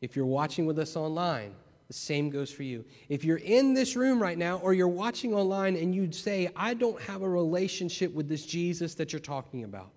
If 0.00 0.14
you're 0.14 0.24
watching 0.24 0.66
with 0.66 0.78
us 0.78 0.94
online, 0.94 1.56
the 1.90 1.94
same 1.94 2.30
goes 2.30 2.52
for 2.52 2.62
you. 2.62 2.84
If 3.08 3.24
you're 3.24 3.38
in 3.38 3.74
this 3.74 3.96
room 3.96 4.22
right 4.22 4.38
now 4.38 4.58
or 4.58 4.72
you're 4.74 4.86
watching 4.86 5.34
online 5.34 5.74
and 5.74 5.92
you'd 5.92 6.14
say, 6.14 6.48
I 6.54 6.72
don't 6.72 7.02
have 7.02 7.22
a 7.22 7.28
relationship 7.28 8.14
with 8.14 8.28
this 8.28 8.46
Jesus 8.46 8.94
that 8.94 9.12
you're 9.12 9.18
talking 9.18 9.64
about, 9.64 9.90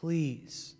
please, 0.00 0.74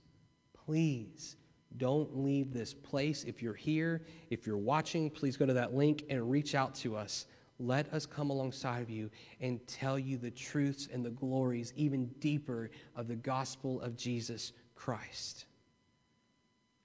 please 0.64 1.36
Don't 1.76 2.16
leave 2.16 2.52
this 2.52 2.72
place. 2.72 3.24
If 3.24 3.42
you're 3.42 3.54
here, 3.54 4.02
if 4.30 4.46
you're 4.46 4.56
watching, 4.56 5.10
please 5.10 5.36
go 5.36 5.46
to 5.46 5.52
that 5.52 5.74
link 5.74 6.04
and 6.08 6.30
reach 6.30 6.54
out 6.54 6.74
to 6.76 6.96
us. 6.96 7.26
Let 7.58 7.92
us 7.92 8.06
come 8.06 8.30
alongside 8.30 8.82
of 8.82 8.90
you 8.90 9.10
and 9.40 9.66
tell 9.66 9.98
you 9.98 10.16
the 10.16 10.30
truths 10.30 10.88
and 10.92 11.04
the 11.04 11.10
glories, 11.10 11.72
even 11.76 12.06
deeper, 12.20 12.70
of 12.94 13.08
the 13.08 13.16
gospel 13.16 13.80
of 13.80 13.96
Jesus 13.96 14.52
Christ. 14.74 15.46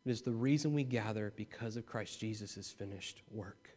It 0.06 0.10
is 0.12 0.22
the 0.22 0.32
reason 0.32 0.74
we 0.74 0.84
gather 0.84 1.32
because 1.36 1.78
of 1.78 1.86
Christ 1.86 2.20
Jesus' 2.20 2.72
finished 2.72 3.22
work. 3.32 3.70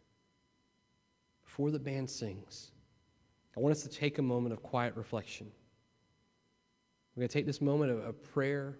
Before 1.45 1.71
the 1.71 1.79
band 1.79 2.09
sings, 2.09 2.71
I 3.57 3.61
want 3.61 3.77
us 3.77 3.83
to 3.83 3.89
take 3.89 4.19
a 4.19 4.23
moment 4.23 4.53
of 4.53 4.63
quiet 4.63 4.97
reflection. 4.97 5.51
We're 7.15 7.23
going 7.23 7.29
to 7.29 7.35
take 7.35 7.47
this 7.47 7.61
moment 7.61 7.93
of, 7.93 8.05
of 8.05 8.23
prayer 8.33 8.79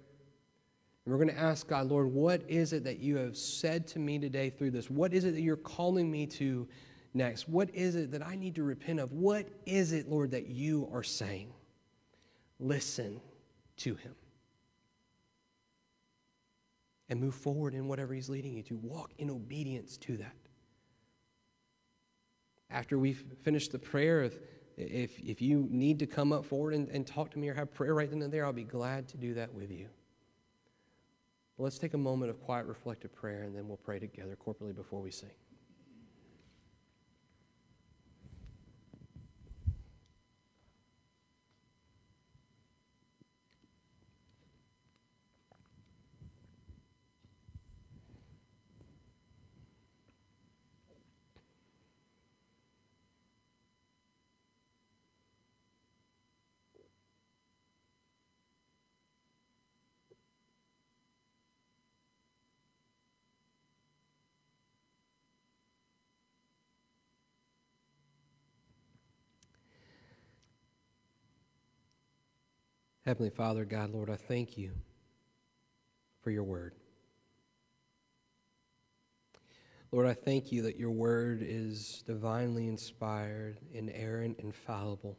and 1.05 1.13
we're 1.13 1.23
going 1.23 1.37
to 1.37 1.41
ask 1.41 1.69
God, 1.69 1.89
Lord, 1.89 2.07
what 2.07 2.43
is 2.49 2.73
it 2.73 2.85
that 2.85 2.99
you 2.99 3.17
have 3.17 3.37
said 3.37 3.87
to 3.89 3.99
me 3.99 4.19
today 4.19 4.49
through 4.49 4.71
this? 4.71 4.89
What 4.89 5.13
is 5.13 5.25
it 5.25 5.35
that 5.35 5.43
you're 5.43 5.57
calling 5.57 6.11
me 6.11 6.27
to 6.29 6.67
next? 7.13 7.47
What 7.47 7.75
is 7.75 7.95
it 7.95 8.11
that 8.13 8.27
I 8.27 8.37
need 8.37 8.55
to 8.55 8.63
repent 8.63 9.01
of? 9.01 9.13
What 9.13 9.47
is 9.67 9.93
it, 9.93 10.09
Lord, 10.09 10.31
that 10.31 10.49
you 10.49 10.89
are 10.93 11.03
saying? 11.03 11.53
Listen 12.59 13.21
to 13.79 13.97
him. 13.97 14.15
And 17.09 17.21
move 17.21 17.35
forward 17.35 17.75
in 17.75 17.87
whatever 17.87 18.15
he's 18.15 18.29
leading 18.29 18.55
you 18.55 18.63
to. 18.65 18.77
Walk 18.77 19.13
in 19.19 19.31
obedience 19.31 19.97
to 19.99 20.17
that. 20.17 20.37
After 22.71 22.99
we've 22.99 23.25
finished 23.43 23.73
the 23.73 23.79
prayer, 23.79 24.23
if, 24.23 24.39
if, 24.77 25.19
if 25.21 25.43
you 25.43 25.69
need 25.71 25.99
to 25.99 26.07
come 26.07 26.33
up 26.33 26.45
forward 26.45 26.75
and, 26.75 26.89
and 26.89 27.07
talk 27.07 27.31
to 27.33 27.39
me 27.39 27.49
or 27.49 27.55
have 27.55 27.75
prayer 27.75 27.95
right 27.95 28.11
then 28.11 28.23
and 28.23 28.33
there, 28.33 28.47
I'll 28.47 28.53
be 28.53 28.65
glad 28.65 29.07
to 29.09 29.17
do 29.19 29.35
that 29.35 29.53
with 29.53 29.71
you. 29.71 29.89
Let's 31.59 31.79
take 31.79 31.95
a 31.95 31.99
moment 31.99 32.31
of 32.31 32.41
quiet, 32.41 32.67
reflective 32.67 33.15
prayer, 33.15 33.43
and 33.43 33.55
then 33.55 33.69
we'll 33.69 33.77
pray 33.77 33.99
together 33.99 34.37
corporately 34.37 34.75
before 34.75 35.01
we 35.01 35.11
sing. 35.11 35.31
Heavenly 73.05 73.29
Father, 73.29 73.67
God, 73.67 73.91
Lord, 73.91 74.09
I 74.09 74.17
thank 74.17 74.57
you 74.57 74.71
for 76.23 76.31
your 76.31 76.43
word. 76.43 76.73
Lord, 79.93 80.07
I 80.07 80.15
thank 80.15 80.51
you 80.51 80.63
that 80.63 80.79
your 80.79 80.91
word 80.91 81.41
is 81.43 82.03
divinely 82.07 82.67
inspired, 82.67 83.59
inerrant, 83.75 84.41
infallible, 84.41 85.19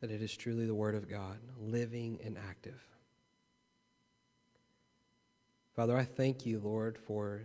that 0.00 0.12
it 0.12 0.22
is 0.22 0.36
truly 0.36 0.64
the 0.66 0.74
word 0.74 0.94
of 0.94 1.10
God, 1.10 1.38
living 1.58 2.20
and 2.24 2.38
active. 2.38 2.80
Father, 5.74 5.96
I 5.96 6.04
thank 6.04 6.46
you, 6.46 6.60
Lord, 6.60 6.96
for 6.96 7.42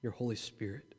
your 0.00 0.12
Holy 0.12 0.36
Spirit 0.36 0.94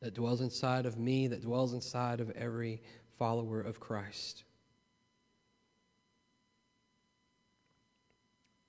that 0.00 0.14
dwells 0.14 0.40
inside 0.40 0.86
of 0.86 0.98
me, 0.98 1.28
that 1.28 1.42
dwells 1.42 1.74
inside 1.74 2.20
of 2.20 2.30
every 2.30 2.80
follower 3.18 3.60
of 3.60 3.78
Christ. 3.78 4.44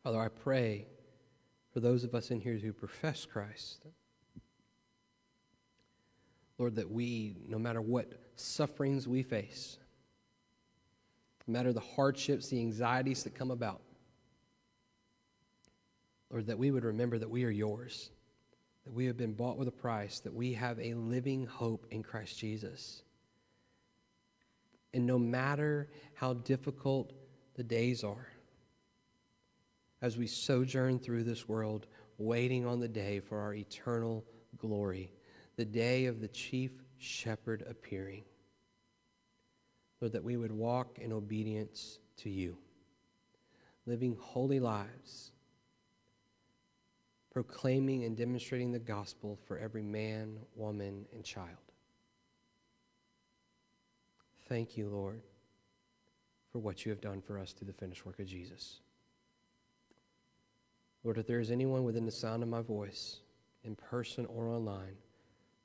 Father, 0.08 0.22
I 0.22 0.30
pray 0.30 0.86
for 1.74 1.82
those 1.82 2.06
of 2.06 2.16
us 2.16 2.32
in 2.32 2.40
here 2.40 2.54
who 2.54 2.72
profess 2.72 3.26
Christ. 3.26 3.86
Lord, 6.58 6.78
that 6.78 6.90
we, 6.90 7.36
no 7.46 7.60
matter 7.60 7.82
what 7.82 8.14
sufferings 8.38 9.06
we 9.06 9.22
face, 9.22 9.78
no 11.46 11.52
matter 11.52 11.74
the 11.74 11.82
hardships, 11.82 12.48
the 12.48 12.58
anxieties 12.58 13.24
that 13.24 13.36
come 13.36 13.52
about, 13.52 13.82
Lord, 16.32 16.48
that 16.48 16.58
we 16.58 16.72
would 16.72 16.86
remember 16.86 17.18
that 17.18 17.30
we 17.30 17.44
are 17.44 17.50
yours, 17.50 18.10
that 18.86 18.94
we 18.94 19.08
have 19.08 19.18
been 19.18 19.34
bought 19.34 19.58
with 19.58 19.68
a 19.68 19.72
price, 19.72 20.22
that 20.22 20.34
we 20.34 20.54
have 20.54 20.80
a 20.80 20.94
living 20.94 21.46
hope 21.46 21.86
in 21.92 22.02
Christ 22.02 22.40
Jesus. 22.40 23.02
And 24.94 25.06
no 25.06 25.20
matter 25.20 25.90
how 26.14 26.36
difficult 26.36 27.12
the 27.56 27.64
days 27.64 28.06
are, 28.06 28.30
as 30.02 30.18
we 30.18 30.28
sojourn 30.28 31.00
through 31.00 31.24
this 31.24 31.48
world, 31.48 31.88
waiting 32.18 32.66
on 32.66 32.80
the 32.80 32.88
day 32.88 33.20
for 33.20 33.40
our 33.40 33.54
eternal 33.54 34.24
glory, 34.58 35.12
the 35.56 35.66
day 35.66 36.06
of 36.06 36.22
the 36.22 36.28
chief 36.28 36.72
shepherd 36.98 37.64
appearing. 37.70 38.24
Lord, 40.00 40.14
that 40.14 40.24
we 40.24 40.38
would 40.38 40.52
walk 40.52 41.00
in 41.00 41.12
obedience 41.12 42.00
to 42.18 42.30
you, 42.30 42.58
living 43.86 44.16
holy 44.20 44.60
lives, 44.60 45.32
proclaiming 47.32 48.04
and 48.04 48.16
demonstrating 48.16 48.72
the 48.72 48.80
gospel 48.80 49.40
for 49.48 49.58
every 49.58 49.84
man, 49.84 50.38
woman, 50.56 51.06
and 51.14 51.24
child. 51.24 51.50
Thank 54.48 54.78
you, 54.78 54.88
Lord, 54.88 55.22
for 56.52 56.60
what 56.60 56.86
you 56.86 56.92
have 56.92 57.02
done 57.02 57.22
for 57.22 57.38
us 57.38 57.54
through 57.54 57.68
the 57.68 57.74
finished 57.74 58.06
work 58.06 58.20
of 58.20 58.28
Jesus. 58.28 58.80
Lord, 61.04 61.18
if 61.18 61.28
there 61.28 61.40
is 61.40 61.52
anyone 61.52 61.84
within 61.84 62.06
the 62.06 62.12
sound 62.12 62.44
of 62.44 62.50
my 62.50 62.62
voice, 62.62 63.18
in 63.64 63.76
person 63.76 64.26
or 64.26 64.48
online, 64.48 64.98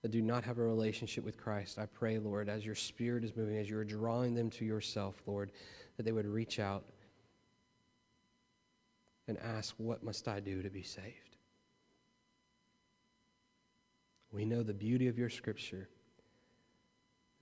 that 0.02 0.10
do 0.10 0.20
not 0.20 0.44
have 0.44 0.58
a 0.58 0.62
relationship 0.62 1.24
with 1.24 1.36
Christ, 1.36 1.78
I 1.78 1.86
pray, 1.86 2.18
Lord, 2.18 2.48
as 2.48 2.66
your 2.66 2.74
Spirit 2.74 3.24
is 3.24 3.36
moving, 3.36 3.56
as 3.56 3.70
you 3.70 3.78
are 3.78 3.84
drawing 3.84 4.34
them 4.34 4.50
to 4.50 4.64
yourself, 4.64 5.22
Lord, 5.26 5.52
that 5.96 6.02
they 6.02 6.12
would 6.12 6.26
reach 6.26 6.58
out 6.58 6.84
and 9.28 9.38
ask, 9.38 9.74
What 9.78 10.02
must 10.02 10.28
I 10.28 10.40
do 10.40 10.62
to 10.62 10.70
be 10.70 10.82
saved? 10.82 11.36
We 14.32 14.44
know 14.44 14.62
the 14.62 14.74
beauty 14.74 15.08
of 15.08 15.18
your 15.18 15.30
scripture. 15.30 15.88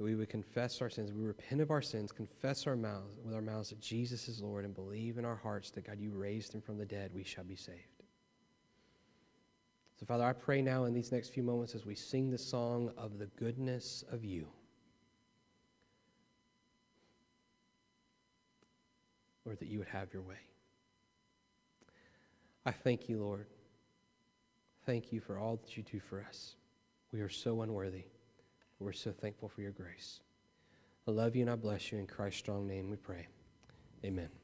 That 0.00 0.04
we 0.04 0.14
would 0.14 0.30
confess 0.30 0.80
our 0.80 0.88
sins, 0.88 1.12
we 1.12 1.26
repent 1.26 1.60
of 1.60 1.70
our 1.70 1.82
sins, 1.82 2.10
confess 2.10 2.66
our 2.66 2.74
mouths 2.74 3.20
with 3.22 3.34
our 3.34 3.42
mouths 3.42 3.68
that 3.68 3.82
Jesus 3.82 4.28
is 4.28 4.40
Lord, 4.40 4.64
and 4.64 4.74
believe 4.74 5.18
in 5.18 5.26
our 5.26 5.36
hearts 5.36 5.70
that 5.72 5.86
God, 5.86 6.00
you 6.00 6.10
raised 6.10 6.54
him 6.54 6.62
from 6.62 6.78
the 6.78 6.86
dead, 6.86 7.10
we 7.14 7.22
shall 7.22 7.44
be 7.44 7.54
saved. 7.54 8.02
So, 9.98 10.06
Father, 10.06 10.24
I 10.24 10.32
pray 10.32 10.62
now 10.62 10.84
in 10.86 10.94
these 10.94 11.12
next 11.12 11.34
few 11.34 11.42
moments 11.42 11.74
as 11.74 11.84
we 11.84 11.94
sing 11.94 12.30
the 12.30 12.38
song 12.38 12.90
of 12.96 13.18
the 13.18 13.26
goodness 13.36 14.02
of 14.10 14.24
you. 14.24 14.48
Lord, 19.44 19.58
that 19.58 19.68
you 19.68 19.80
would 19.80 19.88
have 19.88 20.14
your 20.14 20.22
way. 20.22 20.38
I 22.64 22.70
thank 22.70 23.06
you, 23.10 23.20
Lord. 23.20 23.48
Thank 24.86 25.12
you 25.12 25.20
for 25.20 25.36
all 25.36 25.56
that 25.56 25.76
you 25.76 25.82
do 25.82 26.00
for 26.00 26.24
us. 26.26 26.54
We 27.12 27.20
are 27.20 27.28
so 27.28 27.60
unworthy, 27.60 28.04
we're 28.80 28.92
so 28.92 29.12
thankful 29.12 29.48
for 29.48 29.60
your 29.60 29.72
grace. 29.72 30.20
I 31.06 31.10
love 31.10 31.36
you 31.36 31.42
and 31.42 31.50
I 31.50 31.56
bless 31.56 31.92
you. 31.92 31.98
In 31.98 32.06
Christ's 32.06 32.40
strong 32.40 32.66
name 32.66 32.90
we 32.90 32.96
pray. 32.96 33.26
Amen. 34.04 34.39